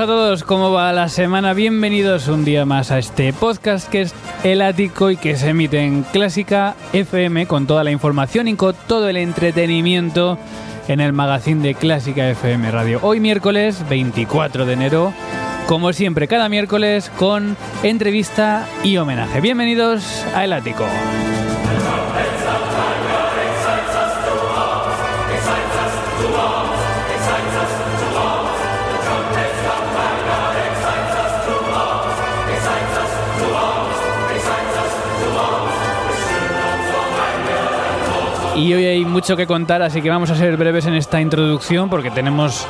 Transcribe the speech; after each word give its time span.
A 0.00 0.06
todos, 0.06 0.44
¿cómo 0.44 0.72
va 0.72 0.94
la 0.94 1.10
semana? 1.10 1.52
Bienvenidos 1.52 2.28
un 2.28 2.42
día 2.42 2.64
más 2.64 2.90
a 2.90 2.98
este 2.98 3.34
podcast 3.34 3.86
que 3.90 4.00
es 4.00 4.14
El 4.44 4.62
Ático 4.62 5.10
y 5.10 5.18
que 5.18 5.36
se 5.36 5.50
emite 5.50 5.80
en 5.80 6.04
Clásica 6.04 6.74
FM 6.94 7.46
con 7.46 7.66
toda 7.66 7.84
la 7.84 7.90
información 7.90 8.48
y 8.48 8.54
con 8.54 8.74
todo 8.86 9.10
el 9.10 9.18
entretenimiento 9.18 10.38
en 10.88 11.00
el 11.00 11.12
magazine 11.12 11.62
de 11.62 11.74
Clásica 11.74 12.30
FM 12.30 12.70
Radio. 12.70 13.00
Hoy 13.02 13.20
miércoles 13.20 13.84
24 13.90 14.64
de 14.64 14.72
enero, 14.72 15.12
como 15.66 15.92
siempre, 15.92 16.28
cada 16.28 16.48
miércoles 16.48 17.10
con 17.18 17.54
entrevista 17.82 18.66
y 18.82 18.96
homenaje. 18.96 19.42
Bienvenidos 19.42 20.24
a 20.34 20.44
El 20.44 20.54
Ático. 20.54 20.86
Y 38.60 38.74
hoy 38.74 38.84
hay 38.84 39.04
mucho 39.06 39.38
que 39.38 39.46
contar, 39.46 39.80
así 39.80 40.02
que 40.02 40.10
vamos 40.10 40.30
a 40.30 40.36
ser 40.36 40.58
breves 40.58 40.84
en 40.84 40.92
esta 40.92 41.18
introducción 41.18 41.88
porque 41.88 42.10
tenemos 42.10 42.66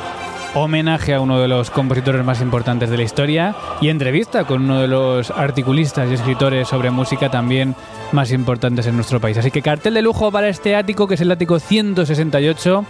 homenaje 0.53 1.13
a 1.13 1.19
uno 1.19 1.37
de 1.37 1.49
los 1.49 1.69
compositores 1.69 2.23
más 2.23 2.39
importantes 2.39 2.89
de 2.89 2.95
la 2.95 3.03
historia 3.03 3.55
y 3.81 3.89
entrevista 3.89 4.45
con 4.45 4.63
uno 4.63 4.79
de 4.79 4.87
los 4.87 5.31
articulistas 5.31 6.09
y 6.09 6.13
escritores 6.13 6.69
sobre 6.69 6.91
música 6.91 7.29
también 7.29 7.75
más 8.13 8.31
importantes 8.31 8.87
en 8.87 8.95
nuestro 8.95 9.19
país. 9.19 9.37
Así 9.37 9.51
que 9.51 9.61
cartel 9.61 9.93
de 9.93 10.01
lujo 10.01 10.31
para 10.31 10.47
este 10.47 10.77
ático, 10.77 11.07
que 11.07 11.15
es 11.15 11.21
el 11.21 11.31
ático 11.31 11.59
168 11.59 12.85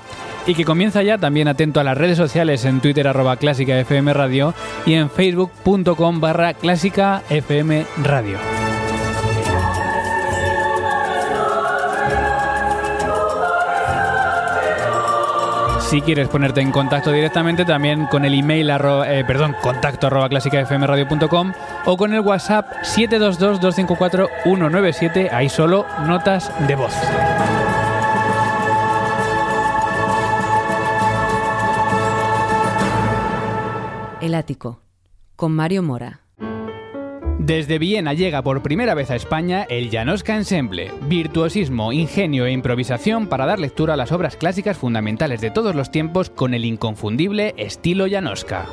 y 0.45 0.53
que 0.53 0.63
comienza 0.63 1.01
ya 1.01 1.17
también 1.17 1.47
atento 1.47 1.79
a 1.79 1.83
las 1.83 1.97
redes 1.97 2.17
sociales 2.17 2.65
en 2.65 2.81
Twitter 2.81 3.07
arroba 3.07 3.35
clásica 3.37 3.79
FM 3.79 4.13
Radio 4.13 4.53
y 4.85 4.93
en 4.93 5.09
facebook.com 5.09 6.21
barra 6.21 6.53
clásica 6.53 7.23
FM 7.31 7.83
Radio. 8.03 8.70
Si 15.91 16.01
quieres 16.01 16.29
ponerte 16.29 16.61
en 16.61 16.71
contacto 16.71 17.11
directamente 17.11 17.65
también 17.65 18.05
con 18.05 18.23
el 18.23 18.33
email 18.33 18.69
eh, 18.69 19.25
perdón, 19.27 19.53
contacto 19.61 20.07
arroba 20.07 20.29
clásicafmradio.com 20.29 21.51
o 21.83 21.97
con 21.97 22.13
el 22.13 22.21
WhatsApp 22.21 22.71
722-254-197, 22.83 25.33
ahí 25.33 25.49
solo 25.49 25.85
notas 26.07 26.49
de 26.65 26.75
voz. 26.75 26.93
El 34.21 34.33
ático, 34.33 34.79
con 35.35 35.51
Mario 35.51 35.83
Mora. 35.83 36.20
Desde 37.43 37.79
Viena 37.79 38.13
llega 38.13 38.43
por 38.43 38.61
primera 38.61 38.93
vez 38.93 39.09
a 39.09 39.15
España 39.15 39.65
el 39.67 39.89
Janoska 39.89 40.35
Ensemble, 40.35 40.91
virtuosismo, 41.07 41.91
ingenio 41.91 42.45
e 42.45 42.51
improvisación 42.51 43.25
para 43.25 43.47
dar 43.47 43.57
lectura 43.57 43.95
a 43.95 43.97
las 43.97 44.11
obras 44.11 44.35
clásicas 44.35 44.77
fundamentales 44.77 45.41
de 45.41 45.49
todos 45.49 45.73
los 45.73 45.89
tiempos 45.89 46.29
con 46.29 46.53
el 46.53 46.65
inconfundible 46.65 47.55
estilo 47.57 48.05
Janoska. 48.07 48.67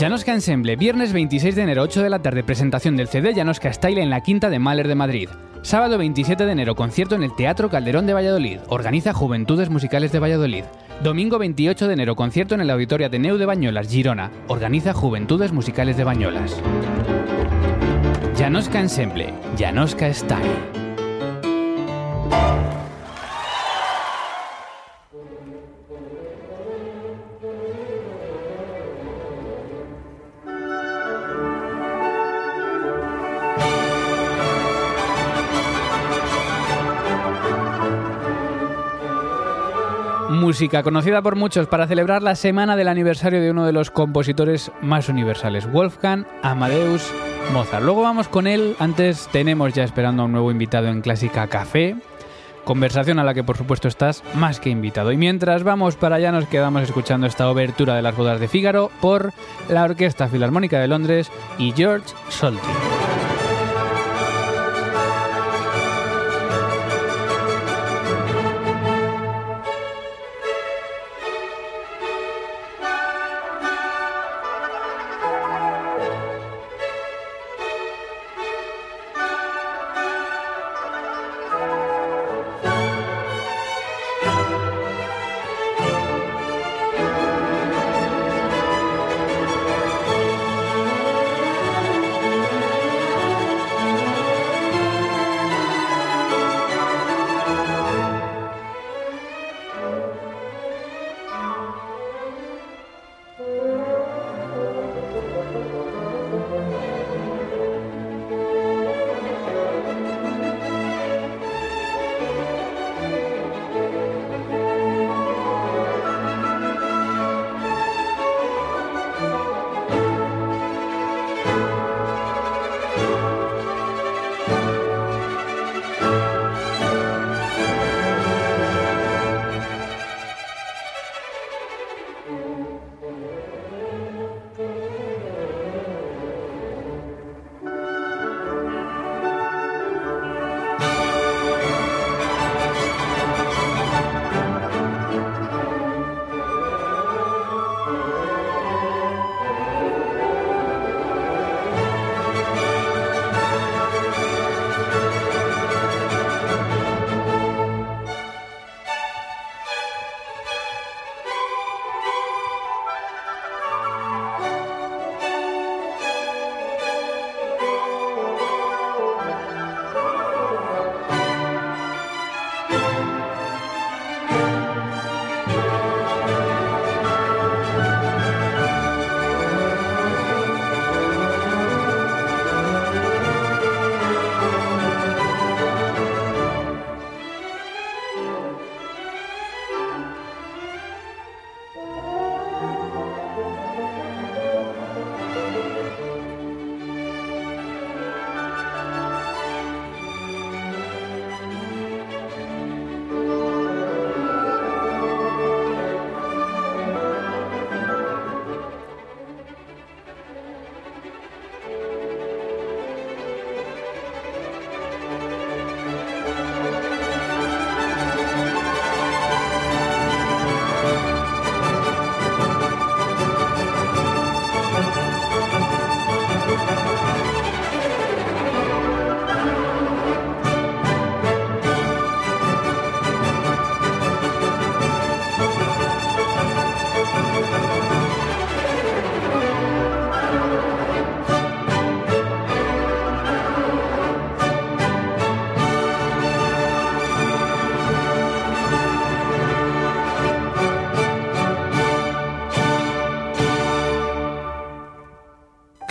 Janoska 0.00 0.34
Ensemble, 0.34 0.74
viernes 0.74 1.12
26 1.12 1.54
de 1.54 1.62
enero 1.62 1.82
8 1.82 2.02
de 2.02 2.10
la 2.10 2.18
tarde, 2.18 2.42
presentación 2.42 2.96
del 2.96 3.06
CD 3.06 3.32
Janoska 3.32 3.72
Style 3.72 4.02
en 4.02 4.10
la 4.10 4.22
Quinta 4.22 4.50
de 4.50 4.58
Mahler 4.58 4.88
de 4.88 4.96
Madrid. 4.96 5.28
Sábado 5.62 5.96
27 5.96 6.44
de 6.44 6.50
enero, 6.50 6.74
concierto 6.74 7.14
en 7.14 7.22
el 7.22 7.36
Teatro 7.36 7.70
Calderón 7.70 8.08
de 8.08 8.14
Valladolid. 8.14 8.58
Organiza 8.66 9.12
Juventudes 9.12 9.70
Musicales 9.70 10.10
de 10.10 10.18
Valladolid. 10.18 10.64
Domingo 11.02 11.38
28 11.38 11.88
de 11.88 11.92
enero, 11.92 12.16
concierto 12.16 12.54
en 12.54 12.62
el 12.62 12.70
Auditorio 12.70 13.06
Ateneu 13.06 13.36
de 13.36 13.44
Bañolas, 13.44 13.88
Girona. 13.88 14.30
Organiza 14.48 14.94
Juventudes 14.94 15.52
Musicales 15.52 15.96
de 15.96 16.04
Bañolas. 16.04 16.56
Janoska 18.36 18.80
Ensemble, 18.80 19.32
Janoska 19.58 20.12
Style. 20.12 20.85
Música, 40.46 40.84
conocida 40.84 41.22
por 41.22 41.34
muchos 41.34 41.66
para 41.66 41.88
celebrar 41.88 42.22
la 42.22 42.36
semana 42.36 42.76
del 42.76 42.86
aniversario 42.86 43.40
de 43.40 43.50
uno 43.50 43.66
de 43.66 43.72
los 43.72 43.90
compositores 43.90 44.70
más 44.80 45.08
universales, 45.08 45.68
Wolfgang 45.72 46.24
Amadeus 46.40 47.12
Mozart. 47.52 47.82
Luego 47.82 48.02
vamos 48.02 48.28
con 48.28 48.46
él, 48.46 48.76
antes 48.78 49.28
tenemos 49.32 49.74
ya 49.74 49.82
esperando 49.82 50.22
a 50.22 50.26
un 50.26 50.30
nuevo 50.30 50.52
invitado 50.52 50.86
en 50.86 51.00
Clásica 51.00 51.48
Café, 51.48 51.96
conversación 52.64 53.18
a 53.18 53.24
la 53.24 53.34
que 53.34 53.42
por 53.42 53.56
supuesto 53.56 53.88
estás 53.88 54.22
más 54.34 54.60
que 54.60 54.70
invitado. 54.70 55.10
Y 55.10 55.16
mientras 55.16 55.64
vamos 55.64 55.96
para 55.96 56.14
allá 56.14 56.30
nos 56.30 56.46
quedamos 56.46 56.84
escuchando 56.84 57.26
esta 57.26 57.50
obertura 57.50 57.96
de 57.96 58.02
las 58.02 58.14
bodas 58.14 58.38
de 58.38 58.46
Fígaro 58.46 58.92
por 59.00 59.32
la 59.68 59.82
Orquesta 59.82 60.28
Filarmónica 60.28 60.78
de 60.78 60.86
Londres 60.86 61.28
y 61.58 61.72
George 61.72 62.06
Solti. 62.28 62.95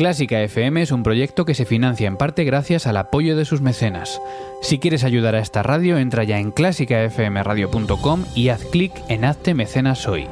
Clásica 0.05 0.39
FM 0.39 0.83
es 0.83 0.91
un 0.91 1.01
proyecto 1.01 1.45
que 1.45 1.55
se 1.55 1.65
financia 1.65 2.07
en 2.07 2.15
parte 2.15 2.43
gracias 2.43 2.85
al 2.85 2.95
apoyo 2.97 3.35
de 3.35 3.43
sus 3.43 3.61
mecenas. 3.61 4.21
Si 4.61 4.77
quieres 4.77 5.03
ayudar 5.03 5.33
a 5.33 5.39
esta 5.39 5.63
radio, 5.63 5.97
entra 5.97 6.23
ya 6.23 6.37
en 6.37 6.51
clásicafmradio.com 6.51 8.23
y 8.35 8.49
haz 8.49 8.63
clic 8.65 8.93
en 9.09 9.25
Hazte 9.25 9.55
Mecenas 9.55 10.07
Hoy. 10.07 10.27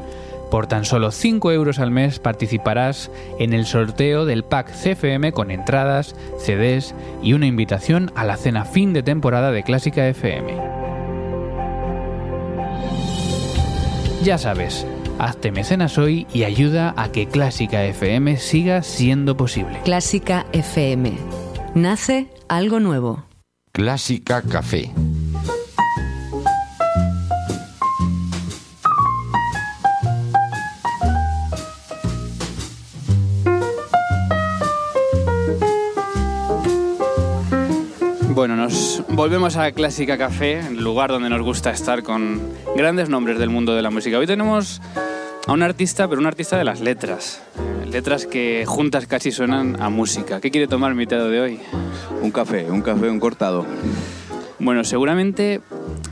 Por 0.51 0.67
tan 0.67 0.85
solo 0.85 1.09
5 1.09 1.51
euros 1.51 1.79
al 1.79 1.89
mes 1.89 2.19
participarás 2.19 3.09
en 3.39 3.51
el 3.51 3.65
sorteo 3.65 4.27
del 4.27 4.43
pack 4.43 4.71
CFM 4.71 5.31
con 5.31 5.49
entradas, 5.49 6.15
CDs 6.37 6.93
y 7.23 7.33
una 7.33 7.47
invitación 7.47 8.11
a 8.13 8.25
la 8.25 8.37
cena 8.37 8.65
fin 8.65 8.93
de 8.93 9.01
temporada 9.01 9.51
de 9.51 9.63
Clásica 9.63 10.07
FM. 10.07 10.55
Ya 14.21 14.37
sabes, 14.37 14.85
Hazte 15.23 15.53
mecenas 15.53 15.97
hoy 15.97 16.27
y 16.33 16.43
ayuda 16.43 16.93
a 16.97 17.13
que 17.13 17.29
Clásica 17.29 17.81
FM 17.85 18.35
siga 18.35 18.83
siendo 18.83 19.37
posible. 19.37 19.79
Clásica 19.85 20.45
FM. 20.51 21.13
Nace 21.75 22.27
algo 22.49 22.81
nuevo. 22.81 23.23
Clásica 23.71 24.41
Café. 24.41 24.91
Bueno, 38.31 38.57
nos 38.57 39.01
volvemos 39.07 39.55
a 39.55 39.71
Clásica 39.71 40.17
Café, 40.17 40.59
el 40.59 40.83
lugar 40.83 41.11
donde 41.11 41.29
nos 41.29 41.41
gusta 41.43 41.71
estar 41.71 42.03
con 42.03 42.41
grandes 42.75 43.07
nombres 43.07 43.39
del 43.39 43.49
mundo 43.49 43.73
de 43.73 43.81
la 43.81 43.89
música. 43.89 44.17
Hoy 44.17 44.27
tenemos 44.27 44.81
a 45.45 45.51
un 45.51 45.62
artista, 45.62 46.07
pero 46.07 46.22
un 46.22 46.28
artista 46.28 46.57
de 46.57 46.63
las 46.63 46.80
letras. 46.80 47.42
Letras 47.90 48.25
que 48.25 48.63
juntas 48.66 49.07
casi 49.07 49.31
suenan 49.31 49.81
a 49.81 49.90
música. 49.90 50.40
¿Qué 50.40 50.51
quiere 50.51 50.68
tomar 50.68 50.95
mi 50.95 51.06
de 51.06 51.42
hoy? 51.42 51.60
Un 52.22 52.31
café, 52.31 52.69
un 52.72 52.81
café, 52.81 53.10
un 53.10 53.19
cortado. 53.19 53.66
Bueno, 54.60 54.84
seguramente 54.84 55.62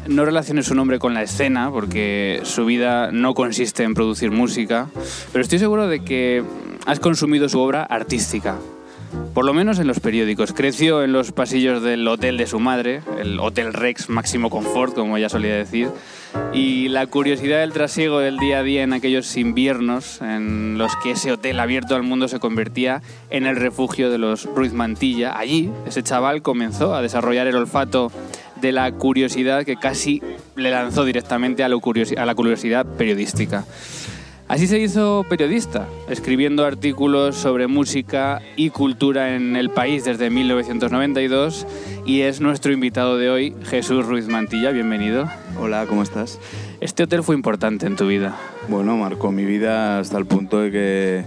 no 0.08 0.26
relacione 0.26 0.64
su 0.64 0.76
nombre 0.76 1.00
con 1.00 1.14
la 1.14 1.24
escena, 1.24 1.72
porque 1.72 2.42
su 2.44 2.66
vida 2.66 3.12
no 3.12 3.34
consiste 3.34 3.84
en 3.84 3.94
producir 3.94 4.32
música, 4.32 4.88
pero 5.32 5.42
estoy 5.42 5.60
seguro 5.60 5.88
de 5.88 6.04
que 6.04 6.44
has 6.86 7.00
consumido 7.00 7.48
su 7.48 7.60
obra 7.60 7.84
artística 7.84 8.58
por 9.34 9.46
lo 9.46 9.54
menos 9.54 9.80
en 9.80 9.88
los 9.88 10.00
periódicos. 10.00 10.54
Creció 10.54 11.04
en 11.04 11.14
los 11.14 11.32
pasillos 11.32 11.82
del 11.82 12.08
hotel 12.08 12.38
de 12.38 12.48
su 12.48 12.60
madre, 12.60 13.02
el 13.20 13.40
Hotel 13.40 13.74
Rex 13.74 14.10
Máximo 14.10 14.50
Confort, 14.50 14.94
como 14.94 15.18
ella 15.18 15.30
solía 15.30 15.56
decir, 15.56 15.90
y 16.54 16.88
la 16.90 17.08
curiosidad 17.08 17.60
del 17.60 17.74
trasiego 17.74 18.20
del 18.20 18.38
día 18.38 18.60
a 18.60 18.64
día 18.64 18.84
en 18.84 18.94
aquellos 18.94 19.36
inviernos 19.38 20.22
en 20.22 20.78
los 20.78 20.96
que 20.98 21.12
ese 21.12 21.32
hotel 21.32 21.60
abierto 21.60 21.96
al 21.96 22.04
mundo 22.04 22.28
se 22.28 22.40
convertía 22.40 23.02
en 23.30 23.46
el 23.46 23.56
refugio 23.56 24.10
de 24.10 24.18
los 24.18 24.46
Ruiz 24.46 24.74
Mantilla. 24.74 25.38
Allí, 25.38 25.72
ese 25.86 26.04
chaval 26.04 26.42
comenzó 26.42 26.96
a 26.96 27.02
desarrollar 27.02 27.48
el 27.48 27.56
olfato 27.56 28.12
de 28.62 28.72
la 28.72 28.92
curiosidad 28.92 29.66
que 29.66 29.76
casi 29.76 30.22
le 30.56 30.72
lanzó 30.72 31.04
directamente 31.04 31.64
a 31.64 31.70
la 31.70 32.36
curiosidad 32.36 32.86
periodística. 32.86 33.66
Así 34.52 34.68
se 34.68 34.80
hizo 34.80 35.26
periodista, 35.30 35.88
escribiendo 36.10 36.66
artículos 36.66 37.38
sobre 37.38 37.68
música 37.68 38.42
y 38.58 38.70
cultura 38.70 39.34
en 39.34 39.56
el 39.56 39.70
país 39.70 40.04
desde 40.04 40.30
1992 40.30 41.66
y 42.06 42.20
es 42.20 42.42
nuestro 42.42 42.74
invitado 42.74 43.18
de 43.18 43.30
hoy, 43.30 43.56
Jesús 43.64 44.06
Ruiz 44.06 44.28
Mantilla. 44.28 44.72
Bienvenido. 44.72 45.26
Hola, 45.58 45.86
¿cómo 45.88 46.04
estás? 46.04 46.38
Este 46.82 47.04
hotel 47.04 47.24
fue 47.24 47.34
importante 47.34 47.86
en 47.86 47.96
tu 47.96 48.08
vida. 48.08 48.36
Bueno, 48.68 48.98
marcó 48.98 49.32
mi 49.32 49.46
vida 49.46 50.00
hasta 50.00 50.18
el 50.18 50.26
punto 50.26 50.60
de 50.60 50.72
que 50.72 51.24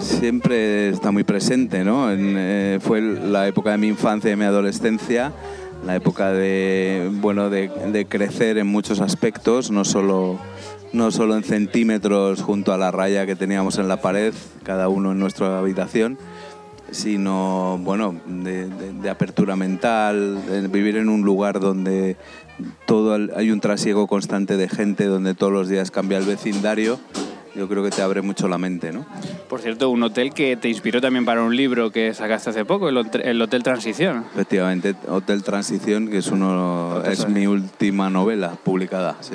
siempre 0.00 0.88
está 0.88 1.12
muy 1.12 1.22
presente, 1.22 1.84
¿no? 1.84 2.08
Eh, 2.10 2.80
fue 2.82 3.02
la 3.02 3.46
época 3.46 3.70
de 3.70 3.78
mi 3.78 3.86
infancia 3.86 4.26
y 4.26 4.30
de 4.32 4.36
mi 4.36 4.46
adolescencia, 4.46 5.32
la 5.86 5.94
época 5.94 6.32
de, 6.32 7.08
bueno, 7.08 7.50
de, 7.50 7.68
de 7.68 8.04
crecer 8.06 8.58
en 8.58 8.66
muchos 8.66 9.00
aspectos, 9.00 9.70
no 9.70 9.84
solo 9.84 10.40
no 10.96 11.10
solo 11.10 11.36
en 11.36 11.44
centímetros 11.44 12.42
junto 12.42 12.72
a 12.72 12.78
la 12.78 12.90
raya 12.90 13.26
que 13.26 13.36
teníamos 13.36 13.78
en 13.78 13.86
la 13.86 14.00
pared, 14.00 14.32
cada 14.62 14.88
uno 14.88 15.12
en 15.12 15.18
nuestra 15.18 15.58
habitación, 15.58 16.18
sino 16.90 17.78
bueno, 17.82 18.14
de, 18.26 19.10
apertura 19.10 19.56
mental, 19.56 20.38
vivir 20.70 20.96
en 20.96 21.10
un 21.10 21.22
lugar 21.22 21.60
donde 21.60 22.16
todo 22.86 23.14
hay 23.36 23.50
un 23.50 23.60
trasiego 23.60 24.06
constante 24.06 24.56
de 24.56 24.68
gente, 24.68 25.04
donde 25.04 25.34
todos 25.34 25.52
los 25.52 25.68
días 25.68 25.90
cambia 25.90 26.18
el 26.18 26.24
vecindario 26.24 26.98
yo 27.56 27.68
creo 27.68 27.82
que 27.82 27.90
te 27.90 28.02
abre 28.02 28.22
mucho 28.22 28.48
la 28.48 28.58
mente, 28.58 28.92
¿no? 28.92 29.06
Por 29.48 29.60
cierto, 29.60 29.88
un 29.90 30.02
hotel 30.02 30.32
que 30.32 30.56
te 30.56 30.68
inspiró 30.68 31.00
también 31.00 31.24
para 31.24 31.42
un 31.42 31.56
libro 31.56 31.90
que 31.90 32.12
sacaste 32.14 32.50
hace 32.50 32.64
poco, 32.64 32.88
el, 32.88 33.42
Hotel 33.42 33.62
Transición. 33.62 34.24
Efectivamente, 34.34 34.94
Hotel 35.08 35.42
Transición, 35.42 36.08
que 36.08 36.18
es, 36.18 36.28
uno, 36.28 37.02
es 37.04 37.28
mi 37.28 37.46
última 37.46 38.10
novela 38.10 38.52
publicada. 38.62 39.16
Sí. 39.20 39.34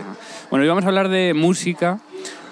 Bueno, 0.49 0.63
hoy 0.63 0.69
vamos 0.69 0.85
a 0.85 0.87
hablar 0.87 1.09
de 1.09 1.33
música, 1.33 1.99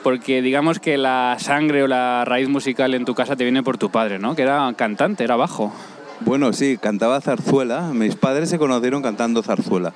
porque 0.04 0.42
digamos 0.42 0.80
que 0.80 0.98
la 0.98 1.38
sangre 1.40 1.84
o 1.84 1.88
la 1.88 2.26
raíz 2.26 2.50
musical 2.50 2.94
en 2.94 3.06
tu 3.06 3.14
casa 3.14 3.36
te 3.36 3.44
viene 3.44 3.64
por 3.64 3.78
tu 3.78 3.92
padre, 3.92 4.20
¿no? 4.20 4.36
Que 4.36 4.42
era 4.44 4.74
cantante, 4.76 5.24
era 5.24 5.36
bajo. 5.36 5.74
Bueno, 6.22 6.52
sí, 6.52 6.78
cantaba 6.78 7.22
zarzuela. 7.22 7.82
Mis 7.94 8.16
padres 8.16 8.50
se 8.50 8.58
conocieron 8.58 9.02
cantando 9.02 9.42
zarzuela. 9.42 9.94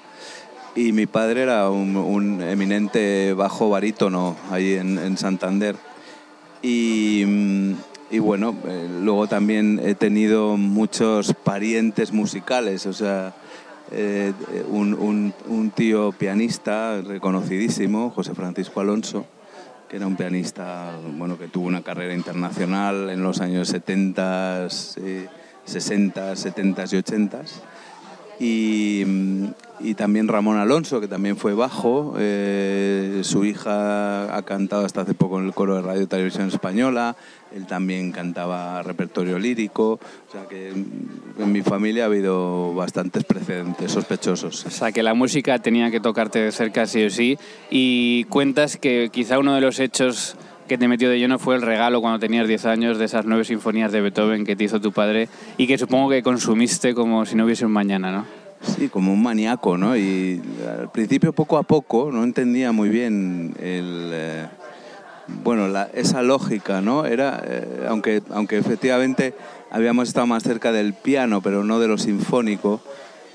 Y 0.75 0.91
mi 0.91 1.05
padre 1.05 1.43
era 1.43 1.69
un, 1.69 2.41
eminente 2.41 3.33
bajo 3.33 3.69
barítono 3.69 4.35
ahí 4.49 4.73
en, 4.73 5.17
Santander. 5.17 5.75
Y, 6.63 7.23
bueno, 8.19 8.55
eh, 8.65 8.87
luego 9.01 9.27
también 9.27 9.79
he 9.83 9.93
tenido 9.93 10.57
muchos 10.57 11.33
parientes 11.43 12.11
musicales, 12.11 12.85
o 12.85 12.93
sea, 12.93 13.33
eh, 13.91 14.33
un, 14.69 15.33
un, 15.47 15.71
tío 15.71 16.11
pianista 16.11 17.01
reconocidísimo, 17.01 18.09
José 18.11 18.33
Francisco 18.33 18.79
Alonso, 18.79 19.25
que 19.89 19.97
era 19.97 20.07
un 20.07 20.15
pianista 20.15 20.91
bueno, 21.17 21.37
que 21.37 21.47
tuvo 21.47 21.67
una 21.67 21.83
carrera 21.83 22.15
internacional 22.15 23.11
en 23.11 23.21
los 23.21 23.41
años 23.41 23.67
70, 23.67 24.69
60, 25.65 26.35
70 26.35 26.83
y 26.91 26.95
80 26.95 27.41
y, 28.39 29.03
y, 29.79 29.93
también 29.95 30.27
Ramón 30.27 30.57
Alonso, 30.57 30.99
que 30.99 31.07
también 31.07 31.37
fue 31.37 31.53
bajo. 31.53 32.15
Eh, 32.17 33.21
su 33.23 33.45
hija 33.45 34.35
ha 34.35 34.41
cantado 34.43 34.85
hasta 34.85 35.01
hace 35.01 35.13
poco 35.13 35.39
en 35.39 35.45
el 35.45 35.53
coro 35.53 35.75
de 35.75 35.81
Radio 35.81 36.07
Televisión 36.07 36.47
Española. 36.47 37.15
Él 37.55 37.67
también 37.67 38.11
cantaba 38.11 38.81
repertorio 38.81 39.37
lírico. 39.37 39.99
O 40.27 40.31
sea 40.31 40.47
que 40.47 40.69
en 40.69 41.51
mi 41.51 41.61
familia 41.61 42.03
ha 42.03 42.07
habido 42.07 42.73
bastantes 42.73 43.23
precedentes 43.23 43.91
sospechosos. 43.91 44.65
O 44.65 44.71
sea 44.71 44.91
que 44.91 45.03
la 45.03 45.13
música 45.13 45.59
tenía 45.59 45.91
que 45.91 45.99
tocarte 45.99 46.39
de 46.39 46.51
cerca 46.51 46.87
sí 46.87 47.05
o 47.05 47.09
sí. 47.09 47.37
Y 47.69 48.23
cuentas 48.25 48.77
que 48.77 49.09
quizá 49.11 49.37
uno 49.37 49.53
de 49.53 49.61
los 49.61 49.79
hechos 49.79 50.35
que 50.67 50.77
te 50.77 50.87
metió 50.87 51.09
de 51.09 51.19
lleno 51.19 51.39
fue 51.39 51.55
el 51.55 51.61
regalo 51.61 52.01
cuando 52.01 52.19
tenías 52.19 52.47
10 52.47 52.65
años 52.65 52.97
de 52.97 53.05
esas 53.05 53.25
nueve 53.25 53.43
sinfonías 53.43 53.91
de 53.91 54.01
Beethoven 54.01 54.45
que 54.45 54.55
te 54.55 54.63
hizo 54.63 54.79
tu 54.79 54.91
padre 54.91 55.29
y 55.57 55.67
que 55.67 55.77
supongo 55.77 56.09
que 56.09 56.23
consumiste 56.23 56.93
como 56.93 57.25
si 57.25 57.35
no 57.35 57.45
hubiese 57.45 57.65
un 57.65 57.71
mañana, 57.71 58.11
¿no? 58.11 58.25
Sí, 58.61 58.87
como 58.87 59.11
un 59.11 59.21
maníaco, 59.21 59.77
¿no? 59.77 59.97
Y 59.97 60.41
al 60.79 60.89
principio, 60.89 61.33
poco 61.33 61.57
a 61.57 61.63
poco, 61.63 62.11
no 62.11 62.23
entendía 62.23 62.71
muy 62.71 62.87
bien 62.87 63.53
el, 63.59 64.09
eh, 64.13 64.47
bueno, 65.43 65.67
esa 65.93 66.21
lógica, 66.21 66.79
¿no? 66.79 67.05
Era, 67.05 67.43
eh, 67.45 67.85
aunque, 67.89 68.23
aunque 68.31 68.57
efectivamente 68.57 69.33
habíamos 69.69 70.07
estado 70.07 70.27
más 70.27 70.43
cerca 70.43 70.71
del 70.71 70.93
piano, 70.93 71.41
pero 71.41 71.65
no 71.65 71.79
de 71.79 71.89
lo 71.89 71.97
sinfónico, 71.97 72.79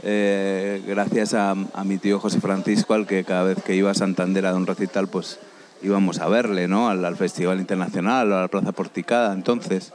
eh, 0.02 0.82
gracias 0.87 1.35
a, 1.35 1.50
a, 1.50 1.85
mi 1.85 1.99
tío 1.99 2.20
José 2.20 2.40
Francisco, 2.40 2.94
al 2.94 3.06
que 3.06 3.25
cada 3.25 3.42
vez 3.42 3.62
que 3.62 3.75
iba 3.75 3.90
a 3.90 3.94
Santander 3.94 4.47
a 4.47 4.54
un 4.54 4.66
recital, 4.66 5.08
pues 5.08 5.38
íbamos 5.82 6.20
a 6.20 6.28
verle, 6.28 6.68
¿no? 6.68 6.88
Al, 6.88 7.16
Festival 7.16 7.61
Internacional 7.61 8.32
a 8.32 8.42
la 8.42 8.49
Plaza 8.49 8.73
Porticada, 8.73 9.32
entonces. 9.32 9.92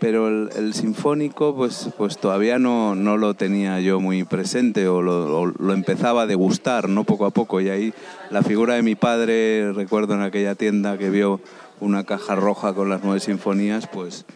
Pero 0.00 0.28
el, 0.28 0.74
sinfónico, 0.74 1.54
pues, 1.54 1.90
pues 1.96 2.18
todavía 2.18 2.58
no, 2.58 2.94
no, 2.96 3.16
lo 3.16 3.34
tenía 3.34 3.80
yo 3.80 4.00
muy 4.00 4.24
presente 4.24 4.88
o 4.88 5.02
lo, 5.02 5.46
lo, 5.46 5.72
empezaba 5.72 6.22
a 6.22 6.26
degustar, 6.26 6.88
¿no? 6.88 7.04
Poco 7.04 7.26
a 7.26 7.30
poco. 7.30 7.60
Y 7.60 7.68
ahí 7.68 7.94
la 8.30 8.42
figura 8.42 8.74
de 8.74 8.82
mi 8.82 8.96
padre, 8.96 9.72
recuerdo 9.72 10.14
en 10.14 10.22
aquella 10.22 10.56
tienda 10.56 10.98
que 10.98 11.10
vio 11.10 11.40
una 11.80 12.04
caja 12.04 12.34
roja 12.34 12.74
con 12.74 12.88
las 12.88 13.02
nueve 13.04 13.20
sinfonías, 13.20 13.86
pues, 13.86 14.26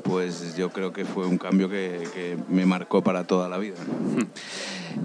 pues 0.00 0.56
yo 0.56 0.70
creo 0.70 0.92
que 0.92 1.04
fue 1.04 1.26
un 1.26 1.38
cambio 1.38 1.68
que, 1.68 2.02
que 2.14 2.36
me 2.48 2.66
marcó 2.66 3.02
para 3.02 3.24
toda 3.24 3.48
la 3.48 3.58
vida. 3.58 3.76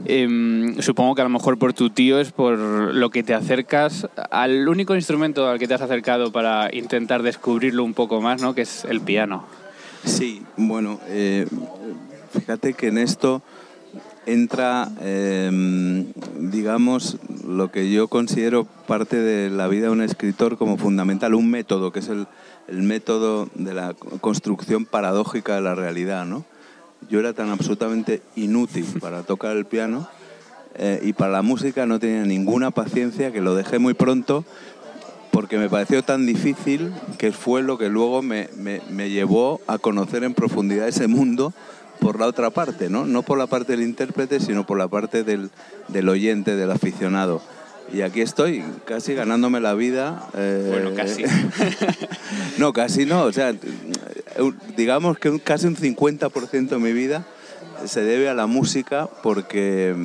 Em, 0.06 0.82
supongo 0.82 1.16
que 1.16 1.22
a 1.22 1.26
lo 1.26 1.30
mejor 1.30 1.58
por 1.58 1.74
tu 1.74 1.90
tío 1.90 2.20
es 2.20 2.32
por 2.32 2.58
lo 2.58 3.10
que 3.10 3.24
te 3.24 3.34
acercas 3.34 4.08
al 4.32 4.68
único 4.68 4.96
instrumento 4.96 5.48
al 5.48 5.60
que 5.60 5.68
te 5.68 5.74
has 5.74 5.82
acercado 5.82 6.32
para 6.32 6.70
intentar 6.74 7.24
descubrirlo 7.24 7.84
un 7.84 7.94
poco 7.94 8.22
más, 8.22 8.42
¿no? 8.42 8.54
Que 8.54 8.62
es 8.62 8.86
el 8.86 9.02
piano. 9.02 9.46
Sí, 10.04 10.44
bueno, 10.58 11.00
eh, 11.08 11.48
fíjate 12.32 12.74
que 12.74 12.88
en 12.88 12.98
esto 12.98 13.42
entra, 14.26 14.90
em, 15.02 16.08
digamos, 16.40 17.18
lo 17.48 17.72
que 17.72 17.92
yo 17.92 18.08
considero 18.08 18.66
parte 18.88 19.18
de 19.18 19.50
la 19.50 19.68
vida 19.68 19.88
de 19.88 19.92
un 19.92 20.02
escritor 20.02 20.58
como 20.58 20.78
fundamental, 20.78 21.34
un 21.34 21.50
método, 21.50 21.92
que 21.92 22.00
es 22.00 22.10
el, 22.10 22.28
el 22.68 22.82
método 22.84 23.50
de 23.56 23.74
la 23.74 23.94
construcción 24.22 24.86
paradójica 24.86 25.56
de 25.56 25.62
la 25.62 25.76
realidad, 25.76 26.26
¿no? 26.26 26.46
Yo 27.10 27.20
era 27.20 27.34
tan 27.34 27.50
absolutamente 27.50 28.22
inútil 28.36 28.86
para 29.02 29.24
tocar 29.24 29.58
el 29.58 29.66
piano 29.66 30.08
eh, 30.76 31.00
y 31.04 31.14
para 31.14 31.32
la 31.34 31.42
música 31.42 31.86
no 31.86 32.00
tenía 32.00 32.24
ninguna 32.24 32.72
paciencia, 32.72 33.32
que 33.34 33.42
lo 33.42 33.56
dejé 33.56 33.80
muy 33.80 33.94
pronto 33.94 34.46
porque 35.32 35.58
me 35.58 35.70
pareció 35.70 36.04
tan 36.04 36.26
difícil 36.26 36.94
que 37.18 37.32
fue 37.32 37.64
lo 37.64 37.78
que 37.78 37.90
luego 37.90 38.22
me, 38.22 38.50
me- 38.56 38.82
me 38.90 39.10
llevó 39.10 39.60
a 39.68 39.78
conocer 39.80 40.24
en 40.24 40.34
profundidad 40.34 40.88
ese 40.88 41.08
mundo 41.08 41.54
por 42.00 42.20
la 42.20 42.28
otra 42.28 42.50
parte, 42.52 42.90
¿no? 42.90 43.06
No 43.06 43.24
por 43.24 43.38
la 43.38 43.48
parte 43.48 43.74
del 43.74 43.82
intérprete, 43.82 44.40
sino 44.40 44.66
por 44.66 44.78
la 44.78 44.88
parte 44.88 45.24
del, 45.24 45.50
del 45.90 46.08
oyente, 46.10 46.56
del 46.56 46.72
aficionado. 46.72 47.42
Y 47.94 48.02
aquí 48.02 48.22
estoy, 48.22 48.64
casi 48.86 49.14
ganándome 49.14 49.60
la 49.60 49.76
vida. 49.76 50.28
eh, 50.34 50.66
Bueno, 50.68 50.96
casi. 50.96 51.24
no, 52.58 52.74
casi 52.74 53.06
no. 53.06 53.24
O 53.24 53.32
sea, 53.32 53.52
eh, 53.52 53.58
digamos 54.76 55.20
que 55.20 55.40
casi 55.40 55.68
un 55.68 55.76
50% 55.76 56.70
de 56.70 56.78
mi 56.80 56.92
vida 56.92 57.24
se 57.86 58.02
debe 58.02 58.30
a 58.30 58.34
la 58.34 58.48
música 58.48 59.08
porque, 59.22 59.96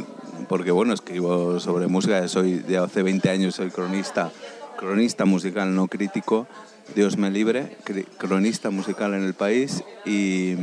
porque 0.49 0.71
bueno, 0.71 0.93
escribo 0.93 1.61
sobre 1.61 1.87
música, 1.87 2.29
soy 2.29 2.59
de 2.59 2.77
hace 2.77 3.03
20 3.03 3.31
años, 3.31 3.55
soy 3.55 3.71
cronista, 3.71 4.31
cronista 4.77 5.25
musical, 5.25 5.75
no 5.75 5.89
crítico, 5.89 6.47
Dios 6.95 7.17
me 7.17 7.31
libre, 7.31 7.77
cronista 8.19 8.69
musical 8.69 9.15
en 9.15 9.25
el 9.25 9.33
país 9.33 9.83
y, 10.05 10.55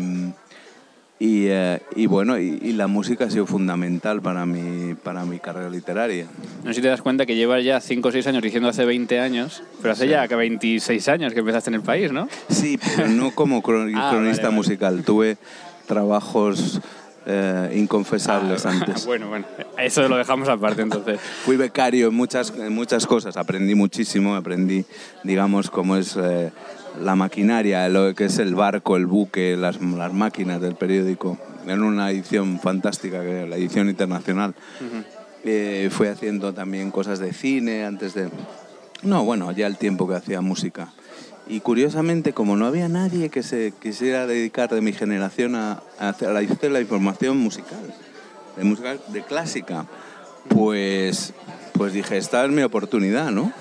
y, 1.17 1.45
eh, 1.47 1.81
y 1.95 2.07
bueno, 2.07 2.37
y, 2.37 2.59
y 2.61 2.73
la 2.73 2.87
música 2.87 3.25
ha 3.25 3.29
sido 3.29 3.45
fundamental 3.45 4.21
para 4.21 4.45
mi, 4.45 4.95
para 4.95 5.23
mi 5.25 5.39
carrera 5.39 5.69
literaria. 5.69 6.25
No 6.63 6.69
sé 6.71 6.75
si 6.75 6.81
te 6.81 6.89
das 6.89 7.01
cuenta 7.01 7.25
que 7.25 7.35
llevas 7.35 7.63
ya 7.63 7.79
5 7.79 8.09
o 8.09 8.11
6 8.11 8.27
años 8.27 8.41
diciendo 8.43 8.67
hace 8.67 8.83
20 8.85 9.19
años, 9.19 9.63
pero 9.81 9.93
hace 9.93 10.07
ya 10.09 10.27
que 10.27 10.35
26 10.35 11.07
años 11.07 11.33
que 11.33 11.39
empezaste 11.39 11.69
en 11.69 11.75
el 11.75 11.81
país, 11.81 12.11
¿no? 12.11 12.27
Sí, 12.49 12.77
pero 12.97 13.07
no 13.07 13.31
como 13.31 13.61
cron- 13.63 13.91
Ah, 13.95 14.09
cronista 14.11 14.43
vale, 14.43 14.43
vale. 14.43 14.55
musical. 14.55 15.03
Tuve 15.05 15.37
trabajos 15.87 16.81
eh, 17.27 17.73
inconfesables 17.77 18.65
antes. 18.65 19.05
bueno, 19.05 19.29
bueno, 19.29 19.45
eso 19.77 20.07
lo 20.09 20.17
dejamos 20.17 20.49
aparte 20.49 20.81
entonces. 20.81 21.19
Fui 21.45 21.55
becario 21.55 22.09
en 22.09 22.13
muchas, 22.15 22.53
en 22.57 22.73
muchas 22.73 23.07
cosas, 23.07 23.37
aprendí 23.37 23.73
muchísimo, 23.73 24.35
aprendí, 24.35 24.83
digamos, 25.23 25.69
cómo 25.69 25.95
es 25.95 26.17
eh, 26.21 26.51
la 27.01 27.15
maquinaria, 27.15 27.87
lo 27.89 28.13
que 28.15 28.25
es 28.25 28.39
el 28.39 28.55
barco, 28.55 28.95
el 28.95 29.05
buque, 29.05 29.55
las, 29.57 29.81
las 29.81 30.13
máquinas 30.13 30.61
del 30.61 30.75
periódico. 30.75 31.37
En 31.67 31.81
una 31.81 32.11
edición 32.11 32.59
fantástica, 32.59 33.21
que 33.21 33.31
era 33.31 33.47
la 33.47 33.57
edición 33.57 33.89
internacional. 33.89 34.53
Eh, 35.43 35.89
fui 35.91 36.07
haciendo 36.07 36.53
también 36.53 36.91
cosas 36.91 37.19
de 37.19 37.33
cine 37.33 37.85
antes 37.85 38.13
de... 38.13 38.29
No, 39.03 39.23
bueno, 39.23 39.51
ya 39.51 39.67
el 39.67 39.77
tiempo 39.77 40.07
que 40.07 40.15
hacía 40.15 40.41
música. 40.41 40.93
Y 41.47 41.59
curiosamente, 41.59 42.33
como 42.33 42.55
no 42.55 42.65
había 42.65 42.89
nadie 42.89 43.29
que 43.29 43.43
se 43.43 43.73
quisiera 43.79 44.25
dedicar 44.25 44.69
de 44.69 44.81
mi 44.81 44.93
generación 44.93 45.55
a, 45.55 45.83
a 45.99 46.09
hacer, 46.09 46.29
a 46.29 46.33
la, 46.33 46.39
hacer 46.39 46.71
la 46.71 46.81
información 46.81 47.37
musical, 47.37 47.93
de 48.57 48.63
música 48.63 48.95
de 49.09 49.23
clásica, 49.23 49.85
pues, 50.47 51.33
pues 51.73 51.93
dije, 51.93 52.17
esta 52.17 52.45
es 52.45 52.51
mi 52.51 52.63
oportunidad, 52.63 53.31
¿no? 53.31 53.51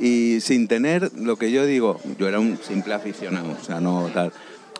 Y 0.00 0.40
sin 0.40 0.66
tener 0.66 1.12
lo 1.14 1.36
que 1.36 1.50
yo 1.52 1.66
digo, 1.66 2.00
yo 2.18 2.26
era 2.26 2.40
un 2.40 2.58
simple 2.66 2.94
aficionado, 2.94 3.54
o 3.60 3.64
sea, 3.64 3.80
no 3.80 4.08
tal, 4.14 4.32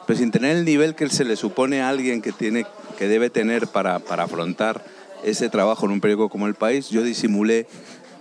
pero 0.06 0.18
sin 0.18 0.30
tener 0.30 0.56
el 0.56 0.64
nivel 0.64 0.94
que 0.94 1.08
se 1.10 1.24
le 1.24 1.36
supone 1.36 1.82
a 1.82 1.90
alguien 1.90 2.22
que, 2.22 2.32
tiene, 2.32 2.64
que 2.98 3.06
debe 3.06 3.28
tener 3.28 3.66
para, 3.66 3.98
para 3.98 4.24
afrontar 4.24 4.82
ese 5.22 5.50
trabajo 5.50 5.84
en 5.84 5.92
un 5.92 6.00
periódico 6.00 6.30
como 6.30 6.46
El 6.46 6.54
País, 6.54 6.88
yo 6.88 7.02
disimulé 7.02 7.66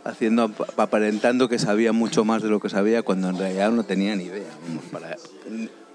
haciendo 0.04 0.44
ap- 0.44 0.78
aparentando 0.80 1.48
que 1.48 1.58
sabía 1.58 1.94
mucho 1.94 2.26
más 2.26 2.44
de 2.44 2.50
lo 2.50 2.60
que 2.60 2.70
sabía 2.70 3.02
cuando 3.02 3.30
en 3.30 3.38
realidad 3.38 3.72
no 3.72 3.84
tenía 3.84 4.16
ni 4.18 4.26
idea. 4.26 4.50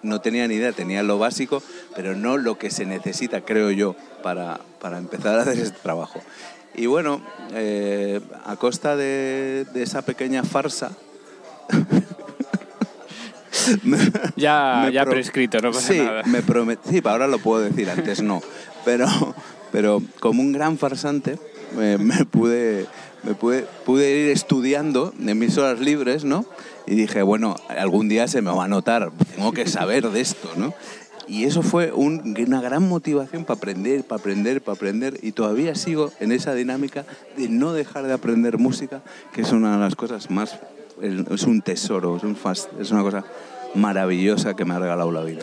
no 0.03 0.21
tenía 0.21 0.49
ni 0.49 0.55
idea, 0.55 0.73
tenía 0.73 1.03
lo 1.03 1.19
básico, 1.19 1.63
pero 1.95 2.15
no 2.15 2.39
lo 2.39 2.59
que 2.59 2.71
se 2.71 2.87
necesita, 2.87 3.43
creo 3.43 3.71
yo, 3.71 3.95
para, 4.23 4.61
para 4.81 4.99
empezar 4.99 5.39
a 5.39 5.43
hacer 5.43 5.59
este 5.59 5.79
trabajo. 5.83 6.23
Y 6.77 6.87
bueno, 6.87 7.21
eh, 7.53 8.21
a 8.45 8.57
costa 8.57 8.97
de, 8.97 9.65
de 9.73 9.83
esa 9.83 10.03
pequeña 10.03 10.43
farsa, 10.43 10.91
Ya, 14.37 14.83
me 14.87 14.93
ya 14.93 15.03
pro- 15.05 15.13
prescrito, 15.13 15.61
no 15.61 15.73
pasa 15.73 15.93
sí, 15.93 15.99
nada. 15.99 16.23
Me 16.25 16.43
prometí, 16.43 16.91
sí, 16.91 17.01
ahora 17.05 17.27
lo 17.27 17.39
puedo 17.39 17.63
decir, 17.63 17.89
antes 17.91 18.23
no. 18.23 18.43
Pero, 18.85 19.07
pero 19.73 20.03
como 20.21 20.43
un 20.43 20.53
gran 20.53 20.79
farsante, 20.79 21.39
me, 21.77 21.99
me 22.11 22.25
pude, 22.25 22.87
me 23.23 23.35
pude, 23.35 23.67
pude 23.85 24.11
ir 24.11 24.31
estudiando 24.31 25.15
en 25.19 25.39
mis 25.39 25.57
horas 25.57 25.81
libres, 25.81 26.25
¿no? 26.25 26.45
Y 26.87 26.95
dije, 26.97 27.23
bueno, 27.23 27.57
algún 27.69 28.09
día 28.09 28.29
se 28.29 28.43
me 28.43 28.51
va 28.51 28.65
a 28.65 28.69
notar, 28.69 29.11
tengo 29.35 29.53
que 29.53 29.67
saber 29.67 30.11
de 30.11 30.21
esto, 30.21 30.51
¿no? 30.57 30.75
Y 31.29 31.45
eso 31.45 31.63
fue 31.63 31.93
un- 31.93 32.35
una 32.47 32.61
gran 32.61 32.89
motivación 32.89 33.45
para 33.45 33.59
aprender, 33.59 34.05
para 34.05 34.21
aprender, 34.21 34.61
para 34.63 34.77
aprender. 34.77 35.19
Y 35.23 35.33
todavía 35.33 35.75
sigo 35.75 36.13
en 36.21 36.33
esa 36.33 36.55
dinámica 36.55 37.05
de 37.37 37.49
no 37.49 37.73
dejar 37.73 38.07
de 38.07 38.13
aprender 38.13 38.59
música, 38.59 39.03
que 39.33 39.41
es 39.43 39.53
una 39.53 39.75
de 39.75 39.79
las 39.81 39.97
cosas 39.97 40.31
más... 40.31 40.59
Es 41.31 41.43
un 41.43 41.61
tesoro, 41.61 42.17
es, 42.19 42.23
un 42.23 42.37
fast- 42.37 42.69
es 42.81 42.91
una 42.93 43.03
cosa 43.03 43.25
maravillosa 43.75 44.55
que 44.55 44.65
me 44.65 44.75
ha 44.75 44.79
regalado 44.79 45.11
la 45.11 45.23
vida. 45.25 45.41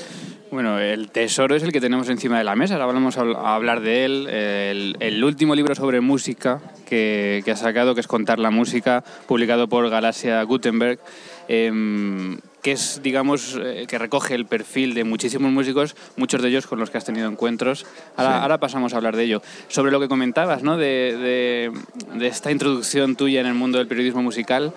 Bueno, 0.50 0.80
el 0.80 1.10
tesoro 1.12 1.56
es 1.56 1.64
el 1.64 1.72
que 1.72 1.80
tenemos 1.82 2.10
encima 2.10 2.38
de 2.38 2.44
la 2.44 2.56
mesa, 2.56 2.76
ahora 2.76 2.86
vamos 2.88 3.18
a 3.18 3.24
habl- 3.24 3.36
a 3.38 3.56
hablar 3.56 3.82
de 3.82 4.06
él. 4.06 4.28
El, 4.30 4.98
el 5.00 5.24
último 5.24 5.56
libro 5.56 5.76
sobre 5.76 6.00
música 6.02 6.62
que, 6.86 7.42
que 7.44 7.52
ha 7.52 7.56
sacado, 7.58 7.94
que 7.96 8.02
es 8.02 8.08
Contar 8.08 8.40
la 8.40 8.50
Música, 8.52 9.04
publicado 9.28 9.68
por 9.68 9.90
Galaxia 9.90 10.42
Gutenberg, 10.44 11.00
em, 11.48 12.38
que 12.62 12.74
es, 12.74 13.00
digamos, 13.02 13.58
eh, 13.60 13.86
que 13.88 13.98
recoge 13.98 14.36
el 14.36 14.46
perfil 14.46 14.94
de 14.94 15.04
muchísimos 15.04 15.52
músicos, 15.52 15.96
muchos 16.16 16.42
de 16.44 16.50
ellos 16.50 16.68
con 16.68 16.78
los 16.80 16.92
que 16.92 17.00
has 17.00 17.06
tenido 17.06 17.28
encuentros. 17.28 17.88
Ahora, 18.18 18.34
Sí. 18.38 18.40
ahora 18.44 18.60
pasamos 18.60 18.94
a 18.94 18.98
hablar 18.98 19.16
de 19.16 19.24
ello. 19.24 19.42
Sobre 19.68 19.92
lo 19.92 20.00
que 20.00 20.08
comentabas, 20.08 20.62
¿no? 20.62 20.78
De, 20.78 21.18
de- 21.18 22.20
de 22.20 22.28
esta 22.28 22.52
introducción 22.52 23.16
tuya 23.16 23.42
en 23.42 23.48
el 23.48 23.56
mundo 23.56 23.80
del 23.80 23.88
periodismo 23.88 24.22
musical, 24.22 24.74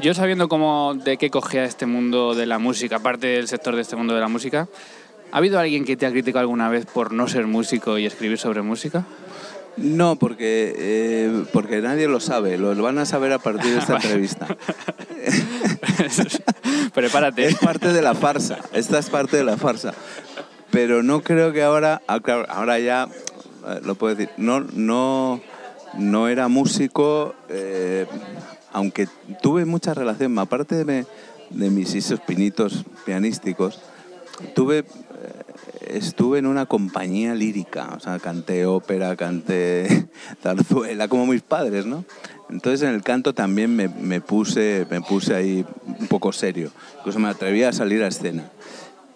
yo 0.00 0.12
sabiendo 0.14 0.48
cómo, 0.48 0.94
de 0.94 1.16
qué 1.18 1.30
cogía 1.30 1.62
este 1.64 1.86
mundo 1.86 2.34
de 2.34 2.46
la 2.46 2.58
música, 2.58 2.96
aparte 2.96 3.28
del 3.28 3.46
sector 3.46 3.76
de 3.76 3.82
este 3.82 3.94
mundo 3.94 4.12
de 4.14 4.20
la 4.20 4.28
música, 4.28 4.66
¿ha 5.30 5.36
habido 5.38 5.60
alguien 5.60 5.84
que 5.84 5.96
te 5.96 6.06
ha 6.06 6.10
criticado 6.10 6.40
alguna 6.40 6.68
vez 6.68 6.84
por 6.86 7.12
no 7.12 7.28
ser 7.28 7.46
músico 7.46 7.96
y 7.96 8.06
escribir 8.06 8.38
sobre 8.38 8.62
música? 8.62 9.06
No, 9.76 10.16
porque, 10.16 10.74
eh, 10.76 11.44
porque 11.52 11.80
nadie 11.80 12.08
lo 12.08 12.18
sabe, 12.18 12.58
lo 12.58 12.74
van 12.82 12.98
a 12.98 13.06
saber 13.06 13.32
a 13.32 13.38
partir 13.38 13.70
de 13.70 13.78
esta 13.78 13.94
entrevista. 14.02 14.48
Prepárate. 16.94 17.46
Es 17.46 17.56
parte 17.56 17.92
de 17.92 18.02
la 18.02 18.14
farsa, 18.14 18.58
esta 18.72 18.98
es 18.98 19.08
parte 19.10 19.36
de 19.36 19.44
la 19.44 19.56
farsa. 19.56 19.94
Pero 20.70 21.02
no 21.02 21.22
creo 21.22 21.52
que 21.52 21.62
ahora, 21.62 22.02
ah, 22.06 22.20
ahora 22.48 22.78
ya, 22.78 23.08
eh, 23.66 23.80
lo 23.82 23.96
puedo 23.96 24.14
decir, 24.14 24.32
no, 24.36 24.60
no, 24.60 25.40
no 25.94 26.28
era 26.28 26.48
músico, 26.48 27.34
eh, 27.48 28.06
aunque 28.72 29.08
tuve 29.42 29.64
mucha 29.64 29.94
relación, 29.94 30.38
aparte 30.38 30.84
de, 30.84 31.06
de 31.50 31.70
mis 31.70 31.94
esos 31.94 32.20
pinitos 32.20 32.84
pianísticos, 33.04 33.80
tuve, 34.54 34.78
eh, 34.78 34.84
estuve 35.88 36.38
en 36.38 36.46
una 36.46 36.66
compañía 36.66 37.34
lírica, 37.34 37.90
o 37.96 38.00
sea, 38.00 38.18
canté 38.20 38.66
ópera, 38.66 39.16
canté 39.16 40.08
zarzuela, 40.42 41.08
como 41.08 41.26
mis 41.26 41.42
padres, 41.42 41.86
¿no? 41.86 42.04
Entonces 42.50 42.82
en 42.82 42.94
el 42.94 43.02
canto 43.02 43.32
también 43.32 43.74
me, 43.74 43.88
me 43.88 44.20
puse, 44.20 44.86
me 44.90 45.00
puse 45.00 45.34
ahí 45.34 45.64
un 45.86 46.06
poco 46.08 46.32
serio, 46.32 46.70
incluso 46.98 47.18
me 47.18 47.28
atreví 47.28 47.62
a 47.62 47.72
salir 47.72 48.02
a 48.02 48.08
escena. 48.08 48.50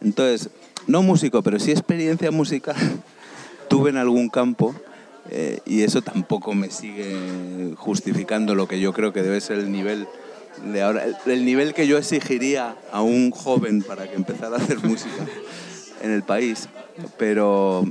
Entonces, 0.00 0.50
no 0.86 1.02
músico, 1.02 1.42
pero 1.42 1.58
sí 1.58 1.70
experiencia 1.70 2.30
musical 2.30 2.76
tuve 3.68 3.90
en 3.90 3.96
algún 3.96 4.28
campo 4.28 4.74
eh, 5.30 5.60
y 5.64 5.82
eso 5.82 6.02
tampoco 6.02 6.54
me 6.54 6.70
sigue 6.70 7.74
justificando 7.76 8.54
lo 8.54 8.68
que 8.68 8.80
yo 8.80 8.92
creo 8.92 9.12
que 9.12 9.22
debe 9.22 9.40
ser 9.40 9.58
el 9.58 9.72
nivel 9.72 10.06
de 10.62 10.82
ahora, 10.82 11.04
el 11.26 11.44
nivel 11.44 11.74
que 11.74 11.86
yo 11.86 11.98
exigiría 11.98 12.76
a 12.92 13.02
un 13.02 13.30
joven 13.30 13.82
para 13.82 14.08
que 14.08 14.14
empezara 14.14 14.56
a 14.56 14.58
hacer 14.58 14.78
música 14.84 15.26
en 16.02 16.10
el 16.10 16.22
país. 16.22 16.68
Pero, 17.18 17.84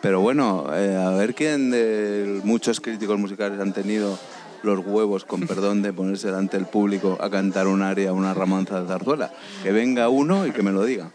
pero 0.00 0.20
bueno, 0.20 0.66
eh, 0.72 0.96
a 0.96 1.10
ver 1.10 1.34
quién 1.34 1.70
de 1.70 2.40
muchos 2.44 2.80
críticos 2.80 3.18
musicales 3.18 3.60
han 3.60 3.72
tenido 3.72 4.18
los 4.62 4.84
huevos, 4.84 5.24
con 5.24 5.46
perdón, 5.46 5.82
de 5.82 5.92
ponerse 5.92 6.28
delante 6.28 6.56
del 6.56 6.66
público 6.66 7.18
a 7.20 7.30
cantar 7.30 7.66
un 7.66 7.82
aria, 7.82 8.12
una 8.12 8.34
ramanza 8.34 8.80
de 8.80 8.88
zarzuela. 8.88 9.32
Que 9.62 9.72
venga 9.72 10.08
uno 10.08 10.46
y 10.46 10.52
que 10.52 10.62
me 10.62 10.72
lo 10.72 10.84
diga. 10.84 11.10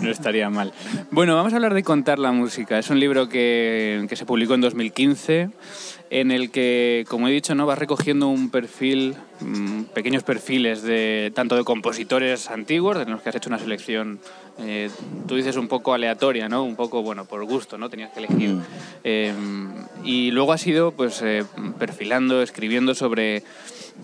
No 0.00 0.10
estaría 0.10 0.50
mal. 0.50 0.72
Bueno, 1.10 1.34
vamos 1.34 1.52
a 1.52 1.56
hablar 1.56 1.74
de 1.74 1.82
Contar 1.82 2.18
la 2.18 2.32
Música. 2.32 2.78
Es 2.78 2.90
un 2.90 2.98
libro 2.98 3.28
que, 3.28 4.06
que 4.08 4.16
se 4.16 4.24
publicó 4.24 4.54
en 4.54 4.60
2015 4.60 5.50
en 6.14 6.30
el 6.30 6.50
que, 6.50 7.06
como 7.08 7.26
he 7.26 7.32
dicho, 7.32 7.54
¿no? 7.54 7.64
vas 7.64 7.78
recogiendo 7.78 8.28
un 8.28 8.50
perfil, 8.50 9.16
mm, 9.40 9.84
pequeños 9.94 10.22
perfiles 10.22 10.82
de 10.82 11.32
tanto 11.34 11.56
de 11.56 11.64
compositores 11.64 12.50
antiguos, 12.50 12.98
de 12.98 13.06
los 13.06 13.22
que 13.22 13.30
has 13.30 13.36
hecho 13.36 13.48
una 13.48 13.58
selección, 13.58 14.20
eh, 14.58 14.90
tú 15.26 15.36
dices 15.36 15.56
un 15.56 15.68
poco 15.68 15.94
aleatoria, 15.94 16.50
¿no? 16.50 16.64
Un 16.64 16.76
poco, 16.76 17.00
bueno, 17.02 17.24
por 17.24 17.42
gusto, 17.46 17.78
¿no? 17.78 17.88
Tenías 17.88 18.10
que 18.12 18.18
elegir. 18.24 18.50
Mm. 18.50 18.62
Eh, 19.04 19.32
y 20.04 20.30
luego 20.32 20.52
has 20.52 20.66
ido, 20.66 20.92
pues, 20.92 21.22
eh, 21.22 21.44
perfilando, 21.78 22.42
escribiendo 22.42 22.94
sobre 22.94 23.42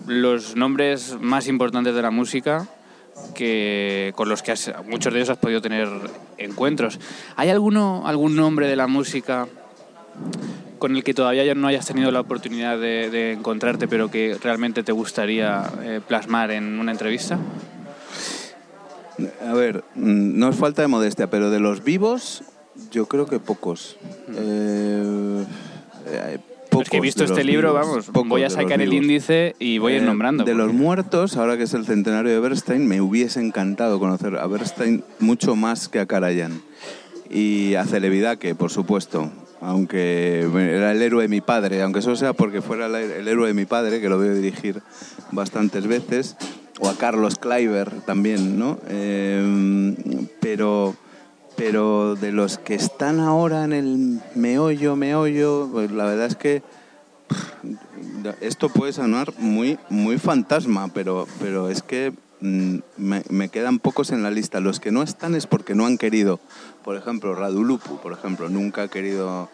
los 0.07 0.55
nombres 0.55 1.15
más 1.21 1.47
importantes 1.47 1.93
de 1.93 2.01
la 2.01 2.09
música 2.09 2.67
que 3.35 4.13
con 4.15 4.29
los 4.29 4.41
que 4.41 4.53
has- 4.53 4.71
muchos 4.87 5.13
de 5.13 5.19
ellos 5.19 5.29
has 5.29 5.37
podido 5.37 5.61
tener 5.61 5.87
encuentros. 6.39 6.99
¿Hay 7.35 7.49
alguno, 7.49 8.01
algún 8.07 8.35
nombre 8.35 8.67
de 8.67 8.75
la 8.75 8.87
música 8.87 9.47
con 10.79 10.95
el 10.95 11.03
que 11.03 11.13
todavía 11.13 11.43
ya 11.45 11.53
no 11.55 11.67
hayas 11.67 11.85
tenido 11.85 12.09
la 12.11 12.21
oportunidad 12.21 12.79
de, 12.79 13.09
de 13.09 13.33
encontrarte, 13.33 13.87
pero 13.87 14.09
que 14.09 14.37
realmente 14.41 14.81
te 14.83 14.91
gustaría 14.91 15.63
eh, 15.83 16.01
plasmar 16.07 16.51
en 16.51 16.79
una 16.79 16.91
entrevista? 16.91 17.37
A 19.47 19.53
ver, 19.53 19.83
mm, 19.95 20.39
no 20.39 20.49
es 20.49 20.55
falta 20.55 20.81
de 20.81 20.87
modestia, 20.87 21.29
pero 21.29 21.49
de 21.51 21.59
los 21.59 21.83
vivos, 21.83 22.43
yo 22.91 23.05
creo 23.07 23.25
que 23.25 23.39
pocos. 23.39 23.97
Eh, 24.33 25.43
eh, 26.07 26.37
pocos 26.69 26.83
es 26.85 26.89
que 26.89 26.97
he 26.97 27.01
visto 27.01 27.25
este 27.25 27.43
libro, 27.43 27.73
vivos, 27.73 28.11
vamos, 28.13 28.29
voy 28.29 28.43
a 28.43 28.49
sacar 28.49 28.81
el 28.81 28.89
vivos. 28.89 29.03
índice 29.03 29.55
y 29.59 29.77
voy 29.77 29.93
a 29.93 29.95
ir 29.97 30.03
Eh, 30.03 30.05
nombrando. 30.05 30.45
De 30.45 30.55
los 30.55 30.71
muertos, 30.73 31.35
ahora 31.35 31.57
que 31.57 31.63
es 31.63 31.73
el 31.73 31.85
centenario 31.85 32.31
de 32.31 32.39
Bernstein, 32.39 32.87
me 32.87 33.01
hubiese 33.01 33.41
encantado 33.41 33.99
conocer 33.99 34.37
a 34.37 34.47
Bernstein 34.47 35.03
mucho 35.19 35.55
más 35.57 35.89
que 35.89 35.99
a 35.99 36.05
Karajan. 36.05 36.61
Y 37.29 37.75
a 37.75 37.85
Celebidache, 37.85 38.55
por 38.55 38.71
supuesto, 38.71 39.31
aunque 39.61 40.41
era 40.41 40.91
el 40.91 41.01
héroe 41.01 41.23
de 41.23 41.27
mi 41.27 41.41
padre, 41.41 41.81
aunque 41.81 41.99
eso 41.99 42.15
sea 42.15 42.33
porque 42.33 42.61
fuera 42.61 42.87
el, 42.87 43.27
héroe 43.27 43.47
de 43.47 43.53
mi 43.53 43.65
padre, 43.65 44.01
que 44.01 44.09
lo 44.09 44.17
veo 44.17 44.33
dirigir 44.33 44.81
bastantes 45.31 45.87
veces, 45.87 46.35
o 46.79 46.89
a 46.89 46.95
Carlos 46.95 47.35
Kleiber 47.35 47.89
también, 48.01 48.57
¿no? 48.57 48.79
Eh, 48.87 49.95
pero, 50.39 50.95
pero 51.55 52.15
de 52.15 52.31
los 52.31 52.57
que 52.57 52.75
están 52.75 53.19
ahora 53.19 53.65
en 53.65 53.73
el 53.73 54.21
meollo, 54.35 54.95
meollo, 54.95 55.69
pues 55.71 55.91
la 55.91 56.05
verdad 56.05 56.27
es 56.27 56.35
que 56.35 56.63
esto 58.41 58.69
puede 58.69 58.93
sonar 58.93 59.33
muy, 59.37 59.77
muy 59.89 60.17
fantasma, 60.17 60.89
pero, 60.93 61.27
pero 61.39 61.69
es 61.69 61.83
que 61.83 62.13
mm, 62.41 62.77
me, 62.97 63.23
me 63.29 63.49
quedan 63.49 63.79
pocos 63.79 64.11
en 64.11 64.23
la 64.23 64.31
lista. 64.31 64.59
Los 64.59 64.79
que 64.79 64.91
no 64.91 65.03
están 65.03 65.35
es 65.35 65.47
porque 65.47 65.75
no 65.75 65.85
han 65.85 65.97
querido. 65.97 66.39
Por 66.83 66.95
ejemplo, 66.95 67.35
Radulupu, 67.35 67.97
por 67.99 68.13
ejemplo, 68.13 68.49
nunca 68.49 68.83
ha 68.83 68.87
querido, 68.87 69.49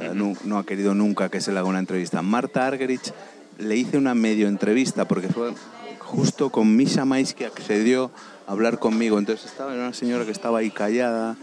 eh, 0.00 0.12
no, 0.14 0.58
ha 0.58 0.64
querido 0.64 0.94
nunca 0.94 1.28
que 1.28 1.40
se 1.40 1.52
le 1.52 1.58
haga 1.58 1.68
una 1.68 1.78
entrevista. 1.78 2.22
Marta 2.22 2.66
Argerich 2.66 3.12
le 3.58 3.76
hice 3.76 3.98
una 3.98 4.14
medio 4.14 4.48
entrevista 4.48 5.06
porque 5.06 5.28
fue 5.28 5.52
justo 5.98 6.50
con 6.50 6.74
Misha 6.76 7.04
Mais 7.04 7.34
que 7.34 7.46
accedió 7.46 8.10
a 8.46 8.52
hablar 8.52 8.78
conmigo. 8.78 9.18
Entonces 9.18 9.46
estaba 9.46 9.74
era 9.74 9.82
una 9.82 9.92
señora 9.92 10.24
que 10.24 10.30
estaba 10.30 10.58
ahí 10.58 10.70
callada, 10.70 11.36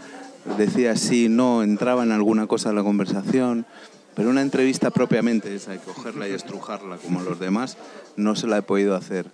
decía 0.58 0.96
sí, 0.96 1.28
no, 1.28 1.62
entraba 1.62 2.02
en 2.02 2.12
alguna 2.12 2.46
cosa 2.46 2.70
en 2.70 2.76
la 2.76 2.82
conversación. 2.82 3.66
Pero 4.14 4.30
una 4.30 4.42
entrevista 4.42 4.90
propiamente, 4.90 5.54
esa 5.54 5.70
de 5.70 5.78
cogerla 5.78 6.28
y 6.28 6.32
estrujarla 6.32 6.96
como 6.96 7.22
los 7.22 7.38
demás, 7.38 7.76
no 8.16 8.34
se 8.34 8.48
la 8.48 8.58
he 8.58 8.62
podido 8.62 8.96
hacer. 8.96 9.30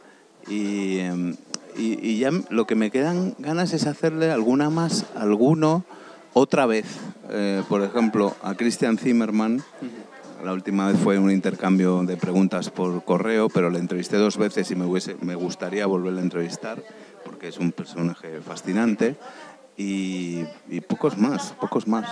Y, 0.48 0.98
em, 0.98 1.36
y, 1.78 2.18
ya 2.18 2.30
lo 2.50 2.66
que 2.66 2.74
me 2.74 2.90
quedan 2.90 3.34
ganas 3.38 3.72
es 3.72 3.86
hacerle 3.86 4.30
alguna 4.30 4.70
más, 4.70 5.06
alguno, 5.14 5.84
otra 6.32 6.66
vez. 6.66 6.86
Eh, 7.30 7.62
por 7.68 7.82
ejemplo, 7.82 8.34
a 8.42 8.54
Christian 8.54 8.98
Zimmerman, 8.98 9.62
la 10.44 10.52
última 10.52 10.88
vez 10.88 10.98
fue 10.98 11.18
un 11.18 11.30
intercambio 11.30 12.02
de 12.04 12.16
preguntas 12.16 12.70
por 12.70 13.04
correo, 13.04 13.48
pero 13.48 13.70
le 13.70 13.78
entrevisté 13.78 14.16
dos 14.16 14.36
veces 14.36 14.70
y 14.70 14.76
me, 14.76 14.84
hubiese, 14.84 15.16
me 15.22 15.34
gustaría 15.34 15.86
volverle 15.86 16.20
a 16.20 16.24
entrevistar, 16.24 16.82
porque 17.24 17.48
es 17.48 17.58
un 17.58 17.72
personaje 17.72 18.40
fascinante. 18.40 19.16
Y, 19.78 20.42
y 20.70 20.80
pocos 20.80 21.18
más, 21.18 21.52
pocos 21.60 21.86
más. 21.86 22.08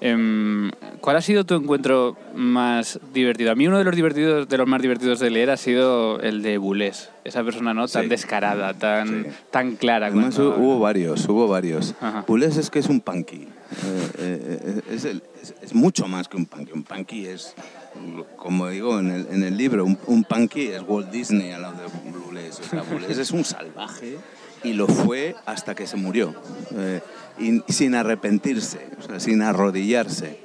Em, 0.00 0.70
¿Cuál 1.00 1.16
ha 1.16 1.20
sido 1.22 1.44
tu 1.44 1.54
encuentro 1.54 2.16
más 2.34 2.98
divertido? 3.12 3.52
A 3.52 3.54
mí 3.54 3.66
uno 3.68 3.78
de 3.78 3.84
los 3.84 3.94
divertidos, 3.94 4.48
de 4.48 4.58
los 4.58 4.66
más 4.66 4.82
divertidos 4.82 5.18
de 5.20 5.30
leer 5.30 5.50
ha 5.50 5.56
sido 5.56 6.20
el 6.20 6.42
de 6.42 6.58
Boulez. 6.58 7.10
Esa 7.24 7.42
persona 7.44 7.72
no 7.74 7.86
tan 7.88 8.04
Sí. 8.04 8.08
descarada, 8.08 8.74
tan, 8.74 9.24
Sí. 9.24 9.30
tan 9.50 9.76
clara. 9.76 10.06
Además 10.08 10.34
cuando- 10.34 10.56
hu- 10.56 10.60
hubo 10.60 10.78
varios, 10.80 11.28
hubo 11.28 11.46
varios. 11.48 11.94
Ajá. 12.00 12.24
Boulez 12.26 12.56
es 12.56 12.70
que 12.70 12.78
es 12.80 12.88
un 12.88 13.00
punky. 13.00 13.36
Eh, 13.36 13.48
eh, 14.18 14.58
eh, 14.62 14.80
es, 14.90 15.04
el- 15.04 15.22
es- 15.42 15.54
es 15.62 15.74
mucho 15.74 16.06
más 16.06 16.28
que 16.28 16.36
un 16.36 16.46
punky. 16.46 16.72
Un 16.72 16.82
punky 16.84 17.26
es, 17.26 17.54
como 18.36 18.68
digo 18.68 18.98
en 18.98 19.10
el, 19.10 19.26
en 19.30 19.42
el 19.42 19.56
libro, 19.56 19.84
un, 19.84 19.98
un 20.06 20.24
punky 20.24 20.68
es 20.68 20.82
Walt 20.86 21.10
Disney 21.10 21.52
al 21.52 21.62
lado 21.62 21.74
de 21.76 22.10
Boulez. 22.18 22.60
O 22.60 22.62
sea, 22.62 22.82
es 23.08 23.30
un 23.30 23.44
salvaje 23.44 24.16
y 24.64 24.72
lo 24.72 24.88
fue 24.88 25.36
hasta 25.46 25.74
que 25.74 25.86
se 25.86 25.96
murió. 25.96 26.34
Eh, 26.74 27.00
y 27.38 27.62
sin 27.72 27.94
arrepentirse, 27.94 28.80
sin 29.18 29.42
arrodillarse. 29.42 30.40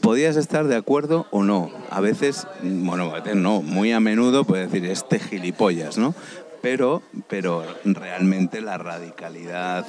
Podías 0.00 0.36
estar 0.36 0.66
de 0.66 0.76
acuerdo 0.76 1.26
o 1.30 1.42
no. 1.42 1.70
A 1.90 2.00
veces, 2.00 2.46
bueno, 2.62 3.04
a 3.04 3.20
veces 3.20 3.36
no, 3.36 3.62
muy 3.62 3.92
a 3.92 4.00
menudo 4.00 4.44
puedes 4.44 4.70
decir, 4.70 4.88
este 4.90 5.18
gilipollas, 5.18 5.96
¿no? 5.96 6.14
Pero, 6.60 7.02
pero 7.28 7.64
realmente 7.84 8.60
la 8.60 8.78
radicalidad 8.78 9.86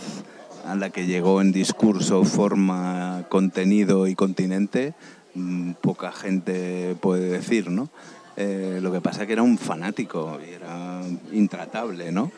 a 0.65 0.75
la 0.75 0.89
que 0.89 1.05
llegó 1.05 1.41
en 1.41 1.51
discurso, 1.51 2.23
forma, 2.23 3.25
contenido 3.29 4.07
y 4.07 4.15
continente, 4.15 4.93
mm, 5.35 5.73
poca 5.73 6.11
gente 6.11 6.95
puede 6.99 7.29
decir, 7.29 7.69
¿no? 7.69 7.89
Eh, 8.37 8.79
lo 8.81 8.91
que 8.91 8.99
pasa 8.99 9.25
que 9.25 9.33
era 9.33 9.43
un 9.43 9.57
fanático 9.57 10.39
era 10.39 11.01
intratable, 11.31 12.11
¿no? 12.11 12.31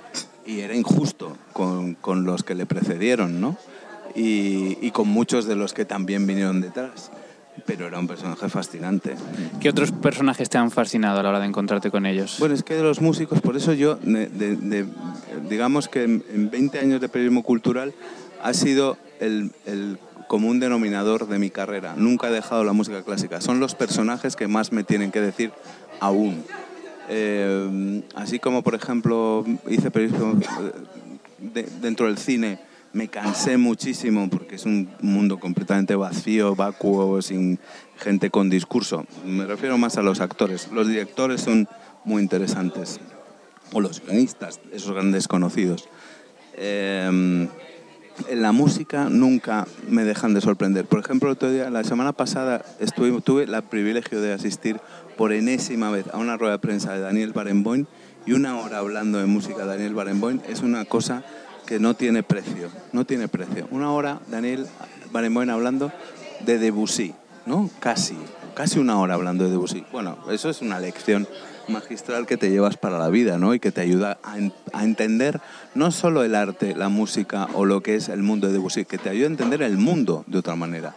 Y 0.48 0.62
era 0.62 0.74
injusto 0.76 1.38
con, 1.54 1.94
con 1.96 2.24
los 2.26 2.44
que 2.44 2.56
le 2.56 2.66
precedieron, 2.66 3.40
¿no? 3.42 3.58
Y, 4.16 4.78
y 4.82 4.92
con 4.92 5.08
muchos 5.10 5.46
de 5.46 5.56
los 5.56 5.74
que 5.74 5.86
también 5.86 6.26
vinieron 6.26 6.62
detrás. 6.62 7.12
Pero 7.66 7.88
era 7.88 8.00
un 8.00 8.08
personaje 8.08 8.48
fascinante. 8.50 9.16
¿Qué 9.60 9.70
otros 9.70 9.92
personajes 9.92 10.48
te 10.50 10.58
han 10.58 10.72
fascinado 10.72 11.20
a 11.20 11.24
la 11.24 11.30
hora 11.30 11.40
de 11.40 11.48
encontrarte 11.48 11.92
con 11.92 12.06
ellos? 12.06 12.38
Bueno, 12.40 12.56
es 12.56 12.64
que 12.64 12.76
de 12.76 12.84
los 12.84 13.02
músicos, 13.02 13.42
por 13.42 13.58
eso 13.58 13.74
yo, 13.74 13.96
de- 13.96 14.28
de- 14.28 14.56
de- 14.56 14.86
digamos 15.50 15.88
que 15.90 16.04
en, 16.04 16.24
en 16.34 16.50
20 16.50 16.80
años 16.80 17.02
de 17.02 17.10
periodismo 17.10 17.44
cultural 17.44 17.94
ha 18.42 18.54
sido 18.54 18.98
el, 19.20 19.52
el 19.66 19.98
común 20.28 20.60
denominador 20.60 21.28
de 21.28 21.40
mi 21.40 21.50
carrera. 21.50 21.96
Nunca 21.98 22.30
he 22.30 22.32
dejado 22.32 22.64
la 22.64 22.74
música 22.74 23.02
clásica. 23.02 23.42
Son 23.42 23.60
los 23.60 23.74
personajes 23.76 24.36
que 24.36 24.48
más 24.48 24.72
me 24.72 24.84
tienen 24.84 25.12
que 25.12 25.20
decir 25.20 25.52
aún. 26.00 26.44
Eh, 27.10 28.02
así 28.16 28.40
como, 28.40 28.62
por 28.64 28.76
ejemplo, 28.76 29.46
hice 29.70 29.92
periodismo 29.92 30.34
eh, 30.42 30.72
de- 31.40 31.70
dentro 31.82 32.08
del 32.08 32.18
cine, 32.18 32.60
me 32.94 33.08
cansé 33.08 33.58
muchísimo 33.58 34.30
porque 34.30 34.56
es 34.56 34.66
un 34.66 34.90
mundo 35.02 35.40
completamente 35.40 35.96
vacío, 35.96 36.56
vacuo, 36.56 37.22
sin 37.22 37.60
gente 37.98 38.30
con 38.30 38.50
discurso. 38.50 39.06
Me 39.26 39.46
refiero 39.46 39.78
más 39.78 39.98
a 39.98 40.02
los 40.02 40.20
actores. 40.20 40.70
Los 40.72 40.88
directores 40.88 41.42
son 41.42 41.68
muy 42.06 42.22
interesantes. 42.22 43.00
O 43.74 43.82
los 43.82 44.02
guionistas, 44.02 44.60
esos 44.72 44.94
grandes 44.94 45.28
conocidos. 45.28 45.88
Eh, 46.56 47.48
en 48.30 48.42
la 48.42 48.52
música 48.52 49.10
nunca 49.10 49.68
me 49.88 50.04
dejan 50.04 50.34
de 50.34 50.42
sorprender. 50.42 50.86
Por 50.86 51.00
ejemplo, 51.00 51.30
el 51.30 51.34
otro 51.34 51.52
día, 51.52 51.70
la 51.70 51.84
semana 51.84 52.14
pasada 52.14 52.66
estuve, 52.80 53.22
tuve 53.22 53.44
el 53.44 53.62
privilegio 53.64 54.22
de 54.22 54.34
asistir 54.34 54.80
por 55.18 55.34
enésima 55.34 55.90
vez 55.92 56.06
a 56.14 56.18
una 56.18 56.38
rueda 56.38 56.54
de 56.54 56.60
prensa 56.60 56.94
de 56.94 57.00
Daniel 57.02 57.34
Barenboim 57.34 57.86
y 58.26 58.34
una 58.34 58.58
hora 58.60 58.78
hablando 58.80 59.18
de 59.20 59.26
música 59.26 59.60
de 59.60 59.66
Daniel 59.68 59.94
Barenboim 59.94 60.42
es 60.48 60.62
una 60.62 60.86
cosa 60.86 61.24
que 61.66 61.80
no 61.80 61.96
tiene 61.96 62.24
precio, 62.24 62.70
no 62.94 63.06
tiene 63.06 63.28
precio. 63.28 63.68
Una 63.72 63.92
hora 63.92 64.20
Daniel 64.30 64.68
Barenboim 65.12 65.50
hablando 65.50 65.92
de 66.46 66.60
Debussy, 66.60 67.14
¿no? 67.46 67.70
Casi, 67.80 68.16
casi 68.54 68.80
una 68.80 69.00
hora 69.00 69.16
hablando 69.16 69.44
de 69.46 69.50
Debussy. 69.52 69.86
Bueno, 69.92 70.18
eso 70.32 70.50
es 70.50 70.62
una 70.62 70.80
lección 70.80 71.28
magistral 71.68 72.26
que 72.26 72.38
te 72.38 72.50
llevas 72.50 72.78
para 72.78 72.98
la 72.98 73.10
vida, 73.10 73.38
¿no? 73.38 73.54
Y 73.54 73.60
que 73.60 73.72
te 73.74 73.82
ayuda 73.82 74.18
a, 74.24 74.38
en- 74.38 74.54
a 74.72 74.84
entender 74.86 75.42
no 75.76 75.92
solo 75.92 76.24
el 76.24 76.36
arte, 76.36 76.76
la 76.76 76.88
música 76.90 77.48
o 77.54 77.66
lo 77.66 77.82
que 77.82 77.96
es 77.96 78.08
el 78.08 78.24
mundo 78.24 78.48
de 78.48 78.54
Debussy, 78.54 78.86
que 78.86 78.98
te 78.98 79.10
ayuda 79.10 79.26
a 79.28 79.32
entender 79.32 79.62
el 79.62 79.78
mundo 79.78 80.24
de 80.28 80.38
otra 80.38 80.56
manera. 80.56 80.96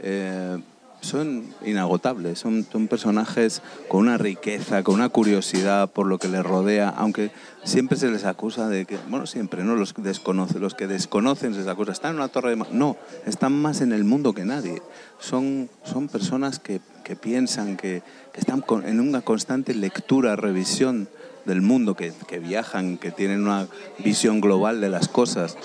Eh, 0.00 0.58
son 1.00 1.44
inagotables, 1.64 2.38
son, 2.38 2.66
son 2.70 2.86
personajes 2.88 3.62
con 3.88 4.00
una 4.00 4.18
riqueza, 4.18 4.82
con 4.82 4.96
una 4.96 5.08
curiosidad 5.08 5.90
por 5.90 6.06
lo 6.06 6.18
que 6.18 6.28
les 6.28 6.42
rodea, 6.44 6.90
aunque 6.90 7.30
siempre 7.64 7.96
se 7.96 8.08
les 8.10 8.24
acusa 8.24 8.68
de 8.68 8.84
que, 8.84 8.98
bueno, 9.08 9.26
siempre, 9.26 9.64
¿no? 9.64 9.76
Los 9.76 9.92
que 9.94 10.02
desconocen, 10.02 10.60
los 10.60 10.74
que 10.74 10.86
desconocen 10.86 11.52
se 11.54 11.60
les 11.60 11.68
acusa, 11.68 11.92
están 11.92 12.10
en 12.12 12.16
una 12.16 12.28
torre 12.28 12.50
de... 12.50 12.56
ma-". 12.56 12.66
No, 12.70 12.96
están 13.26 13.52
más 13.52 13.80
en 13.80 13.92
el 13.92 14.04
mundo 14.04 14.34
que 14.34 14.44
nadie. 14.44 14.82
Son, 15.18 15.70
son 15.84 16.08
personas 16.08 16.58
que, 16.58 16.80
que 17.04 17.16
piensan, 17.16 17.76
que, 17.76 18.02
que 18.32 18.40
están 18.40 18.60
con- 18.60 18.86
en 18.86 19.00
una 19.00 19.22
constante 19.22 19.74
lectura, 19.74 20.36
revisión 20.36 21.08
del 21.46 21.62
mundo, 21.62 21.96
que, 21.96 22.12
que 22.28 22.38
viajan, 22.38 22.98
que 22.98 23.10
tienen 23.10 23.42
una 23.42 23.66
visión 24.04 24.40
global 24.42 24.80
de 24.82 24.90
las 24.90 25.08
cosas. 25.08 25.56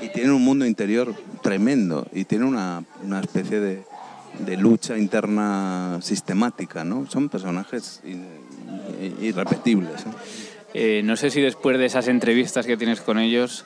y 0.00 0.08
tienen 0.10 0.32
un 0.32 0.42
mundo 0.44 0.64
interior 0.64 1.14
tremendo 1.42 2.06
y 2.12 2.24
tienen 2.24 2.46
una, 2.48 2.84
una 3.04 3.20
especie 3.20 3.60
de, 3.60 3.82
de 4.38 4.56
lucha 4.56 4.96
interna 4.96 5.98
sistemática, 6.02 6.84
¿no? 6.84 7.06
Son 7.10 7.28
personajes 7.28 8.00
irrepetibles. 9.20 10.00
¿eh? 10.02 10.04
Eh, 10.74 11.02
no 11.04 11.16
sé 11.16 11.30
si 11.30 11.40
después 11.40 11.78
de 11.78 11.86
esas 11.86 12.08
entrevistas 12.08 12.66
que 12.66 12.76
tienes 12.76 13.00
con 13.00 13.18
ellos, 13.18 13.64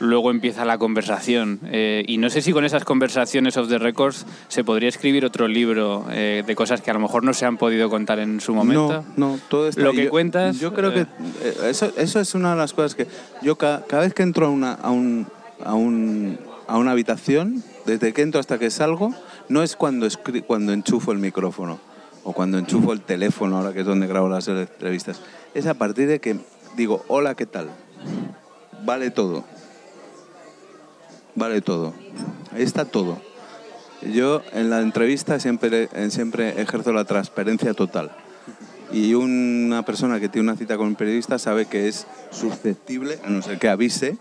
luego 0.00 0.30
empieza 0.30 0.64
la 0.64 0.78
conversación. 0.78 1.60
Eh, 1.64 2.04
y 2.06 2.18
no 2.18 2.30
sé 2.30 2.42
si 2.42 2.52
con 2.52 2.64
esas 2.64 2.84
conversaciones 2.84 3.56
off 3.56 3.68
the 3.68 3.78
records 3.78 4.24
se 4.48 4.64
podría 4.64 4.88
escribir 4.88 5.24
otro 5.24 5.48
libro 5.48 6.06
eh, 6.10 6.42
de 6.46 6.54
cosas 6.54 6.80
que 6.80 6.90
a 6.90 6.94
lo 6.94 7.00
mejor 7.00 7.24
no 7.24 7.32
se 7.34 7.44
han 7.46 7.56
podido 7.56 7.90
contar 7.90 8.18
en 8.20 8.40
su 8.40 8.54
momento. 8.54 9.04
No, 9.16 9.28
no, 9.34 9.38
todo 9.48 9.68
está 9.68 9.82
Lo 9.82 9.92
que 9.92 10.04
Yo- 10.04 10.10
cuentas, 10.10 10.58
Yo 10.60 10.72
creo 10.74 10.90
eh, 10.90 11.06
que 11.42 11.48
eh, 11.48 11.70
eso, 11.70 11.92
eso 11.96 12.20
es 12.20 12.34
una 12.34 12.52
de 12.52 12.56
las 12.58 12.72
cosas 12.72 12.94
que 12.94 13.06
yo 13.42 13.56
ca- 13.56 13.82
cada, 13.88 14.02
vez 14.02 14.14
que 14.14 14.22
entro 14.22 14.46
a 14.46 14.50
una, 14.50 14.72
a, 14.74 14.90
un, 14.90 15.26
a, 15.64 15.74
un, 15.74 16.38
a 16.68 16.78
una 16.78 16.92
habitación, 16.92 17.62
desde 17.84 18.12
que 18.12 18.22
entro 18.22 18.40
hasta 18.40 18.58
que 18.58 18.70
salgo, 18.70 19.12
no 19.48 19.62
es 19.62 19.76
cuando, 19.76 20.08
cuando 20.46 20.72
enchufo 20.72 21.12
el 21.12 21.18
micrófono 21.18 21.78
o 22.22 22.32
cuando 22.32 22.58
enchufo 22.58 22.92
el 22.92 23.02
teléfono, 23.02 23.58
ahora 23.58 23.72
que 23.72 23.80
es 23.80 23.86
donde 23.86 24.06
grabo 24.06 24.28
las 24.28 24.48
entrevistas. 24.48 25.20
Es 25.54 25.66
a 25.66 25.74
partir 25.74 26.08
de 26.08 26.20
que 26.20 26.38
digo, 26.76 27.04
hola, 27.08 27.34
¿qué 27.34 27.46
tal? 27.46 27.70
Vale 28.84 29.10
todo. 29.10 29.44
Vale 31.34 31.60
todo. 31.60 31.94
Ahí 32.52 32.62
está 32.62 32.84
todo. 32.84 33.18
Yo 34.02 34.42
en 34.52 34.70
la 34.70 34.80
entrevista 34.80 35.40
siempre, 35.40 35.88
eh, 35.92 36.10
siempre 36.10 36.60
ejerzo 36.60 36.92
la 36.92 37.04
transparencia 37.04 37.74
total. 37.74 38.10
Y 38.92 39.14
una 39.14 39.82
persona 39.84 40.20
que 40.20 40.28
tiene 40.28 40.48
una 40.48 40.58
cita 40.58 40.76
con 40.76 40.88
un 40.88 40.94
periodista 40.94 41.38
sabe 41.38 41.66
que 41.66 41.88
es 41.88 42.06
susceptible, 42.30 43.18
a 43.24 43.30
no 43.30 43.42
ser 43.42 43.58
que 43.58 43.68
avise, 43.68 44.18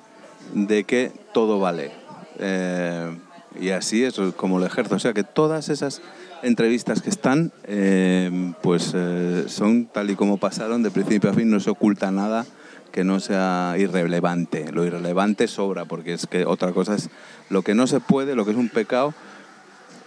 de 0.53 0.85
que 0.85 1.11
todo 1.33 1.59
vale. 1.59 1.91
Eh, 2.39 3.15
y 3.59 3.69
así 3.69 4.03
es 4.03 4.19
como 4.35 4.59
lo 4.59 4.65
ejerzo. 4.65 4.95
O 4.95 4.99
sea 4.99 5.13
que 5.13 5.23
todas 5.23 5.69
esas 5.69 6.01
entrevistas 6.41 7.01
que 7.01 7.09
están, 7.09 7.51
eh, 7.65 8.53
pues 8.61 8.91
eh, 8.95 9.45
son 9.47 9.85
tal 9.85 10.09
y 10.11 10.15
como 10.15 10.37
pasaron 10.37 10.83
de 10.83 10.91
principio 10.91 11.29
a 11.29 11.33
fin, 11.33 11.49
no 11.49 11.59
se 11.59 11.69
oculta 11.69 12.11
nada 12.11 12.45
que 12.91 13.03
no 13.03 13.19
sea 13.19 13.75
irrelevante. 13.77 14.71
Lo 14.71 14.85
irrelevante 14.85 15.47
sobra, 15.47 15.85
porque 15.85 16.13
es 16.13 16.27
que 16.27 16.45
otra 16.45 16.71
cosa 16.73 16.95
es 16.95 17.09
lo 17.49 17.63
que 17.63 17.73
no 17.73 17.87
se 17.87 17.99
puede, 17.99 18.35
lo 18.35 18.45
que 18.45 18.51
es 18.51 18.57
un 18.57 18.69
pecado, 18.69 19.13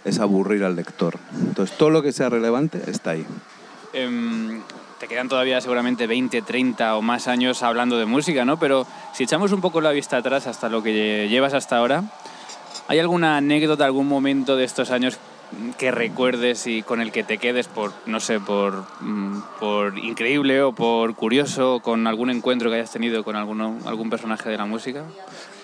es 0.05 0.19
aburrir 0.19 0.63
al 0.63 0.75
lector. 0.75 1.17
Entonces 1.37 1.77
todo 1.77 1.89
lo 1.89 2.01
que 2.01 2.13
sea 2.13 2.29
relevante 2.29 2.81
está 2.87 3.11
ahí. 3.11 3.25
Em, 3.91 4.61
te 4.99 5.07
quedan 5.07 5.27
todavía 5.27 5.59
seguramente 5.59 6.07
20, 6.07 6.41
30 6.41 6.95
o 6.95 7.01
más 7.01 7.27
años 7.27 7.61
hablando 7.61 7.97
de 7.97 8.05
música, 8.05 8.45
¿no? 8.45 8.57
Pero 8.57 8.87
si 9.13 9.23
echamos 9.23 9.51
un 9.51 9.59
poco 9.59 9.81
la 9.81 9.91
vista 9.91 10.17
atrás 10.17 10.47
hasta 10.47 10.69
lo 10.69 10.81
que 10.81 11.27
llevas 11.29 11.53
hasta 11.53 11.77
ahora, 11.77 12.05
¿hay 12.87 12.99
alguna 12.99 13.37
anécdota, 13.37 13.85
algún 13.85 14.07
momento 14.07 14.55
de 14.55 14.63
estos 14.63 14.91
años 14.91 15.17
que 15.77 15.91
recuerdes 15.91 16.67
y 16.67 16.81
con 16.81 16.99
el 16.99 17.11
que 17.11 17.23
te 17.23 17.37
quedes 17.37 17.67
por, 17.67 17.93
no 18.05 18.19
sé, 18.19 18.39
por, 18.39 18.83
mm, 18.99 19.41
por 19.59 19.97
increíble 19.97 20.61
o 20.61 20.73
por 20.73 21.15
curioso, 21.15 21.79
con 21.79 22.05
algún 22.05 22.29
encuentro 22.29 22.69
que 22.69 22.77
hayas 22.77 22.91
tenido 22.91 23.23
con 23.23 23.35
alguno, 23.35 23.77
algún 23.85 24.09
personaje 24.09 24.49
de 24.49 24.57
la 24.57 24.65
música? 24.65 25.03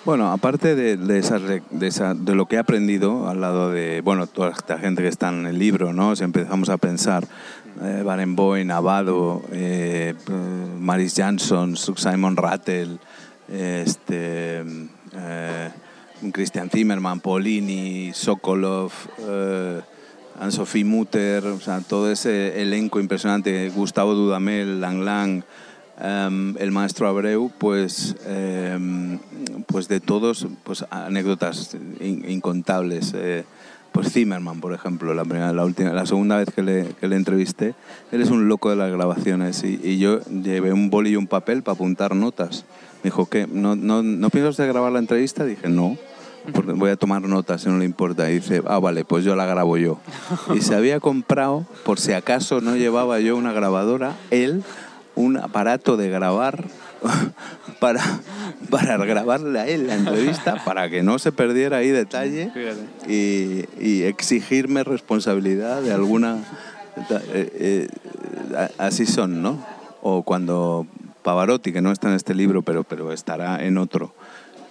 Bueno, 0.05 0.31
aparte 0.31 0.75
de, 0.75 0.97
de, 0.97 1.17
esas 1.17 1.41
de, 1.41 1.61
de 1.71 2.35
lo 2.35 2.45
que 2.45 2.57
he 2.57 2.59
aprendido 2.59 3.29
al 3.29 3.39
lado 3.39 3.71
de, 3.71 4.01
bueno, 4.01 4.27
toda 4.27 4.51
esta 4.51 4.77
gente 4.77 5.01
que 5.01 5.07
está 5.07 5.29
en 5.29 5.45
el 5.45 5.57
libro, 5.57 5.93
¿no? 5.93 6.15
Si 6.15 6.23
empezamos 6.23 6.69
a 6.69 6.77
pensar, 6.77 7.25
eh, 7.81 8.03
Barenboim, 8.03 8.69
Abado, 8.69 9.41
eh, 9.51 10.13
Maris 10.79 11.15
Jansson, 11.15 11.75
Simon 11.77 12.35
Rattle, 12.35 12.97
este, 13.49 14.63
eh, 15.13 15.69
Christian 16.31 16.69
Zimmerman, 16.69 17.19
Paulini, 17.19 18.11
Sokolov, 18.13 18.91
eh, 19.19 19.81
Anne-Sophie 20.39 20.83
Mutter, 20.83 21.45
o 21.45 21.59
sea, 21.59 21.81
todo 21.81 22.11
ese 22.11 22.61
elenco 22.61 22.99
impresionante, 22.99 23.69
Gustavo 23.69 24.13
Dudamel, 24.15 24.81
Lang 24.81 25.03
Lang, 25.03 25.43
em, 25.99 26.55
el 26.57 26.71
maestro 26.71 27.07
Abreu, 27.07 27.51
pues, 27.57 28.15
em, 28.25 29.19
pues 29.67 29.87
de 29.87 29.99
todos, 29.99 30.47
pues 30.63 30.85
anécdotas 30.89 31.75
in- 31.99 32.29
incontables. 32.29 33.13
eh, 33.15 33.43
pues 33.93 34.11
Zimmerman, 34.11 34.59
por 34.59 34.73
ejemplo, 34.73 35.13
la, 35.13 35.23
primera, 35.23 35.53
la, 35.53 35.63
última, 35.63 35.93
la 35.93 36.07
segunda 36.07 36.37
vez 36.37 36.49
que 36.53 36.63
le, 36.63 37.15
entrevisté, 37.15 37.75
él 38.11 38.21
es 38.23 38.31
un 38.31 38.47
loco 38.47 38.71
de 38.71 38.75
las 38.75 38.91
grabaciones 38.91 39.63
y, 39.63 39.99
yo 39.99 40.19
llevé 40.25 40.73
un 40.73 40.89
boli 40.89 41.11
y 41.11 41.15
un 41.15 41.27
papel 41.27 41.61
para 41.61 41.75
apuntar 41.75 42.15
notas. 42.15 42.65
Me 43.03 43.09
dijo, 43.11 43.27
¿qué? 43.27 43.45
¿No, 43.45 43.75
no, 43.75 44.01
¿no 44.01 44.29
piensas 44.31 44.57
de 44.57 44.65
grabar 44.65 44.91
la 44.91 44.97
entrevista? 44.97 45.45
Dije, 45.45 45.69
no, 45.69 45.95
voy 46.75 46.91
a 46.91 46.95
tomar 46.95 47.21
notas, 47.21 47.61
si 47.61 47.69
no 47.69 47.77
le 47.77 47.85
importa. 47.85 48.29
Y 48.29 48.35
dice, 48.35 48.61
ah, 48.67 48.79
vale, 48.79 49.05
pues 49.05 49.23
yo 49.23 49.35
la 49.35 49.45
grabo 49.45 49.77
yo. 49.77 49.99
Y 50.53 50.61
se 50.61 50.75
había 50.75 50.99
comprado, 50.99 51.65
por 51.85 51.99
si 51.99 52.13
acaso 52.13 52.61
no 52.61 52.75
llevaba 52.75 53.19
yo 53.19 53.37
una 53.37 53.53
grabadora, 53.53 54.15
él 54.31 54.63
un 55.15 55.37
aparato 55.37 55.95
de 55.97 56.09
grabar 56.09 56.65
para, 57.79 58.01
para 58.69 58.97
grabarle 58.97 59.59
a 59.59 59.67
él 59.67 59.87
la 59.87 59.95
entrevista, 59.95 60.63
para 60.65 60.89
que 60.89 61.03
no 61.03 61.19
se 61.19 61.31
perdiera 61.31 61.77
ahí 61.77 61.89
detalle 61.89 62.51
y, 63.07 63.65
y 63.79 64.03
exigirme 64.03 64.83
responsabilidad 64.83 65.81
de 65.81 65.93
alguna... 65.93 66.37
eh, 67.09 67.87
eh, 68.53 68.69
así 68.77 69.05
son, 69.05 69.41
¿no? 69.41 69.63
O 70.01 70.23
cuando 70.23 70.87
Pavarotti, 71.23 71.71
que 71.71 71.81
no 71.81 71.91
está 71.91 72.09
en 72.09 72.15
este 72.15 72.35
libro, 72.35 72.61
pero, 72.61 72.83
pero 72.83 73.11
estará 73.11 73.63
en 73.63 73.77
otro, 73.77 74.13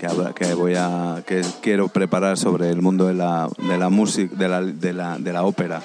que, 0.02 0.06
habla- 0.08 0.32
que, 0.34 0.52
voy 0.54 0.74
a, 0.76 1.22
que 1.24 1.42
quiero 1.60 1.86
preparar 1.86 2.36
sobre 2.36 2.68
el 2.70 2.82
mundo 2.82 3.06
de 3.06 3.14
la, 3.14 3.48
de 3.68 3.78
la 3.78 3.88
música, 3.88 4.34
de 4.34 4.48
la, 4.48 4.60
de 4.60 4.92
la, 4.92 5.16
de 5.16 5.32
la 5.32 5.44
ópera, 5.44 5.80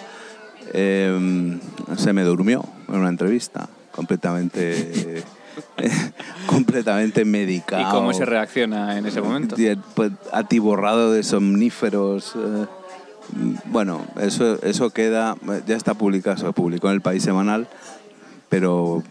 eh, 0.73 1.59
se 1.97 2.13
me 2.13 2.23
durmió 2.23 2.65
en 2.89 2.95
una 2.95 3.09
entrevista, 3.09 3.69
completamente... 3.91 5.23
completamente 6.47 7.25
medicado. 7.25 7.81
¿Y 7.81 7.85
cómo 7.91 8.13
se 8.13 8.25
reacciona 8.25 8.97
en 8.97 9.05
ese 9.05 9.21
momento? 9.21 9.55
Pues, 9.95 10.11
atiborrado 10.31 11.11
de 11.11 11.21
somníferos. 11.23 12.33
eh, 12.35 12.65
bueno, 13.65 14.01
eso, 14.19 14.61
eso 14.63 14.89
queda, 14.89 15.35
ya 15.67 15.75
está 15.75 15.93
publicado, 15.93 16.37
se 16.37 16.51
publicó 16.53 16.87
en 16.89 16.93
el 16.95 17.01
País 17.01 17.21
Semanal, 17.23 17.67
pero 18.49 19.03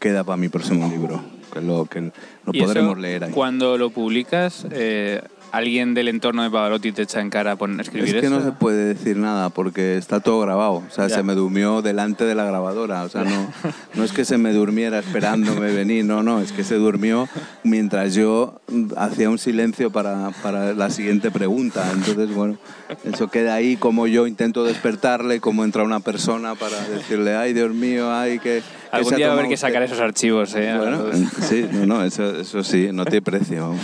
queda 0.00 0.24
para 0.24 0.36
mi 0.36 0.48
próximo 0.48 0.88
libro, 0.88 1.20
lo, 1.60 1.86
que 1.86 2.00
lo 2.00 2.12
¿Y 2.52 2.58
eso, 2.58 2.66
podremos 2.66 2.98
leer 2.98 3.24
ahí. 3.24 3.32
Cuando 3.32 3.76
lo 3.76 3.90
publicas, 3.90 4.66
eh, 4.70 5.20
¿alguien 5.52 5.94
del 5.94 6.08
entorno 6.08 6.42
de 6.42 6.50
Pavarotti 6.50 6.92
te 6.92 7.02
echa 7.02 7.20
en 7.20 7.30
cara 7.30 7.56
por 7.56 7.70
escribir 7.80 8.08
Es 8.16 8.20
que 8.20 8.26
eso? 8.26 8.34
no 8.38 8.42
se 8.44 8.52
puede 8.52 8.86
decir 8.94 9.16
nada 9.18 9.50
porque 9.50 9.96
está 9.98 10.20
todo 10.20 10.40
grabado. 10.40 10.76
O 10.76 10.90
sea, 10.90 11.08
Ya. 11.08 11.16
se 11.16 11.22
me 11.22 11.34
durmió 11.34 11.82
delante 11.82 12.24
de 12.24 12.34
la 12.34 12.44
grabadora. 12.44 13.02
O 13.04 13.08
sea, 13.08 13.22
no, 13.24 13.52
no 13.94 14.02
es 14.04 14.12
que 14.12 14.24
se 14.24 14.38
me 14.38 14.52
durmiera 14.52 14.98
esperándome 14.98 15.72
venir, 15.72 16.04
no, 16.04 16.22
no, 16.22 16.40
es 16.40 16.52
que 16.52 16.64
se 16.64 16.76
durmió 16.76 17.28
mientras 17.62 18.14
yo 18.14 18.60
hacía 18.96 19.28
un 19.30 19.38
silencio 19.38 19.90
para, 19.92 20.30
para 20.42 20.72
la 20.72 20.90
siguiente 20.90 21.30
pregunta. 21.30 21.84
Entonces, 21.94 22.34
bueno, 22.34 22.56
eso 23.04 23.28
queda 23.28 23.54
ahí 23.54 23.76
como 23.76 24.06
yo 24.06 24.26
intento 24.26 24.64
despertarle, 24.64 25.40
como 25.40 25.64
entra 25.64 25.82
una 25.82 26.00
persona 26.00 26.54
para 26.54 26.78
decirle, 26.88 27.36
ay, 27.36 27.52
Dios 27.52 27.72
mío, 27.74 28.12
ay, 28.12 28.38
que... 28.38 28.62
Algún 28.90 29.14
día 29.16 29.28
va 29.28 29.32
a 29.32 29.36
haber 29.36 29.48
que 29.48 29.54
usted". 29.54 29.66
sacar 29.68 29.82
esos 29.82 30.00
archivos. 30.00 30.54
¿eh? 30.54 30.74
Bueno, 30.76 31.04
sí, 31.48 31.66
no, 31.72 31.86
no, 31.86 32.04
eso, 32.04 32.38
eso 32.40 32.62
sí, 32.62 32.88
no 32.92 33.04
tiene 33.04 33.22
precio. 33.22 33.74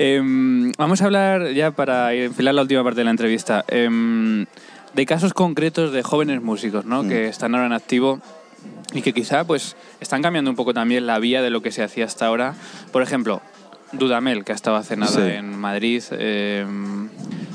Vamos. 0.00 0.16
Em, 0.68 0.72
vamos 0.78 1.02
a 1.02 1.04
hablar 1.04 1.52
ya 1.52 1.70
para 1.72 2.12
enfilar 2.14 2.54
la 2.54 2.62
última 2.62 2.82
parte 2.82 3.00
de 3.00 3.04
la 3.04 3.10
entrevista 3.10 3.64
em, 3.68 4.46
de 4.94 5.06
casos 5.06 5.32
concretos 5.34 5.92
de 5.92 6.02
jóvenes 6.02 6.42
músicos 6.42 6.84
¿no? 6.84 7.02
Mm. 7.02 7.08
que 7.08 7.28
están 7.28 7.54
ahora 7.54 7.66
en 7.66 7.72
activo 7.72 8.20
y 8.92 9.02
que 9.02 9.12
quizá 9.12 9.44
pues 9.44 9.76
están 10.00 10.22
cambiando 10.22 10.50
un 10.50 10.56
poco 10.56 10.74
también 10.74 11.06
la 11.06 11.18
vía 11.18 11.42
de 11.42 11.50
lo 11.50 11.62
que 11.62 11.70
se 11.70 11.82
hacía 11.82 12.04
hasta 12.06 12.26
ahora. 12.26 12.54
Por 12.92 13.02
ejemplo, 13.02 13.40
Dudamel, 13.92 14.44
que 14.44 14.52
ha 14.52 14.54
estado 14.54 14.76
hace 14.76 14.96
nada 14.96 15.12
Sí. 15.12 15.20
en 15.32 15.56
Madrid, 15.58 16.02
em, 16.12 17.08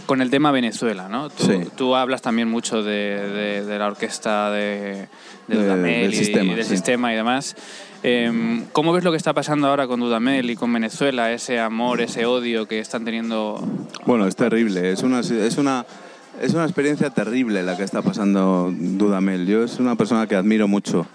con 0.06 0.22
el 0.22 0.30
tema 0.30 0.52
Venezuela, 0.52 1.08
¿no? 1.10 1.30
Tú, 1.30 1.46
Sí. 1.46 1.60
tú 1.76 1.96
hablas 1.96 2.22
también 2.22 2.48
mucho 2.50 2.84
de, 2.84 2.92
de- 3.30 3.66
de 3.66 3.80
la 3.80 3.88
orquesta 3.88 4.52
de, 4.52 5.08
de 5.48 5.56
De- 5.56 5.64
Dudamel 5.64 6.02
del 6.04 6.14
y, 6.14 6.16
sistema, 6.16 6.52
y 6.52 6.56
del 6.56 6.64
sí. 6.66 6.70
sistema 6.72 7.12
y 7.14 7.16
demás. 7.16 7.56
Em, 8.08 8.66
¿Cómo 8.72 8.94
ves 8.94 9.04
lo 9.04 9.10
que 9.10 9.18
está 9.18 9.34
pasando 9.34 9.68
ahora 9.68 9.88
con 9.88 10.00
Dudamel 10.00 10.52
y 10.52 10.56
con 10.56 10.72
Venezuela? 10.72 11.32
Ese 11.32 11.60
amor, 11.60 12.02
ese 12.02 12.28
odio 12.28 12.68
que 12.68 12.78
están 12.78 13.04
teniendo. 13.04 13.60
Bueno, 14.06 14.28
es 14.28 14.36
terrible, 14.36 14.92
es 14.92 15.02
una, 15.02 15.22
es 15.22 15.58
una, 15.58 15.88
es 16.40 16.54
una 16.54 16.66
experiencia 16.66 17.10
terrible 17.10 17.64
la 17.64 17.76
que 17.76 17.82
está 17.82 18.04
pasando 18.04 18.72
Dudamel. 18.72 19.48
Yo 19.48 19.64
es 19.64 19.80
una 19.80 19.96
persona 19.96 20.28
que 20.28 20.36
admiro 20.36 20.68
mucho, 20.68 21.08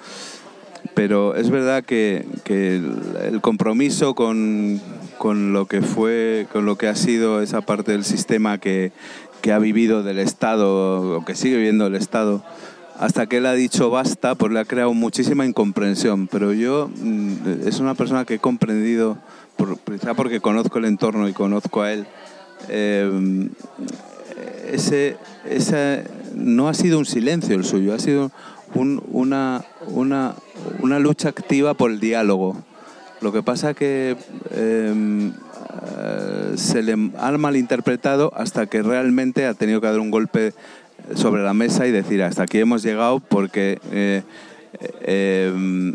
pero 0.96 1.36
es 1.36 1.48
verdad 1.48 1.84
que, 1.84 2.26
que 2.42 2.78
el, 2.78 2.96
el 3.22 3.40
compromiso 3.40 4.16
con, 4.16 4.80
con 5.16 5.52
lo 5.52 5.66
que 5.66 5.82
fue, 5.82 6.48
con 6.52 6.66
lo 6.66 6.76
que 6.76 6.88
ha 6.88 6.96
sido 6.96 7.40
esa 7.40 7.60
parte 7.60 7.92
del 7.92 8.02
sistema 8.02 8.58
que, 8.58 8.90
que 9.42 9.52
ha 9.52 9.60
vivido 9.60 10.02
del 10.02 10.18
Estado, 10.18 11.18
o 11.18 11.24
que 11.24 11.36
sigue 11.36 11.54
viviendo 11.56 11.86
el 11.86 11.94
Estado, 11.94 12.42
hasta 13.00 13.26
que 13.26 13.38
él 13.38 13.46
ha 13.46 13.54
dicho 13.54 13.90
basta, 13.90 14.34
pues 14.36 14.52
le 14.52 14.60
ha 14.60 14.64
creado 14.64 14.92
muchísima 14.94 15.46
incomprensión. 15.46 16.28
Pero 16.28 16.52
yo 16.52 16.88
mm, 17.02 17.66
es 17.66 17.80
una 17.80 17.94
persona 17.94 18.24
que 18.24 18.34
he 18.34 18.38
comprendido, 18.38 19.18
quizá 19.86 20.14
porque 20.14 20.40
conozco 20.40 20.78
el 20.78 20.84
entorno 20.84 21.28
y 21.28 21.32
conozco 21.32 21.82
a 21.82 21.92
él. 21.92 22.06
eh, 22.68 23.48
ese, 24.70 25.16
ese 25.48 26.04
no 26.34 26.68
ha 26.68 26.74
sido 26.74 26.98
un 26.98 27.06
silencio 27.06 27.56
el 27.56 27.64
suyo, 27.64 27.94
ha 27.94 27.98
sido 27.98 28.30
un- 28.74 29.02
una, 29.10 29.64
una, 29.88 30.34
una 30.80 30.98
lucha 30.98 31.28
activa 31.30 31.74
por 31.74 31.90
el 31.90 31.98
diálogo. 32.00 32.56
Lo 33.20 33.32
que 33.32 33.42
pasa 33.42 33.74
que 33.74 34.16
eh, 34.52 35.30
eh, 35.98 36.52
se 36.56 36.82
le 36.82 36.92
ha 37.18 37.30
malinterpretado 37.32 38.32
hasta 38.34 38.66
que 38.66 38.82
realmente 38.82 39.46
ha 39.46 39.54
tenido 39.54 39.80
que 39.80 39.88
dar 39.88 40.00
un 40.00 40.10
golpe 40.10 40.54
sobre 41.14 41.42
la 41.42 41.54
mesa 41.54 41.86
y 41.86 41.90
decir 41.90 42.22
hasta 42.22 42.44
aquí 42.44 42.58
hemos 42.58 42.82
llegado 42.82 43.20
porque 43.20 43.80
eh, 43.92 44.22
eh, 45.02 45.94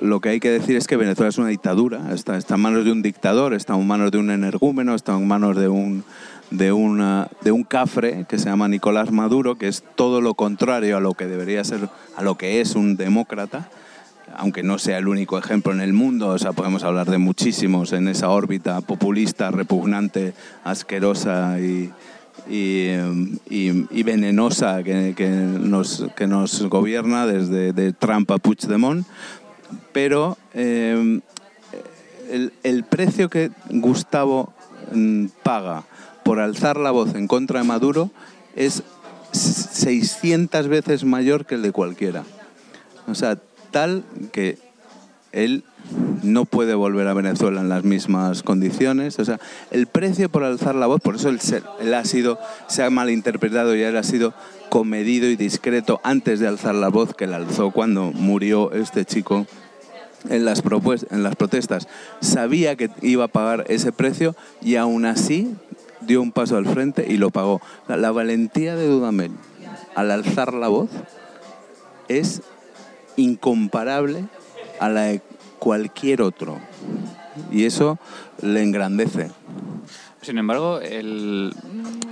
lo 0.00 0.20
que 0.20 0.30
hay 0.30 0.40
que 0.40 0.50
decir 0.50 0.76
es 0.76 0.86
que 0.86 0.96
Venezuela 0.96 1.30
es 1.30 1.38
una 1.38 1.48
dictadura, 1.48 2.12
está, 2.12 2.36
en 2.36 2.60
manos 2.60 2.84
de 2.84 2.92
un 2.92 3.02
dictador, 3.02 3.54
está 3.54 3.74
en 3.74 3.86
manos 3.86 4.10
de 4.10 4.18
un 4.18 4.30
energúmeno, 4.30 4.94
está 4.94 5.12
en 5.14 5.26
manos 5.26 5.56
de 5.56 5.68
un, 5.68 6.04
de, 6.50 6.72
una, 6.72 7.28
de 7.42 7.52
un 7.52 7.64
cafre 7.64 8.26
que 8.28 8.38
se 8.38 8.46
llama 8.46 8.68
Nicolás 8.68 9.10
Maduro, 9.10 9.56
que 9.56 9.68
es 9.68 9.82
todo 9.94 10.20
lo 10.20 10.34
contrario 10.34 10.96
a 10.96 11.00
lo 11.00 11.14
que 11.14 11.26
debería 11.26 11.64
ser, 11.64 11.88
a 12.16 12.22
lo 12.22 12.36
que 12.36 12.60
es 12.60 12.74
un 12.74 12.96
demócrata 12.96 13.70
aunque 14.34 14.62
no 14.62 14.78
sea 14.78 14.96
el 14.96 15.08
único 15.08 15.36
ejemplo 15.36 15.72
en 15.72 15.82
el 15.82 15.92
mundo, 15.92 16.28
o 16.28 16.38
sea, 16.38 16.52
podemos 16.52 16.84
hablar 16.84 17.10
de 17.10 17.18
muchísimos 17.18 17.92
en 17.92 18.08
esa 18.08 18.30
órbita 18.30 18.80
populista, 18.80 19.50
repugnante, 19.50 20.32
asquerosa 20.64 21.60
y, 21.60 21.92
y, 22.48 22.88
y- 23.48 24.02
venenosa 24.02 24.82
que, 24.82 25.14
que 25.16 25.28
nos, 25.28 26.06
que 26.16 26.26
nos 26.26 26.62
gobierna 26.64 27.26
desde 27.26 27.72
de 27.72 27.92
Trump 27.92 28.30
a 28.30 28.38
Puigdemont. 28.38 29.06
Pero 29.92 30.36
eh, 30.54 31.20
el, 32.30 32.52
el 32.62 32.84
precio 32.84 33.30
que 33.30 33.50
Gustavo 33.70 34.52
mm, 34.92 35.26
paga 35.42 35.84
por 36.24 36.40
alzar 36.40 36.76
la 36.76 36.90
voz 36.90 37.14
en 37.14 37.26
contra 37.26 37.60
de 37.60 37.66
Maduro 37.66 38.10
es 38.56 38.82
600 39.32 40.68
veces 40.68 41.04
mayor 41.04 41.46
que 41.46 41.54
el 41.56 41.62
de 41.62 41.72
cualquiera. 41.72 42.24
O 43.06 43.14
sea, 43.14 43.38
tal 43.70 44.04
que 44.32 44.58
él 45.32 45.64
no 46.22 46.44
puede 46.44 46.74
volver 46.74 47.06
a 47.08 47.14
Venezuela 47.14 47.60
en 47.60 47.68
las 47.68 47.84
mismas 47.84 48.42
condiciones. 48.42 49.18
O 49.18 49.24
sea, 49.24 49.40
el 49.70 49.86
precio 49.86 50.28
por 50.28 50.44
alzar 50.44 50.74
la 50.74 50.86
voz, 50.86 51.00
por 51.00 51.16
eso 51.16 51.28
él, 51.28 51.94
ha 51.94 52.04
sido, 52.04 52.38
se 52.68 52.82
ha 52.82 52.90
malinterpretado 52.90 53.74
y 53.76 53.82
él 53.82 53.96
ha 53.96 54.02
sido 54.02 54.34
comedido 54.68 55.28
y 55.28 55.36
discreto 55.36 56.00
antes 56.02 56.40
de 56.40 56.48
alzar 56.48 56.74
la 56.74 56.88
voz 56.88 57.14
que 57.14 57.26
la 57.26 57.36
alzó 57.36 57.70
cuando 57.70 58.12
murió 58.12 58.72
este 58.72 59.04
chico 59.04 59.46
en 60.28 60.44
las, 60.44 60.62
en 61.10 61.22
las 61.22 61.36
protestas. 61.36 61.88
Sabía 62.20 62.76
que 62.76 62.90
iba 63.02 63.24
a 63.24 63.28
pagar 63.28 63.64
ese 63.68 63.92
precio 63.92 64.34
y 64.60 64.76
aún 64.76 65.04
así 65.04 65.54
dio 66.00 66.22
un 66.22 66.32
paso 66.32 66.56
al 66.56 66.66
frente 66.66 67.06
y 67.08 67.16
lo 67.16 67.30
pagó. 67.30 67.60
La, 67.88 67.96
la 67.96 68.12
valentía 68.12 68.76
de 68.76 68.86
Dudamel 68.86 69.32
al 69.94 70.10
alzar 70.10 70.54
la 70.54 70.68
voz 70.68 70.90
es 72.08 72.42
incomparable 73.16 74.24
a 74.80 74.88
la 74.88 75.12
cualquier 75.66 76.22
otro. 76.22 76.58
Y 77.52 77.64
eso 77.66 77.98
le 78.42 78.62
engrandece. 78.64 79.30
Sin 80.22 80.36
embargo, 80.38 80.80
el, 80.80 81.52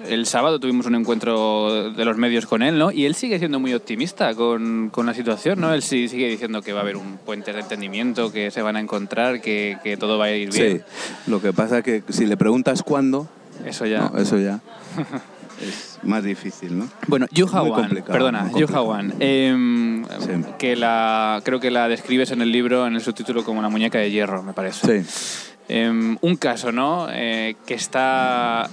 el 0.08 0.26
sábado 0.26 0.58
tuvimos 0.60 0.86
un 0.86 0.94
encuentro 0.94 1.90
de 1.92 2.04
los 2.04 2.16
medios 2.16 2.46
con 2.46 2.62
él, 2.62 2.78
¿no? 2.78 2.90
Y 2.92 3.06
él 3.06 3.14
sigue 3.16 3.38
siendo 3.38 3.58
muy 3.60 3.74
optimista 3.74 4.34
con, 4.34 4.88
con 4.90 5.06
la 5.06 5.14
situación, 5.14 5.60
¿no? 5.60 5.72
Él 5.74 5.82
sí- 5.82 6.08
sigue 6.08 6.28
diciendo 6.28 6.62
que 6.62 6.72
va 6.72 6.80
a 6.80 6.82
haber 6.82 6.96
un 6.96 7.18
puente 7.18 7.52
de 7.52 7.60
entendimiento, 7.60 8.30
que 8.32 8.50
se 8.52 8.62
van 8.62 8.76
a 8.76 8.80
encontrar, 8.80 9.40
que, 9.40 9.78
que 9.82 9.96
todo 9.96 10.16
va 10.18 10.26
a 10.26 10.32
ir 10.32 10.52
bien. 10.52 10.78
Sí, 10.78 11.30
lo 11.30 11.40
que 11.42 11.52
pasa 11.52 11.78
es 11.78 11.84
que 11.84 12.02
si 12.08 12.26
le 12.26 12.36
preguntas 12.36 12.82
cuándo, 12.82 13.28
Eso 13.64 13.84
ya. 13.86 14.08
no, 14.12 14.18
eso 14.18 14.38
ya 14.38 14.60
es 15.60 15.98
más 16.02 16.24
difícil, 16.24 16.78
¿no? 16.78 16.88
Bueno, 17.06 17.26
Yuha 17.30 17.62
Wan, 17.62 18.02
perdona. 18.06 18.50
Yuha 18.56 18.82
Wan, 18.82 19.14
em, 19.20 20.04
Sí. 20.04 20.30
que 20.58 20.76
la, 20.76 21.40
creo 21.44 21.60
que 21.60 21.70
la 21.70 21.88
describes 21.88 22.30
en 22.30 22.42
el 22.42 22.50
libro, 22.52 22.86
en 22.86 22.94
el 22.94 23.00
subtítulo, 23.00 23.44
como 23.44 23.58
una 23.60 23.68
muñeca 23.68 23.98
de 23.98 24.10
hierro, 24.10 24.42
me 24.42 24.52
parece. 24.52 25.04
Sí. 25.04 25.46
Em, 25.68 26.16
un 26.20 26.36
caso, 26.36 26.72
¿no? 26.72 27.06
Eh, 27.10 27.54
que 27.66 27.74
está 27.74 28.68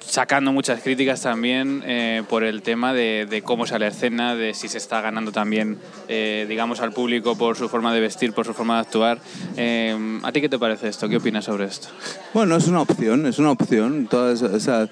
sacando 0.00 0.52
muchas 0.52 0.82
críticas 0.82 1.22
también 1.22 1.82
eh, 1.86 2.24
por 2.28 2.42
el 2.42 2.62
tema 2.62 2.92
de, 2.92 3.26
de 3.30 3.42
cómo 3.42 3.66
sale 3.66 3.86
escena, 3.86 4.34
de 4.34 4.52
si 4.52 4.66
se 4.68 4.76
está 4.78 5.00
ganando 5.00 5.30
también, 5.30 5.78
eh, 6.08 6.44
digamos, 6.48 6.80
al 6.80 6.92
público 6.92 7.38
por 7.38 7.56
su 7.56 7.68
forma 7.68 7.94
de 7.94 8.00
vestir, 8.00 8.32
por 8.32 8.44
su 8.44 8.52
forma 8.52 8.74
de 8.74 8.80
actuar. 8.80 9.20
Em, 9.56 10.22
¿A 10.24 10.32
ti 10.32 10.40
qué 10.40 10.48
te 10.48 10.58
parece 10.58 10.88
esto? 10.88 11.08
¿Qué 11.08 11.18
opinas 11.18 11.44
sobre 11.44 11.66
esto? 11.66 11.88
Bueno, 12.34 12.56
es 12.56 12.66
una 12.66 12.80
opción, 12.82 13.26
es 13.26 13.38
una 13.38 13.52
opción. 13.52 14.08
Toda 14.10 14.32
esa, 14.32 14.88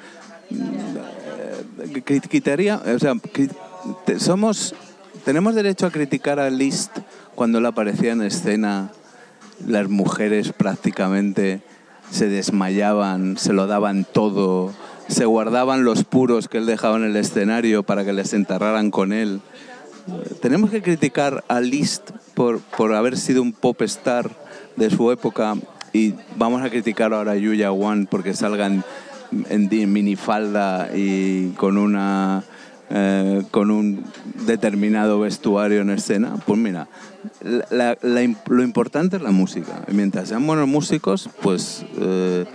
esa- 1.84 1.92
eh, 2.84 2.94
o 2.94 2.98
sea, 2.98 3.14
somos, 4.18 4.74
tenemos 5.24 5.54
derecho 5.54 5.86
a 5.86 5.90
criticar 5.90 6.38
a 6.38 6.50
Liszt 6.50 6.98
cuando 7.34 7.58
él 7.58 7.66
aparecía 7.66 8.12
en 8.12 8.22
escena. 8.22 8.90
Las 9.66 9.88
mujeres 9.88 10.52
prácticamente 10.52 11.62
se 12.10 12.28
desmayaban, 12.28 13.36
se 13.36 13.52
lo 13.52 13.66
daban 13.66 14.06
todo, 14.10 14.72
se 15.08 15.26
guardaban 15.26 15.84
los 15.84 16.04
puros 16.04 16.48
que 16.48 16.58
él 16.58 16.66
dejaba 16.66 16.96
en 16.96 17.04
el 17.04 17.16
escenario 17.16 17.82
para 17.82 18.04
que 18.04 18.12
les 18.12 18.32
enterraran 18.32 18.90
con 18.90 19.12
él. 19.12 19.40
Tenemos 20.40 20.70
que 20.70 20.82
criticar 20.82 21.44
a 21.48 21.60
Liszt 21.60 22.10
por, 22.34 22.60
por 22.60 22.94
haber 22.94 23.18
sido 23.18 23.42
un 23.42 23.52
pop 23.52 23.80
star 23.82 24.30
de 24.76 24.88
su 24.90 25.12
época 25.12 25.56
y 25.92 26.14
vamos 26.36 26.62
a 26.62 26.70
criticar 26.70 27.12
ahora 27.12 27.32
a 27.32 27.36
Yuya 27.36 27.70
Wan 27.70 28.06
porque 28.10 28.32
salgan 28.34 28.82
en, 29.48 29.92
minifalda 29.92 30.90
y 30.94 31.50
con 31.50 31.76
una 31.76 32.42
eh, 32.90 33.42
con 33.52 33.70
un 33.70 34.04
determinado 34.46 35.20
vestuario 35.20 35.82
en 35.82 35.90
escena. 35.90 36.34
Pues 36.44 36.58
mira, 36.58 36.88
lo 37.40 38.62
importante 38.62 39.16
es 39.16 39.22
la 39.22 39.30
música. 39.30 39.84
Mientras 39.92 40.28
sean 40.28 40.46
buenos 40.46 40.66
músicos, 40.66 41.30
pues 41.40 41.84
eh, 41.98 42.46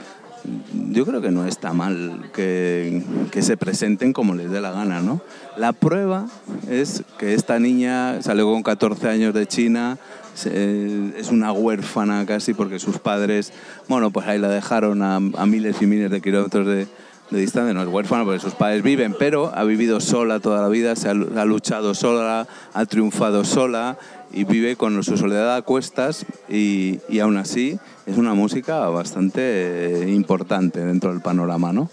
yo 0.91 1.05
creo 1.05 1.21
que 1.21 1.31
no 1.31 1.45
está 1.45 1.73
mal 1.73 2.31
que, 2.33 3.03
que 3.31 3.41
se 3.41 3.57
presenten 3.57 4.13
como 4.13 4.35
les 4.35 4.51
dé 4.51 4.61
la 4.61 4.71
gana, 4.71 4.99
¿no? 4.99 5.21
La 5.57 5.71
prueba 5.71 6.27
es 6.69 7.03
que 7.17 7.33
esta 7.33 7.59
niña 7.59 8.21
salió 8.21 8.51
con 8.51 8.61
14 8.61 9.07
años 9.07 9.33
de 9.33 9.47
China, 9.47 9.97
es 10.43 11.29
una 11.31 11.51
huérfana 11.51 12.25
casi 12.25 12.53
porque 12.53 12.79
sus 12.79 12.99
padres, 12.99 13.53
bueno, 13.87 14.11
pues 14.11 14.27
ahí 14.27 14.37
la 14.39 14.49
dejaron 14.49 15.01
a, 15.01 15.19
miles 15.19 15.81
y 15.81 15.85
miles 15.85 16.11
de 16.11 16.21
kilómetros 16.21 16.67
de, 16.67 16.87
distancia, 17.31 17.73
no 17.73 17.81
es 17.81 17.87
huérfana 17.87 18.23
porque 18.23 18.39
sus 18.39 18.53
padres 18.53 18.83
viven, 18.83 19.15
pero 19.17 19.51
ha 19.55 19.63
vivido 19.63 19.99
sola 19.99 20.39
toda 20.39 20.61
la 20.61 20.67
vida, 20.69 20.95
se 20.95 21.09
ha, 21.09 21.13
lu- 21.13 21.39
ha 21.39 21.45
luchado 21.45 21.93
sola, 21.93 22.47
ha 22.73 22.85
triunfado 22.85 23.43
sola 23.45 23.97
y 24.31 24.43
vive 24.43 24.75
con 24.75 25.01
su 25.03 25.17
soledad 25.17 25.55
a 25.55 25.61
cuestas 25.61 26.25
y, 26.49 26.99
y 27.09 27.19
aún 27.19 27.37
así 27.37 27.79
es 28.05 28.17
una 28.17 28.33
música 28.33 28.87
bastante 28.89 30.03
eh, 30.03 30.13
importante 30.13 30.83
dentro 30.85 31.11
del 31.11 31.21
panorama, 31.21 31.73
¿no? 31.73 31.89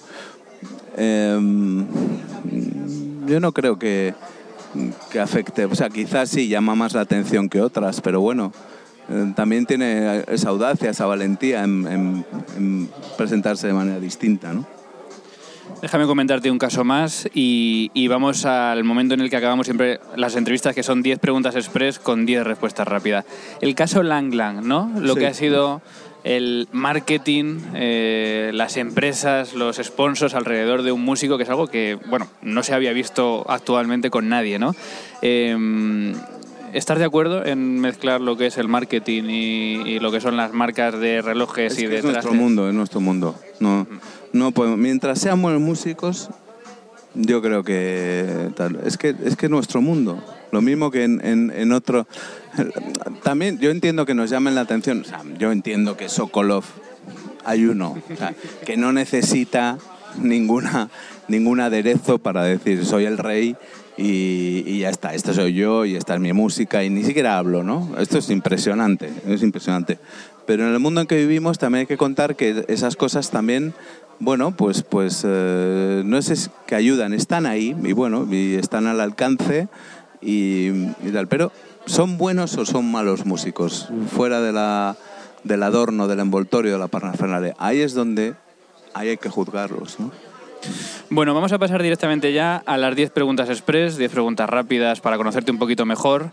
Em, 0.96 1.86
yo 3.26 3.40
no 3.40 3.52
creo 3.52 3.78
que, 3.78 4.14
que 5.10 5.20
afecte, 5.20 5.64
o 5.66 5.74
sea, 5.74 5.88
quizás 5.90 6.30
sí 6.30 6.48
llama 6.48 6.74
más 6.74 6.94
la 6.94 7.02
atención 7.02 7.48
que 7.48 7.60
otras, 7.60 8.00
pero 8.00 8.20
bueno, 8.20 8.52
eh, 9.10 9.32
también 9.36 9.66
tiene 9.66 10.24
esa 10.28 10.48
audacia, 10.50 10.90
esa 10.90 11.06
valentía 11.06 11.64
en, 11.64 11.86
en- 11.86 12.26
en 12.56 12.90
presentarse 13.18 13.66
de 13.66 13.72
manera 13.74 14.00
distinta, 14.00 14.52
¿no? 14.52 14.66
Déjame 15.80 16.06
comentarte 16.06 16.48
un 16.50 16.58
caso 16.58 16.84
más 16.84 17.28
y, 17.34 17.90
y 17.92 18.06
vamos 18.06 18.44
al 18.44 18.84
momento 18.84 19.14
en 19.14 19.20
el 19.20 19.30
que 19.30 19.36
acabamos 19.36 19.66
siempre 19.66 19.98
las 20.16 20.36
entrevistas, 20.36 20.74
que 20.76 20.82
son 20.84 21.02
10 21.02 21.18
preguntas 21.18 21.56
express 21.56 21.98
con 21.98 22.24
10 22.24 22.44
respuestas 22.44 22.86
rápidas. 22.86 23.24
El 23.60 23.74
caso 23.74 24.02
Lang 24.04 24.32
Lang, 24.32 24.62
¿no? 24.64 24.92
Lo 25.00 25.14
Sí. 25.14 25.20
que 25.20 25.26
ha 25.26 25.34
sido 25.34 25.82
el 26.24 26.68
marketing, 26.72 27.58
eh, 27.74 28.50
las 28.54 28.76
empresas, 28.76 29.54
los 29.54 29.76
sponsors 29.76 30.34
alrededor 30.34 30.82
de 30.82 30.92
un 30.92 31.02
músico, 31.04 31.36
que 31.36 31.42
es 31.44 31.48
algo 31.48 31.66
que, 31.66 31.98
bueno, 32.08 32.28
no 32.42 32.62
se 32.62 32.74
había 32.74 32.92
visto 32.92 33.44
actualmente 33.48 34.10
con 34.10 34.28
nadie, 34.28 34.58
¿no? 34.58 34.74
Eh, 35.22 36.14
¿Estás 36.72 36.98
de 36.98 37.04
acuerdo 37.04 37.44
en 37.44 37.80
mezclar 37.80 38.22
lo 38.22 38.36
que 38.38 38.46
es 38.46 38.56
el 38.56 38.66
marketing 38.66 39.24
y, 39.24 39.74
y 39.86 39.98
lo 40.00 40.10
que 40.10 40.22
son 40.22 40.38
las 40.38 40.54
marcas 40.54 40.98
de 40.98 41.20
relojes 41.20 41.72
Es, 41.74 41.78
y 41.78 41.82
que 41.82 41.88
de 41.88 41.98
es 41.98 42.04
nuestro 42.04 42.32
mundo, 42.32 42.66
es 42.68 42.74
nuestro 42.74 43.00
mundo. 43.00 43.34
No, 43.60 43.86
no 44.32 44.52
podemos- 44.52 44.78
mientras 44.78 45.18
sean 45.18 45.42
buenos 45.42 45.60
músicos, 45.60 46.30
yo 47.14 47.42
creo 47.42 47.62
que 47.62 48.48
tal. 48.56 48.80
Es 48.86 48.96
que 48.96 49.14
es 49.22 49.36
que 49.36 49.46
es 49.46 49.50
nuestro 49.50 49.82
mundo. 49.82 50.24
Lo 50.50 50.62
mismo 50.62 50.90
que 50.90 51.04
en, 51.04 51.20
en- 51.22 51.52
en 51.54 51.72
otro. 51.72 52.06
También 53.22 53.58
yo 53.58 53.70
entiendo 53.70 54.06
que 54.06 54.14
nos 54.14 54.30
llamen 54.30 54.54
la 54.54 54.62
atención. 54.62 55.04
O 55.06 55.38
yo 55.38 55.52
entiendo 55.52 55.96
que 55.96 56.08
Sokolov 56.08 56.64
hay 57.44 57.64
uno, 57.64 57.96
que 58.64 58.76
no 58.76 58.92
necesita 58.92 59.78
ninguna 60.18 60.90
ningún 61.28 61.60
aderezo 61.60 62.18
para 62.18 62.44
decir 62.44 62.84
soy 62.84 63.06
el 63.06 63.18
rey 63.18 63.56
y, 63.96 64.78
ya 64.78 64.88
está, 64.88 65.14
esto 65.14 65.34
soy 65.34 65.54
yo 65.54 65.84
y 65.84 65.96
esta 65.96 66.14
es 66.14 66.20
mi 66.20 66.32
música 66.32 66.82
y 66.82 66.90
ni 66.90 67.04
siquiera 67.04 67.38
hablo, 67.38 67.62
¿no? 67.62 67.90
Esto 67.98 68.18
es 68.18 68.30
impresionante, 68.30 69.10
es 69.26 69.42
impresionante. 69.42 69.98
Pero 70.46 70.66
en 70.66 70.72
el 70.72 70.80
mundo 70.80 71.02
en 71.02 71.06
que 71.06 71.16
vivimos 71.16 71.58
también 71.58 71.80
hay 71.80 71.86
que 71.86 71.96
contar 71.96 72.34
que 72.34 72.64
esas 72.68 72.96
cosas 72.96 73.30
también, 73.30 73.74
bueno, 74.18 74.56
pues, 74.56 74.82
pues 74.82 75.22
eh, 75.24 76.02
no 76.04 76.16
es 76.18 76.50
que 76.66 76.74
ayudan, 76.74 77.12
están 77.12 77.46
ahí 77.46 77.76
y 77.84 77.92
bueno, 77.92 78.26
están 78.32 78.86
al 78.86 79.00
alcance 79.00 79.68
y, 80.20 80.68
y 80.68 81.12
tal. 81.12 81.28
Pero 81.28 81.52
¿son 81.86 82.18
buenos 82.18 82.56
o 82.56 82.66
son 82.66 82.90
malos 82.90 83.26
músicos? 83.26 83.88
Fuera 84.14 84.40
de 84.40 84.52
la, 84.52 84.96
del 85.44 85.62
adorno, 85.62 86.08
del 86.08 86.20
envoltorio, 86.20 86.72
de 86.72 86.78
la 86.78 86.88
parafernalia. 86.88 87.54
Ahí 87.58 87.80
es 87.80 87.94
donde 87.94 88.34
ahí 88.94 89.10
hay 89.10 89.16
que 89.16 89.28
juzgarlos, 89.28 89.98
¿no? 90.00 90.10
Bueno, 91.10 91.34
vamos 91.34 91.52
a 91.52 91.58
pasar 91.58 91.82
directamente 91.82 92.32
ya 92.32 92.62
a 92.64 92.78
las 92.78 92.94
10 92.94 93.10
preguntas 93.10 93.48
express, 93.48 93.96
10 93.96 94.12
preguntas 94.12 94.48
rápidas 94.48 95.00
para 95.00 95.16
conocerte 95.16 95.50
un 95.50 95.58
poquito 95.58 95.84
mejor. 95.84 96.30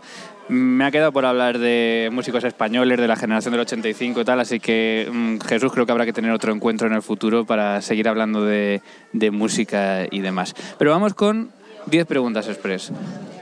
Me 0.48 0.84
ha 0.84 0.90
quedado 0.90 1.12
por 1.12 1.26
hablar 1.26 1.58
de 1.58 2.08
músicos 2.12 2.44
españoles 2.44 2.98
de 2.98 3.08
la 3.08 3.16
generación 3.16 3.52
del 3.52 3.62
85 3.62 4.20
y 4.20 4.24
tal, 4.24 4.40
así 4.40 4.60
que 4.60 5.08
mm, 5.12 5.38
Jesús 5.40 5.72
creo 5.72 5.84
que 5.84 5.92
habrá 5.92 6.06
que 6.06 6.12
tener 6.12 6.30
otro 6.30 6.52
encuentro 6.52 6.86
en 6.86 6.94
el 6.94 7.02
futuro 7.02 7.44
para 7.44 7.82
seguir 7.82 8.08
hablando 8.08 8.44
de, 8.44 8.82
de 9.12 9.30
música 9.30 10.06
y 10.10 10.20
demás. 10.20 10.54
Pero 10.78 10.92
vamos 10.92 11.14
con 11.14 11.50
10 11.86 12.06
preguntas 12.06 12.48
express. 12.48 12.92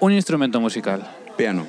Un 0.01 0.13
instrumento 0.13 0.61
musical. 0.61 1.09
Piano, 1.37 1.67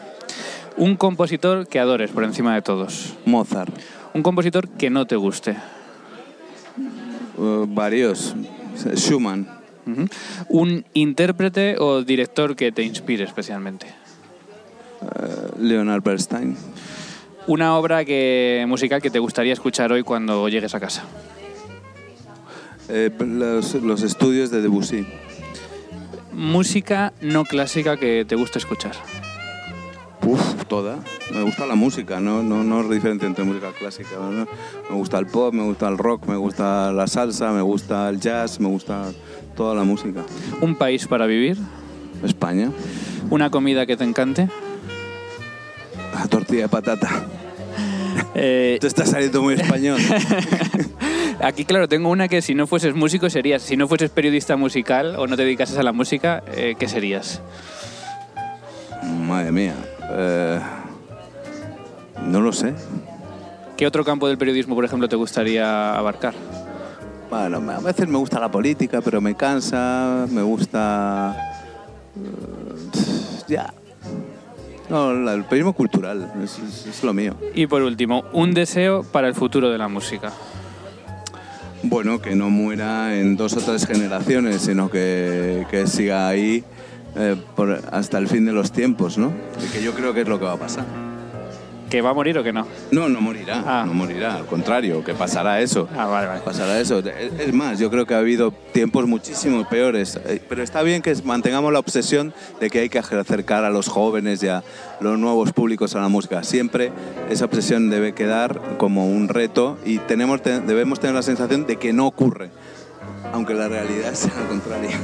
Un 0.80 0.96
compositor 0.96 1.68
que 1.68 1.80
adores 1.80 2.10
por 2.12 2.24
encima 2.24 2.56
de 2.56 2.62
todos. 2.62 3.16
Mozart, 3.26 3.72
Un 4.14 4.24
compositor 4.24 4.68
que 4.70 4.90
no 4.90 5.06
te 5.06 5.16
guste. 5.16 5.52
eh, 7.38 7.66
varios, 7.68 8.34
Schumann. 8.96 9.48
Un 10.50 10.86
intérprete 10.94 11.76
o 11.80 12.04
director 12.04 12.56
que 12.56 12.72
te 12.72 12.84
inspire 12.84 13.24
especialmente. 13.26 13.88
eh, 13.88 15.52
Leonard 15.60 16.02
Bernstein, 16.04 16.56
Una 17.48 17.76
obra 17.78 18.06
que, 18.06 18.64
musical 18.68 19.02
que 19.02 19.10
te 19.10 19.20
gustaría 19.20 19.54
escuchar 19.54 19.92
hoy 19.92 20.04
cuando 20.04 20.48
llegues 20.50 20.74
a 20.76 20.80
casa. 20.80 21.04
eh, 22.90 23.12
los, 23.20 23.76
los 23.76 24.02
estudios 24.04 24.50
de 24.52 24.62
Debussy, 24.62 25.06
Música 26.32 27.12
no 27.22 27.44
clásica 27.44 27.98
que 27.98 28.24
te 28.26 28.36
guste 28.36 28.60
escuchar. 28.60 28.94
Uf, 30.26 30.66
toda. 30.66 31.00
Me 31.34 31.42
gusta 31.44 31.66
la 31.66 31.76
música, 31.76 32.20
no, 32.20 32.44
no, 32.44 32.64
no 32.64 32.82
es 32.82 32.90
diferente 32.90 33.26
entre 33.26 33.44
música 33.46 33.72
clásica. 33.78 34.10
¿no? 34.20 34.48
Me 34.90 34.96
gusta 34.96 35.18
el 35.18 35.28
pop, 35.28 35.54
me 35.54 35.64
gusta 35.64 35.88
el 35.88 35.98
rock, 35.98 36.28
me 36.28 36.36
gusta 36.36 36.92
la 36.92 37.08
salsa, 37.08 37.52
me 37.52 37.62
gusta 37.62 38.10
el 38.10 38.20
jazz, 38.20 38.60
me 38.60 38.68
gusta 38.68 39.12
toda 39.56 39.74
la 39.74 39.84
música. 39.84 40.24
Un 40.62 40.76
país 40.76 41.08
para 41.08 41.26
vivir. 41.26 41.58
España, 42.24 42.70
Una 43.30 43.50
comida 43.50 43.86
que 43.86 43.96
te 43.96 44.04
encante. 44.04 44.50
la 46.14 46.28
tortilla 46.28 46.64
de 46.64 46.70
patata. 46.70 47.10
Eh, 48.36 48.78
Te 48.80 48.88
está 48.88 49.06
saliendo 49.06 49.42
muy 49.42 49.56
español. 49.56 50.00
aquí, 51.42 51.66
claro, 51.66 51.88
tengo 51.88 52.10
una 52.10 52.28
que 52.28 52.42
si 52.42 52.54
no 52.54 52.68
fueses 52.68 52.94
músico 52.94 53.30
serías, 53.30 53.62
si 53.62 53.76
no 53.76 53.88
fueses 53.88 54.12
periodista 54.12 54.56
musical 54.56 55.16
o 55.18 55.26
no 55.28 55.36
te 55.36 55.44
dedicases 55.44 55.78
a 55.78 55.84
la 55.84 55.94
música, 55.94 56.44
eh, 56.54 56.76
¿qué 56.78 56.88
serías? 56.88 57.42
Madre 59.28 59.52
mía. 59.52 59.74
Eh, 60.12 60.60
no 62.26 62.42
lo 62.42 62.52
sé. 62.54 62.74
¿Qué 63.78 63.88
otro 63.88 64.04
campo 64.04 64.28
del 64.28 64.38
periodismo, 64.38 64.76
por 64.76 64.84
ejemplo, 64.86 65.08
te 65.08 65.16
gustaría 65.16 65.96
abarcar? 65.96 66.34
Bueno, 67.30 67.58
a 67.72 67.80
veces 67.80 68.08
me 68.08 68.18
gusta 68.18 68.40
la 68.40 68.50
política, 68.52 69.02
pero 69.02 69.22
me 69.22 69.36
cansa, 69.36 70.26
me 70.32 70.42
gusta... 70.42 71.54
eh, 72.16 73.00
ya. 73.48 73.74
No, 74.90 75.14
la- 75.14 75.34
el 75.36 75.44
periodismo 75.44 75.74
cultural 75.74 76.32
es, 76.44 76.58
es- 76.60 76.88
es 76.88 77.04
lo 77.04 77.14
mío. 77.14 77.36
Y 77.54 77.68
por 77.68 77.84
último, 77.84 78.26
un 78.34 78.54
deseo 78.54 79.04
para 79.04 79.28
el 79.28 79.36
futuro 79.36 79.70
de 79.70 79.78
la 79.78 79.88
música. 79.88 80.32
Bueno, 81.84 82.20
que 82.20 82.36
no 82.36 82.50
muera 82.50 83.16
en 83.18 83.38
dos 83.38 83.54
o 83.56 83.62
tres 83.62 83.86
generaciones, 83.86 84.62
sino 84.64 84.90
que, 84.90 85.66
que 85.72 85.88
siga 85.88 86.28
ahí 86.28 86.64
eh, 87.20 87.36
por- 87.56 87.80
hasta 87.92 88.18
el 88.18 88.28
fin 88.28 88.46
de 88.46 88.54
los 88.54 88.72
tiempos, 88.72 89.18
¿no? 89.18 89.32
Y 89.64 89.72
que 89.72 89.84
yo 89.84 89.94
creo 89.94 90.14
que 90.14 90.22
es 90.22 90.28
lo 90.28 90.40
que 90.40 90.46
va 90.46 90.54
a 90.54 90.58
pasar. 90.58 90.86
¿Que 91.90 92.02
va 92.02 92.12
a 92.12 92.14
morir 92.14 92.38
o 92.38 92.44
que 92.44 92.54
no? 92.54 92.68
No, 92.92 93.10
no 93.10 93.20
morirá, 93.20 93.64
Ah. 93.66 93.84
no 93.84 93.96
morirá, 93.96 94.36
al 94.36 94.46
contrario, 94.46 95.04
que 95.04 95.16
pasará 95.16 95.60
eso. 95.60 95.90
Ah, 95.98 96.06
vale, 96.06 96.28
vale. 96.28 96.42
Pasará 96.42 96.80
eso. 96.80 97.00
Es 97.00 97.52
más, 97.52 97.80
yo 97.80 97.90
creo 97.90 98.06
que 98.06 98.14
ha 98.14 98.20
habido 98.20 98.52
tiempos 98.52 99.08
muchísimo 99.08 99.68
peores, 99.68 100.20
eh, 100.28 100.40
pero 100.48 100.62
está 100.62 100.84
bien 100.84 101.02
que 101.02 101.16
mantengamos 101.24 101.74
la 101.74 101.80
obsesión 101.80 102.32
de 102.60 102.70
que 102.70 102.82
hay 102.82 102.90
que 102.90 103.00
acercar 103.00 103.64
a 103.66 103.72
los 103.72 103.88
jóvenes 103.88 104.44
y 104.44 104.50
a 104.50 104.64
los 105.02 105.18
nuevos 105.18 105.52
públicos 105.52 105.96
a 105.96 106.00
la 106.02 106.10
música. 106.10 106.44
Siempre 106.44 106.92
esa 107.32 107.46
obsesión 107.46 107.90
debe 107.90 108.14
quedar 108.14 108.62
como 108.78 109.08
un 109.10 109.28
reto 109.28 109.80
y 109.84 109.98
tenemos, 109.98 110.44
te- 110.44 110.60
debemos 110.60 111.00
tener 111.00 111.16
la 111.16 111.24
sensación 111.24 111.66
de 111.66 111.78
que 111.78 111.92
no 111.92 112.06
ocurre, 112.06 112.52
aunque 113.34 113.56
la 113.56 113.68
realidad 113.68 114.14
sea 114.14 114.32
la 114.40 114.48
contraria. 114.48 114.96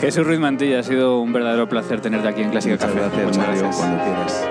Jesús 0.00 0.26
Ruiz 0.26 0.38
Mantilla, 0.38 0.80
ha 0.80 0.82
sido 0.82 1.20
un 1.20 1.32
verdadero 1.32 1.68
placer 1.68 2.00
tenerte 2.00 2.28
aquí 2.28 2.42
en 2.42 2.50
Clásica 2.50 2.74
Muchas 2.74 2.90
Café. 2.90 3.00
gracias, 3.00 3.24
Muchas 3.26 3.38
Mario, 3.38 3.62
gracias. 3.62 3.76
cuando 3.76 4.04
quieras. 4.04 4.46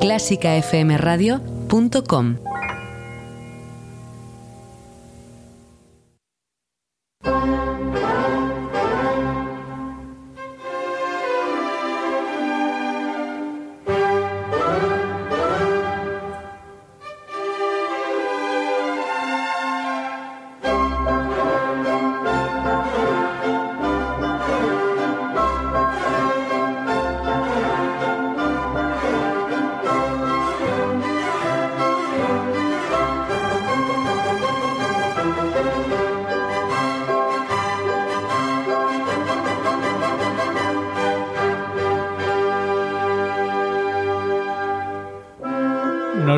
clásicafmradio.com 0.00 2.53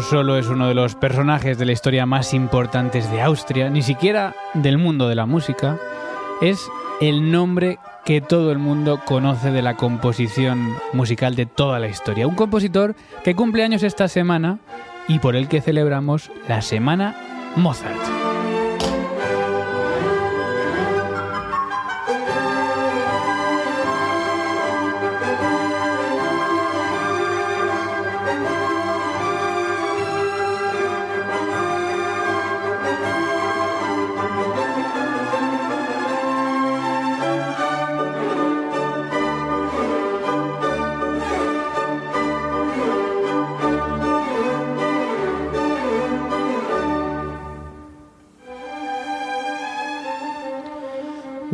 solo 0.08 0.38
es 0.38 0.46
uno 0.46 0.68
de 0.68 0.74
los 0.74 0.94
personajes 0.94 1.58
de 1.58 1.64
la 1.64 1.72
historia 1.72 2.06
más 2.06 2.32
importantes 2.32 3.10
de 3.10 3.22
Austria, 3.22 3.70
ni 3.70 3.82
siquiera 3.82 4.36
del 4.54 4.78
mundo 4.78 5.08
de 5.08 5.16
la 5.16 5.26
música, 5.26 5.78
es 6.40 6.68
el 7.00 7.32
nombre 7.32 7.78
que 8.04 8.20
todo 8.20 8.52
el 8.52 8.58
mundo 8.58 9.00
conoce 9.04 9.50
de 9.50 9.62
la 9.62 9.76
composición 9.76 10.76
musical 10.92 11.34
de 11.34 11.46
toda 11.46 11.80
la 11.80 11.88
historia. 11.88 12.28
Un 12.28 12.36
compositor 12.36 12.94
que 13.24 13.34
cumple 13.34 13.64
años 13.64 13.82
esta 13.82 14.06
semana 14.06 14.60
y 15.08 15.18
por 15.18 15.34
el 15.34 15.48
que 15.48 15.60
celebramos 15.60 16.30
la 16.48 16.62
Semana 16.62 17.16
Mozart. 17.56 18.25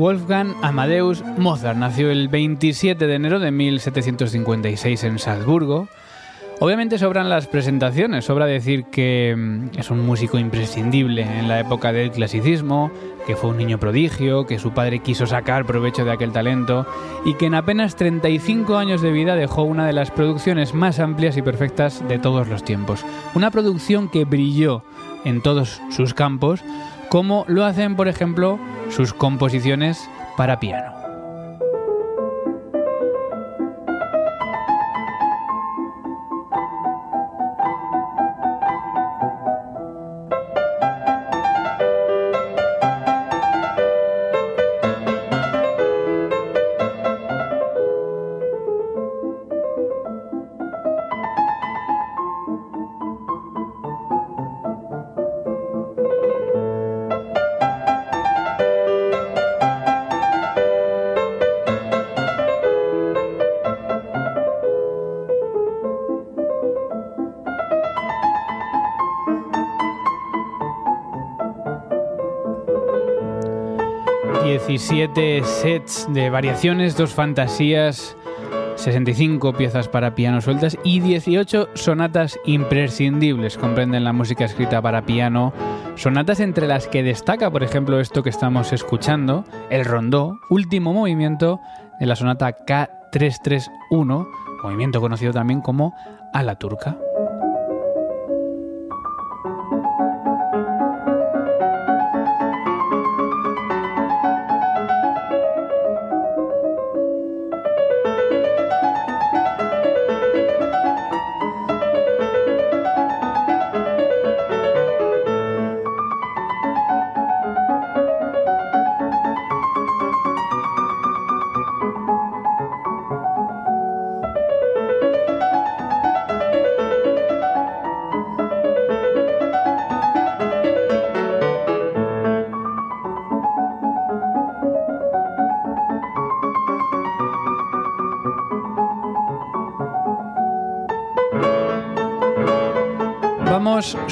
Wolfgang 0.02 0.56
Amadeus 0.62 1.22
Mozart 1.38 1.78
nació 1.78 2.10
el 2.10 2.26
27 2.26 3.06
de 3.06 3.14
enero 3.14 3.38
de 3.38 3.52
1756 3.52 5.04
en 5.04 5.20
Salzburgo. 5.20 5.86
Obviamente 6.58 6.98
sobran 6.98 7.30
las 7.30 7.46
presentaciones, 7.46 8.24
sobra 8.24 8.46
decir 8.46 8.86
que 8.86 9.32
mm, 9.38 9.78
es 9.78 9.92
un 9.92 10.04
músico 10.04 10.40
imprescindible 10.40 11.22
en 11.22 11.46
la 11.46 11.60
época 11.60 11.92
del 11.92 12.10
clasicismo, 12.10 12.90
que 13.28 13.36
fue 13.36 13.50
un 13.50 13.58
niño 13.58 13.78
prodigio, 13.78 14.44
que 14.44 14.58
su 14.58 14.72
padre 14.72 14.98
quiso 14.98 15.24
sacar 15.26 15.66
provecho 15.66 16.04
de 16.04 16.10
aquel 16.10 16.32
talento 16.32 16.84
y 17.24 17.34
que 17.34 17.46
en 17.46 17.54
apenas 17.54 17.94
35 17.94 18.78
años 18.78 19.02
de 19.02 19.12
vida 19.12 19.36
dejó 19.36 19.62
una 19.62 19.86
de 19.86 19.92
las 19.92 20.10
producciones 20.10 20.74
más 20.74 20.98
amplias 20.98 21.36
y 21.36 21.42
perfectas 21.42 22.02
de 22.08 22.18
todos 22.18 22.48
los 22.48 22.64
tiempos. 22.64 23.04
Una 23.36 23.52
producción 23.52 24.08
que 24.08 24.24
brilló 24.24 24.82
en 25.24 25.42
todos 25.42 25.80
sus 25.90 26.12
campos, 26.12 26.64
como 27.12 27.44
lo 27.46 27.66
hacen, 27.66 27.94
por 27.94 28.08
ejemplo, 28.08 28.58
sus 28.88 29.12
composiciones 29.12 30.08
para 30.38 30.58
piano. 30.60 31.01
17 74.68 75.42
sets 75.44 76.06
de 76.12 76.30
variaciones, 76.30 76.96
dos 76.96 77.12
fantasías, 77.12 78.16
65 78.76 79.54
piezas 79.54 79.88
para 79.88 80.14
piano 80.14 80.40
sueltas 80.40 80.78
y 80.84 81.00
18 81.00 81.70
sonatas 81.74 82.38
imprescindibles 82.44 83.58
comprenden 83.58 84.04
la 84.04 84.12
música 84.12 84.44
escrita 84.44 84.80
para 84.80 85.04
piano. 85.04 85.52
Sonatas 85.96 86.38
entre 86.38 86.68
las 86.68 86.86
que 86.86 87.02
destaca, 87.02 87.50
por 87.50 87.64
ejemplo, 87.64 87.98
esto 87.98 88.22
que 88.22 88.30
estamos 88.30 88.72
escuchando, 88.72 89.44
el 89.68 89.84
rondó, 89.84 90.38
último 90.48 90.92
movimiento 90.92 91.60
de 91.98 92.06
la 92.06 92.14
sonata 92.14 92.56
K331, 92.64 94.28
movimiento 94.62 95.00
conocido 95.00 95.32
también 95.32 95.60
como 95.60 95.92
a 96.32 96.42
la 96.44 96.54
turca. 96.54 96.96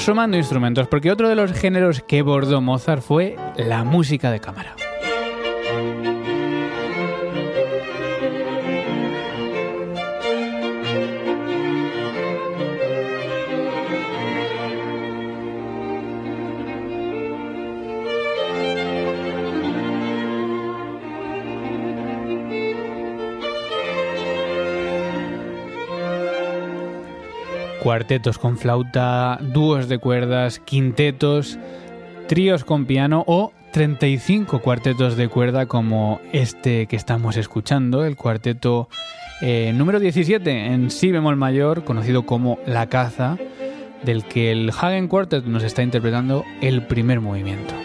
Sumando 0.01 0.35
instrumentos, 0.35 0.87
porque 0.87 1.11
otro 1.11 1.29
de 1.29 1.35
los 1.35 1.51
géneros 1.53 2.01
que 2.01 2.23
bordó 2.23 2.59
Mozart 2.59 3.03
fue 3.03 3.35
la 3.55 3.83
música 3.83 4.31
de 4.31 4.39
cámara. 4.39 4.75
Cuartetos 27.81 28.37
con 28.37 28.59
flauta, 28.59 29.39
dúos 29.41 29.89
de 29.89 29.97
cuerdas, 29.97 30.59
quintetos, 30.59 31.57
tríos 32.27 32.63
con 32.63 32.85
piano 32.85 33.23
o 33.25 33.53
35 33.71 34.59
cuartetos 34.59 35.17
de 35.17 35.27
cuerda 35.29 35.65
como 35.65 36.21
este 36.31 36.85
que 36.85 36.95
estamos 36.95 37.37
escuchando, 37.37 38.05
el 38.05 38.15
cuarteto 38.15 38.87
eh, 39.41 39.73
número 39.73 39.99
17 39.99 40.67
en 40.67 40.91
si 40.91 41.11
bemol 41.11 41.37
mayor, 41.37 41.83
conocido 41.83 42.23
como 42.23 42.59
La 42.67 42.85
Caza, 42.85 43.37
del 44.03 44.25
que 44.25 44.51
el 44.51 44.69
Hagen 44.69 45.07
Quartet 45.07 45.45
nos 45.45 45.63
está 45.63 45.81
interpretando 45.81 46.43
el 46.61 46.85
primer 46.85 47.19
movimiento. 47.19 47.80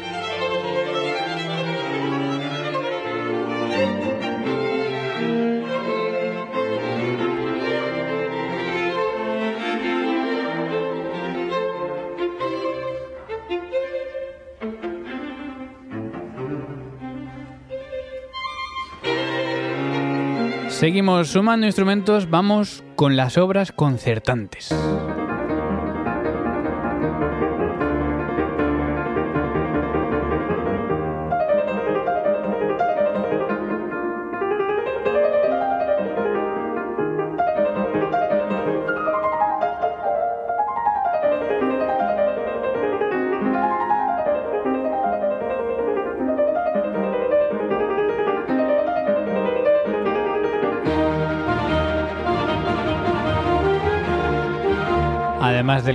Seguimos 20.87 21.31
sumando 21.31 21.67
instrumentos, 21.67 22.31
vamos 22.31 22.85
con 22.95 23.17
las 23.17 23.39
obras 23.39 23.73
concertantes. 23.73 24.73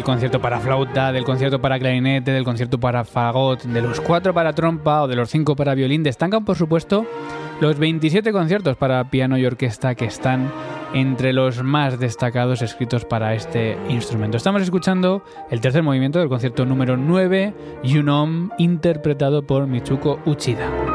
Del 0.01 0.05
concierto 0.05 0.41
para 0.41 0.59
flauta, 0.59 1.11
del 1.11 1.23
concierto 1.23 1.61
para 1.61 1.77
clarinete, 1.77 2.31
del 2.31 2.43
concierto 2.43 2.79
para 2.79 3.05
fagot, 3.05 3.61
de 3.61 3.81
los 3.83 4.01
cuatro 4.01 4.33
para 4.33 4.51
trompa 4.51 5.03
o 5.03 5.07
de 5.07 5.15
los 5.15 5.29
cinco 5.29 5.55
para 5.55 5.75
violín, 5.75 6.01
destacan 6.01 6.43
por 6.43 6.57
supuesto 6.57 7.05
los 7.59 7.77
27 7.77 8.31
conciertos 8.31 8.75
para 8.77 9.11
piano 9.11 9.37
y 9.37 9.45
orquesta 9.45 9.93
que 9.93 10.05
están 10.05 10.51
entre 10.95 11.33
los 11.33 11.61
más 11.61 11.99
destacados 11.99 12.63
escritos 12.63 13.05
para 13.05 13.35
este 13.35 13.77
instrumento. 13.89 14.37
Estamos 14.37 14.63
escuchando 14.63 15.23
el 15.51 15.61
tercer 15.61 15.83
movimiento 15.83 16.17
del 16.17 16.29
concierto 16.29 16.65
número 16.65 16.97
9, 16.97 17.53
Yunom, 17.83 18.49
interpretado 18.57 19.43
por 19.43 19.67
Michuko 19.67 20.19
Uchida. 20.25 20.90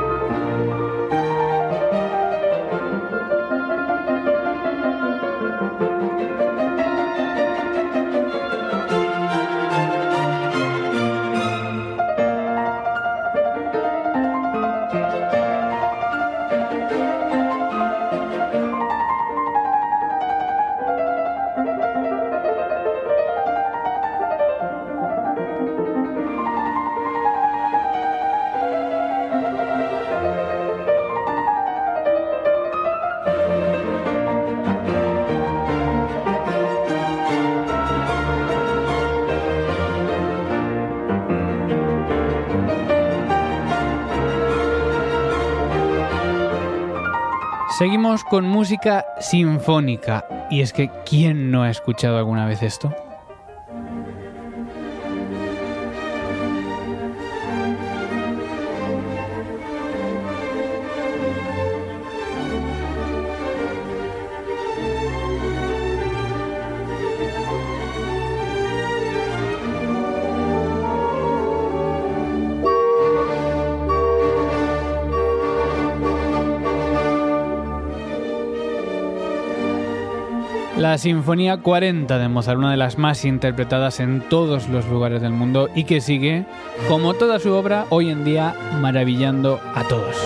Seguimos 47.79 48.25
con 48.25 48.49
música 48.49 49.05
sinfónica. 49.21 50.25
Y 50.51 50.63
es 50.63 50.73
que, 50.73 50.91
¿quién 51.05 51.51
no 51.51 51.63
ha 51.63 51.69
escuchado 51.69 52.17
alguna 52.17 52.47
vez 52.47 52.63
esto? 52.63 52.95
La 80.97 81.01
Sinfonía 81.01 81.59
40 81.59 82.19
de 82.19 82.29
Mozart, 82.31 82.57
una 82.57 82.71
de 82.71 82.79
las 82.79 82.97
más 82.97 83.27
interpretadas 83.27 84.01
en 84.01 84.23
todos 84.23 84.67
los 84.71 84.89
lugares 84.89 85.21
del 85.21 85.33
mundo 85.33 85.69
y 85.75 85.85
que 85.85 86.01
sigue, 86.01 86.47
como 86.89 87.13
toda 87.13 87.39
su 87.39 87.53
obra, 87.53 87.85
hoy 87.91 88.09
en 88.09 88.25
día 88.25 88.55
maravillando 88.81 89.61
a 89.75 89.87
todos. 89.89 90.17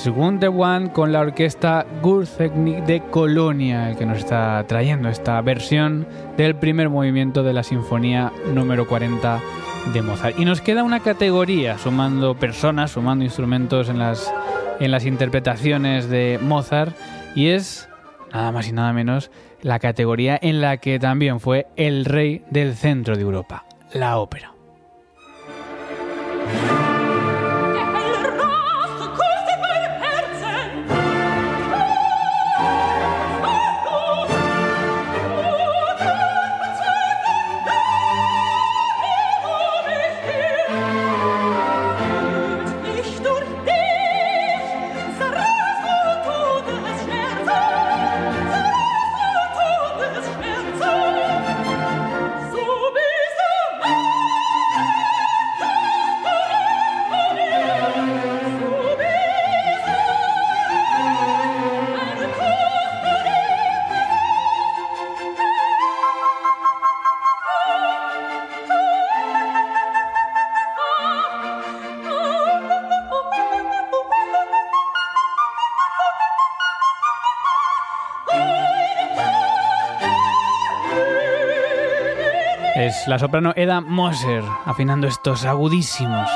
Es 0.00 0.06
One 0.06 0.92
con 0.92 1.12
la 1.12 1.20
orquesta 1.20 1.84
Gurtechnik 2.00 2.84
de 2.86 3.02
Colonia, 3.10 3.90
el 3.90 3.98
que 3.98 4.06
nos 4.06 4.16
está 4.16 4.64
trayendo 4.66 5.10
esta 5.10 5.38
versión 5.42 6.06
del 6.38 6.56
primer 6.56 6.88
movimiento 6.88 7.42
de 7.42 7.52
la 7.52 7.62
Sinfonía 7.62 8.32
número 8.54 8.88
40 8.88 9.42
de 9.92 10.00
Mozart. 10.00 10.38
Y 10.38 10.46
nos 10.46 10.62
queda 10.62 10.84
una 10.84 11.00
categoría, 11.00 11.76
sumando 11.76 12.34
personas, 12.34 12.92
sumando 12.92 13.26
instrumentos 13.26 13.90
en 13.90 13.98
las, 13.98 14.32
en 14.78 14.90
las 14.90 15.04
interpretaciones 15.04 16.08
de 16.08 16.38
Mozart, 16.40 16.96
y 17.34 17.48
es 17.48 17.86
nada 18.32 18.52
más 18.52 18.68
y 18.68 18.72
nada 18.72 18.94
menos 18.94 19.30
la 19.60 19.80
categoría 19.80 20.38
en 20.40 20.62
la 20.62 20.78
que 20.78 20.98
también 20.98 21.40
fue 21.40 21.66
el 21.76 22.06
rey 22.06 22.42
del 22.48 22.74
centro 22.74 23.16
de 23.16 23.22
Europa, 23.22 23.66
la 23.92 24.16
ópera. 24.16 24.54
Es 82.76 83.08
la 83.08 83.18
soprano 83.18 83.52
Eda 83.56 83.80
Moser 83.80 84.44
afinando 84.64 85.08
estos 85.08 85.44
agudísimos. 85.44 86.30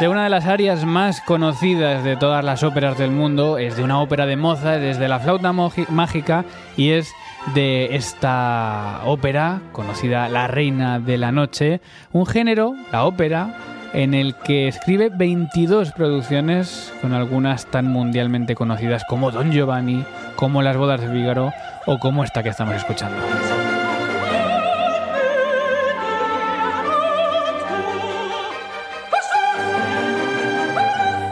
De 0.00 0.08
una 0.08 0.24
de 0.24 0.30
las 0.30 0.46
áreas 0.46 0.84
más 0.84 1.20
conocidas 1.20 2.04
de 2.04 2.16
todas 2.16 2.44
las 2.44 2.62
óperas 2.62 2.96
del 2.96 3.10
mundo, 3.10 3.58
es 3.58 3.76
de 3.76 3.82
una 3.82 4.00
ópera 4.00 4.26
de 4.26 4.36
Mozart, 4.36 4.80
desde 4.80 5.08
la 5.08 5.18
flauta 5.18 5.52
mágica 5.52 6.44
y 6.76 6.90
es 6.90 7.12
de 7.54 7.96
esta 7.96 9.00
ópera 9.04 9.62
conocida 9.72 10.28
La 10.28 10.46
Reina 10.46 11.00
de 11.00 11.18
la 11.18 11.32
Noche, 11.32 11.80
un 12.12 12.26
género, 12.26 12.74
la 12.92 13.04
ópera, 13.04 13.73
en 13.94 14.12
el 14.12 14.34
que 14.34 14.66
escribe 14.66 15.08
22 15.08 15.92
producciones, 15.92 16.92
con 17.00 17.14
algunas 17.14 17.66
tan 17.66 17.86
mundialmente 17.86 18.56
conocidas 18.56 19.04
como 19.08 19.30
Don 19.30 19.52
Giovanni, 19.52 20.04
como 20.36 20.62
Las 20.62 20.76
bodas 20.76 21.00
de 21.00 21.08
Fígaro 21.08 21.52
o 21.86 21.98
como 21.98 22.24
esta 22.24 22.42
que 22.42 22.48
estamos 22.48 22.74
escuchando. 22.74 23.16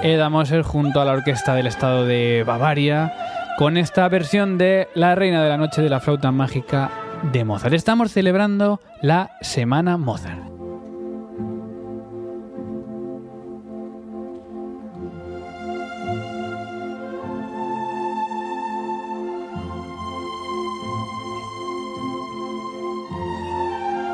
Eda 0.05 0.31
Moser 0.31 0.63
junto 0.63 1.01
a 1.01 1.05
la 1.05 1.13
Orquesta 1.13 1.55
del 1.55 1.67
Estado 1.67 2.07
de 2.07 2.43
Bavaria 2.45 3.13
con 3.57 3.77
esta 3.77 4.09
versión 4.09 4.59
de 4.59 4.89
La 4.95 5.15
Reina 5.15 5.43
de 5.43 5.49
la 5.49 5.59
Noche 5.59 5.83
de 5.83 5.91
la 5.91 6.01
Flauta 6.01 6.33
Mágica 6.33 6.91
de 7.33 7.45
Mozart. 7.45 7.75
Estamos 7.75 8.13
celebrando 8.13 8.81
la 9.01 9.31
Semana 9.41 9.97
Mozart. 9.97 10.52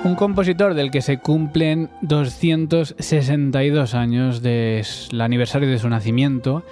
Un 0.09 0.15
compositor 0.15 0.73
del 0.73 0.91
que 0.91 1.03
se 1.03 1.19
cumplen 1.19 1.91
262 2.01 3.93
años 3.93 4.41
del 4.41 4.87
aniversario 5.21 5.69
de 5.69 5.79
su 5.79 5.87
nacimiento. 5.91 6.65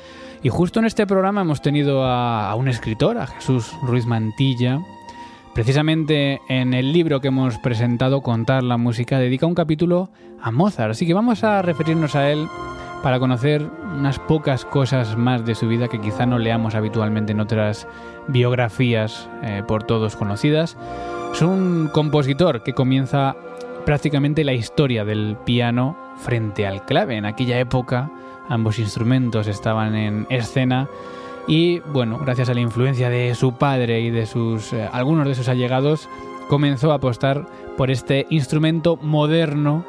Y 0.43 0.49
justo 0.49 0.81
en 0.81 0.87
este 0.87 1.07
programa 1.07 1.43
hemos 1.43 1.61
tenido 1.61 2.03
a, 2.03 2.51
a, 2.51 2.55
un 2.55 2.67
escritor, 2.69 3.19
a 3.19 3.27
Jesús 3.27 3.75
Ruiz 3.83 4.07
Mantilla. 4.07 4.81
Precisamente 5.53 6.41
en 6.49 6.73
el 6.73 6.95
libro 6.95 7.21
que 7.21 7.29
hemos 7.29 7.59
presentado, 7.59 8.23
Contar 8.23 8.63
la 8.63 8.79
Música, 8.79 9.19
dedica 9.19 9.45
un 9.45 9.55
capítulo 9.55 10.09
a 10.41 10.51
Mozart. 10.51 10.93
Así 10.93 11.07
que 11.07 11.13
vamos 11.13 11.45
a 11.45 11.61
referirnos 11.61 12.15
a 12.15 12.31
él 12.31 12.49
para 13.03 13.19
conocer 13.19 13.71
unas 13.97 14.19
pocas 14.19 14.65
cosas 14.65 15.17
más 15.17 15.45
de 15.45 15.55
su 15.55 15.69
vida 15.69 15.89
que 15.89 16.01
quizá 16.01 16.27
no 16.27 16.39
leamos 16.39 16.75
habitualmente 16.75 17.33
en 17.33 17.41
otras 17.41 17.87
biografías 18.29 19.29
eh, 19.43 19.63
por 19.67 19.85
todos 19.85 20.17
conocidas. 20.17 20.77
Es 21.33 21.43
un 21.43 21.89
compositor 21.93 22.63
que 22.63 22.73
comienza 22.73 23.37
prácticamente 23.85 24.45
la 24.45 24.53
historia 24.53 25.05
del 25.05 25.37
piano 25.45 25.97
frente 26.17 26.67
al 26.67 26.85
clave. 26.85 27.17
En 27.17 27.25
aquella 27.25 27.59
época 27.59 28.11
ambos 28.49 28.79
instrumentos 28.79 29.47
estaban 29.47 29.95
en 29.95 30.27
escena 30.31 30.89
y 31.47 31.81
bueno, 31.81 32.19
gracias 32.19 32.49
a 32.49 32.55
la 32.55 32.61
influencia 32.61 33.09
de 33.09 33.35
su 33.35 33.53
padre 33.53 34.01
y 34.01 34.11
de 34.11 34.27
sus 34.27 34.73
eh, 34.73 34.89
algunos 34.93 35.27
de 35.29 35.35
sus 35.35 35.49
allegados 35.49 36.09
comenzó 36.49 36.93
a 36.93 36.97
apostar 36.97 37.47
por 37.77 37.91
este 37.91 38.27
instrumento 38.31 38.97
moderno 38.97 39.85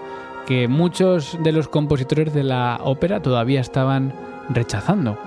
que 0.47 0.67
muchos 0.67 1.37
de 1.43 1.51
los 1.51 1.67
compositores 1.67 2.33
de 2.33 2.43
la 2.43 2.79
ópera 2.83 3.21
todavía 3.21 3.61
estaban 3.61 4.13
rechazando 4.49 5.19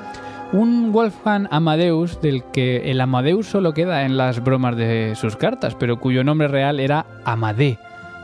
un 0.53 0.91
Wolfgang 0.93 1.47
Amadeus 1.51 2.21
del 2.21 2.43
que 2.45 2.91
el 2.91 3.01
Amadeus 3.01 3.47
solo 3.47 3.73
queda 3.73 4.05
en 4.05 4.17
las 4.17 4.43
bromas 4.43 4.77
de 4.77 5.15
sus 5.15 5.37
cartas, 5.37 5.77
pero 5.79 6.01
cuyo 6.01 6.25
nombre 6.25 6.49
real 6.49 6.81
era 6.81 7.07
Amadé 7.25 7.79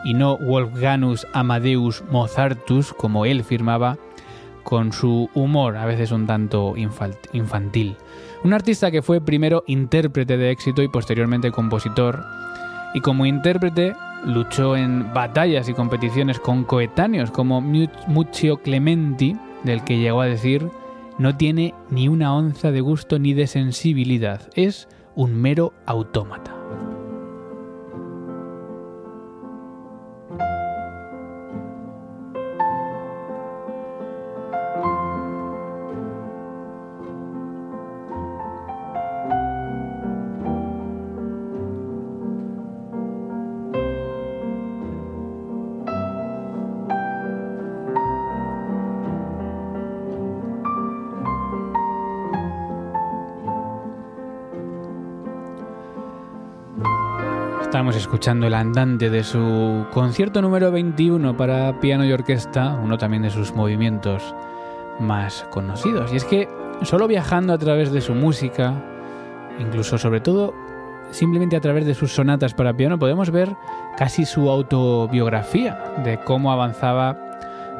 y 0.04 0.14
no 0.14 0.36
Wolfganus 0.36 1.26
Amadeus 1.32 2.02
Mozartus 2.10 2.92
como 2.92 3.26
él 3.26 3.44
firmaba 3.44 3.98
con 4.64 4.92
su 4.92 5.30
humor, 5.34 5.76
a 5.76 5.86
veces 5.86 6.10
un 6.10 6.26
tanto 6.26 6.74
infantil. 6.76 7.96
Un 8.42 8.52
artista 8.52 8.90
que 8.90 9.02
fue 9.02 9.20
primero 9.20 9.62
intérprete 9.68 10.36
de 10.36 10.50
éxito 10.50 10.82
y 10.82 10.88
posteriormente 10.88 11.52
compositor, 11.52 12.24
y 12.92 13.00
como 13.00 13.26
intérprete 13.26 13.94
luchó 14.26 14.76
en 14.76 15.12
batallas 15.14 15.68
y 15.68 15.74
competiciones 15.74 16.40
con 16.40 16.64
coetáneos 16.64 17.30
como 17.30 17.60
Muccio 17.60 18.58
Clementi, 18.58 19.36
del 19.62 19.84
que 19.84 19.98
llegó 19.98 20.20
a 20.20 20.26
decir, 20.26 20.68
no 21.18 21.36
tiene 21.36 21.74
ni 21.90 22.08
una 22.08 22.34
onza 22.34 22.72
de 22.72 22.80
gusto 22.80 23.18
ni 23.18 23.32
de 23.32 23.46
sensibilidad, 23.46 24.42
es 24.54 24.88
un 25.14 25.40
mero 25.40 25.72
autómata. 25.86 26.55
Estamos 57.86 58.02
escuchando 58.02 58.46
el 58.48 58.54
andante 58.54 59.10
de 59.10 59.22
su 59.22 59.86
concierto 59.92 60.42
número 60.42 60.72
21 60.72 61.36
para 61.36 61.78
piano 61.78 62.04
y 62.04 62.10
orquesta, 62.10 62.74
uno 62.82 62.98
también 62.98 63.22
de 63.22 63.30
sus 63.30 63.54
movimientos 63.54 64.34
más 64.98 65.46
conocidos. 65.52 66.12
Y 66.12 66.16
es 66.16 66.24
que 66.24 66.48
solo 66.82 67.06
viajando 67.06 67.52
a 67.52 67.58
través 67.58 67.92
de 67.92 68.00
su 68.00 68.12
música, 68.12 68.74
incluso 69.60 69.98
sobre 69.98 70.18
todo 70.18 70.52
simplemente 71.12 71.54
a 71.54 71.60
través 71.60 71.86
de 71.86 71.94
sus 71.94 72.12
sonatas 72.12 72.54
para 72.54 72.76
piano, 72.76 72.98
podemos 72.98 73.30
ver 73.30 73.54
casi 73.96 74.24
su 74.24 74.50
autobiografía 74.50 75.94
de 76.02 76.18
cómo 76.18 76.50
avanzaba 76.50 77.16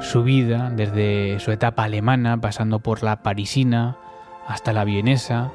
su 0.01 0.23
vida 0.23 0.71
desde 0.71 1.41
su 1.41 1.51
etapa 1.51 1.83
alemana, 1.83 2.41
pasando 2.41 2.79
por 2.79 3.03
la 3.03 3.25
parisina 3.25 3.97
hasta 4.47 4.73
la 4.73 4.85
vienesa, 4.85 5.51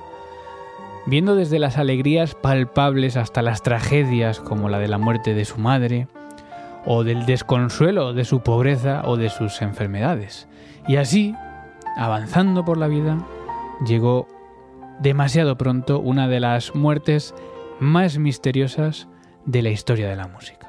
viendo 1.06 1.36
desde 1.36 1.60
las 1.60 1.78
alegrías 1.78 2.36
palpables 2.36 3.18
hasta 3.18 3.42
las 3.42 3.64
tragedias 3.64 4.40
como 4.40 4.70
la 4.70 4.80
de 4.80 4.88
la 4.88 4.98
muerte 4.98 5.34
de 5.34 5.46
su 5.46 5.58
madre, 5.58 6.08
o 6.86 7.04
del 7.04 7.26
desconsuelo 7.26 8.14
de 8.14 8.26
su 8.26 8.42
pobreza 8.42 9.04
o 9.06 9.18
de 9.18 9.30
sus 9.30 9.62
enfermedades. 9.62 10.48
Y 10.88 10.96
así, 10.96 11.36
avanzando 11.98 12.66
por 12.66 12.78
la 12.78 12.88
vida, 12.88 13.18
llegó 13.86 14.28
demasiado 15.00 15.58
pronto 15.58 16.00
una 16.00 16.28
de 16.28 16.40
las 16.40 16.76
muertes 16.76 17.34
más 17.80 18.18
misteriosas 18.18 19.08
de 19.46 19.62
la 19.62 19.70
historia 19.70 20.10
de 20.10 20.16
la 20.16 20.28
música. 20.28 20.61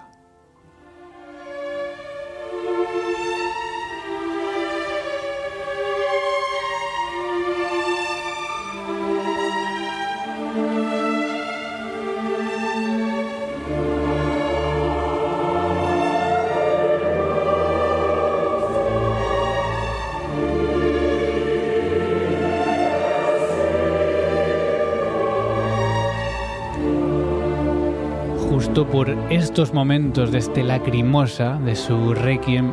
Por 28.93 29.09
estos 29.31 29.73
momentos 29.73 30.31
de 30.33 30.39
este 30.39 30.63
lacrimosa 30.63 31.59
de 31.65 31.77
su 31.77 32.13
requiem, 32.13 32.73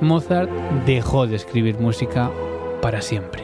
Mozart 0.00 0.48
dejó 0.86 1.26
de 1.26 1.34
escribir 1.34 1.80
música 1.80 2.30
para 2.80 3.02
siempre. 3.02 3.42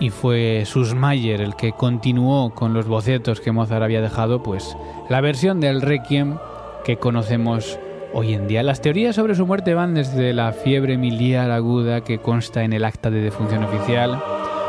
y 0.00 0.10
fue 0.10 0.62
Susmayer 0.64 1.40
el 1.40 1.54
que 1.54 1.72
continuó 1.72 2.54
con 2.54 2.72
los 2.72 2.86
bocetos 2.86 3.40
que 3.40 3.52
Mozart 3.52 3.82
había 3.82 4.00
dejado, 4.00 4.42
pues 4.42 4.76
la 5.08 5.20
versión 5.20 5.60
del 5.60 5.80
Requiem 5.80 6.36
que 6.84 6.98
conocemos 6.98 7.78
hoy 8.12 8.34
en 8.34 8.46
día. 8.46 8.62
Las 8.62 8.80
teorías 8.80 9.16
sobre 9.16 9.34
su 9.34 9.46
muerte 9.46 9.74
van 9.74 9.94
desde 9.94 10.32
la 10.32 10.52
fiebre 10.52 10.98
miliar 10.98 11.50
aguda 11.50 12.02
que 12.02 12.18
consta 12.18 12.62
en 12.62 12.72
el 12.72 12.84
acta 12.84 13.10
de 13.10 13.20
defunción 13.20 13.64
oficial, 13.64 14.22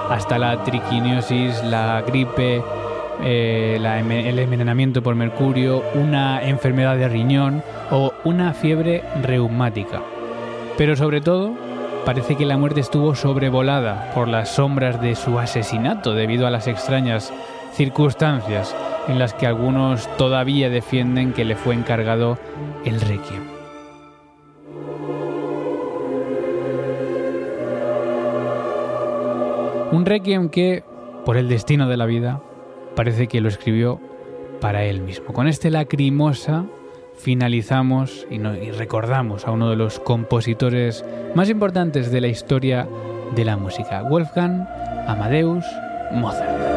hasta 0.10 0.38
la 0.38 0.64
triquiniosis, 0.64 1.64
la 1.64 2.02
gripe, 2.02 2.64
eh, 3.22 3.76
el 3.78 4.40
envenenamiento 4.40 5.04
por 5.04 5.16
mercurio, 5.16 5.84
una 5.94 6.42
enfermedad 6.42 6.96
de 6.96 7.10
riñón 7.10 7.62
o 7.92 8.14
una 8.24 8.54
fiebre 8.54 9.04
reumática. 9.22 10.02
Pero 10.78 10.96
sobre 10.96 11.20
todo, 11.20 11.52
parece 12.06 12.36
que 12.36 12.46
la 12.46 12.58
muerte 12.58 12.80
estuvo 12.80 13.14
sobrevolada 13.14 14.12
por 14.16 14.30
las 14.30 14.50
sombras 14.50 15.02
de 15.02 15.16
su 15.16 15.38
asesinato 15.38 16.14
debido 16.14 16.48
a 16.48 16.50
las 16.50 16.68
extrañas 16.68 17.34
circunstancias 17.74 18.74
en 19.10 19.18
las 19.18 19.34
que 19.34 19.48
algunos 19.48 20.08
todavía 20.18 20.70
defienden 20.70 21.34
que 21.34 21.44
le 21.44 21.56
fue 21.56 21.74
encargado 21.74 22.38
el 22.86 23.02
requiem. 23.02 23.44
Un 29.92 30.06
requiem 30.06 30.50
que, 30.50 30.84
por 31.26 31.36
el 31.38 31.50
destino 31.50 31.90
de 31.90 31.98
la 31.98 32.06
vida, 32.06 32.42
parece 32.96 33.28
que 33.28 33.42
lo 33.42 33.50
escribió 33.50 34.00
para 34.62 34.84
él 34.84 35.02
mismo. 35.02 35.34
Con 35.34 35.48
este 35.48 35.72
lacrimosa 35.72 36.66
finalizamos 37.18 38.28
y, 38.30 38.38
recordamos 38.72 39.48
a 39.48 39.52
uno 39.52 39.72
de 39.72 39.76
los 39.76 40.00
compositores 40.00 41.04
más 41.34 41.50
importantes 41.50 42.12
de 42.12 42.22
la 42.22 42.28
historia 42.28 42.88
de 43.36 43.46
la 43.46 43.58
música, 43.58 44.04
Wolfgang 44.04 44.68
Amadeus 45.08 45.66
Mozart. 46.14 46.69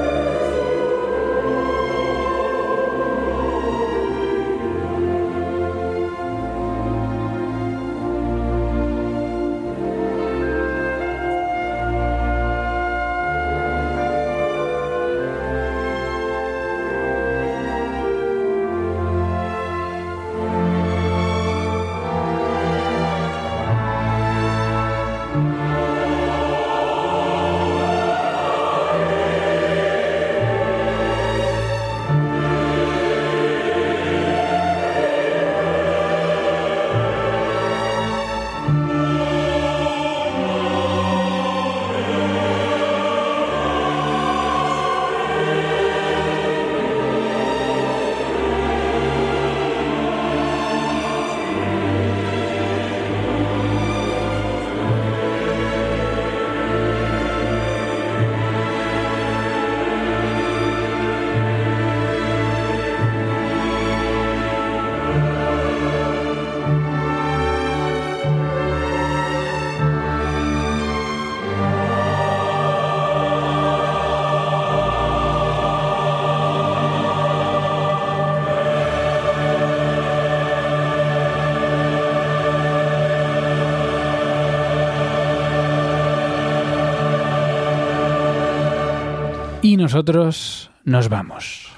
Nosotros 89.82 90.70
nos 90.84 91.08
vamos. 91.08 91.72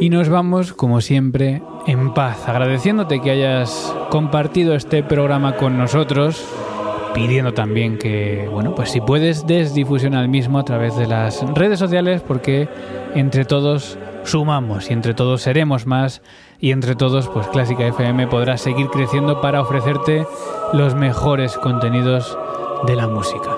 Y 0.00 0.10
nos 0.10 0.28
vamos, 0.30 0.72
como 0.72 1.00
siempre, 1.02 1.60
en 1.86 2.14
paz, 2.14 2.48
agradeciéndote 2.48 3.20
que 3.20 3.30
hayas 3.30 3.94
compartido 4.10 4.74
este 4.74 5.02
programa 5.02 5.56
con 5.56 5.76
nosotros, 5.76 6.46
pidiendo 7.14 7.52
también 7.52 7.98
que, 7.98 8.48
bueno, 8.50 8.74
pues 8.74 8.90
si 8.90 9.00
puedes, 9.02 9.46
des 9.46 9.74
difusión 9.74 10.14
al 10.14 10.28
mismo 10.28 10.58
a 10.58 10.64
través 10.64 10.96
de 10.96 11.06
las 11.06 11.42
redes 11.54 11.78
sociales, 11.78 12.22
porque 12.26 12.68
entre 13.14 13.44
todos 13.44 13.98
sumamos 14.24 14.90
y 14.90 14.92
entre 14.92 15.14
todos 15.14 15.42
seremos 15.42 15.86
más 15.86 16.22
y 16.60 16.72
entre 16.72 16.94
todos, 16.94 17.28
pues 17.28 17.46
Clásica 17.48 17.86
FM 17.86 18.26
podrá 18.26 18.56
seguir 18.56 18.88
creciendo 18.88 19.40
para 19.40 19.60
ofrecerte 19.60 20.26
los 20.72 20.94
mejores 20.94 21.56
contenidos 21.56 22.36
de 22.86 22.96
la 22.96 23.06
música. 23.06 23.50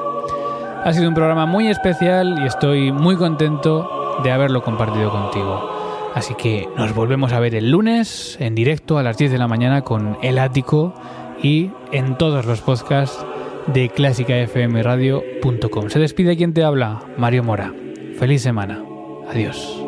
Ha 0.84 0.92
sido 0.92 1.08
un 1.08 1.14
programa 1.14 1.46
muy 1.46 1.68
especial 1.68 2.40
y 2.42 2.46
estoy 2.46 2.92
muy 2.92 3.16
contento 3.16 4.20
de 4.22 4.30
haberlo 4.30 4.62
compartido 4.62 5.10
contigo. 5.10 5.78
Así 6.14 6.34
que 6.34 6.68
nos 6.76 6.94
volvemos 6.94 7.32
a 7.32 7.40
ver 7.40 7.54
el 7.54 7.70
lunes 7.70 8.36
en 8.40 8.54
directo 8.54 8.98
a 8.98 9.02
las 9.02 9.16
10 9.16 9.32
de 9.32 9.38
la 9.38 9.48
mañana 9.48 9.82
con 9.82 10.18
El 10.22 10.38
Ático 10.38 10.94
y 11.42 11.70
en 11.92 12.18
todos 12.18 12.46
los 12.46 12.60
podcasts 12.60 13.24
de 13.66 13.88
clásicafmradio.com. 13.88 15.88
Se 15.88 15.98
despide 15.98 16.36
quien 16.36 16.52
te 16.52 16.64
habla, 16.64 17.00
Mario 17.16 17.44
Mora. 17.44 17.72
Feliz 18.18 18.42
semana. 18.42 18.89
Adiós. 19.30 19.80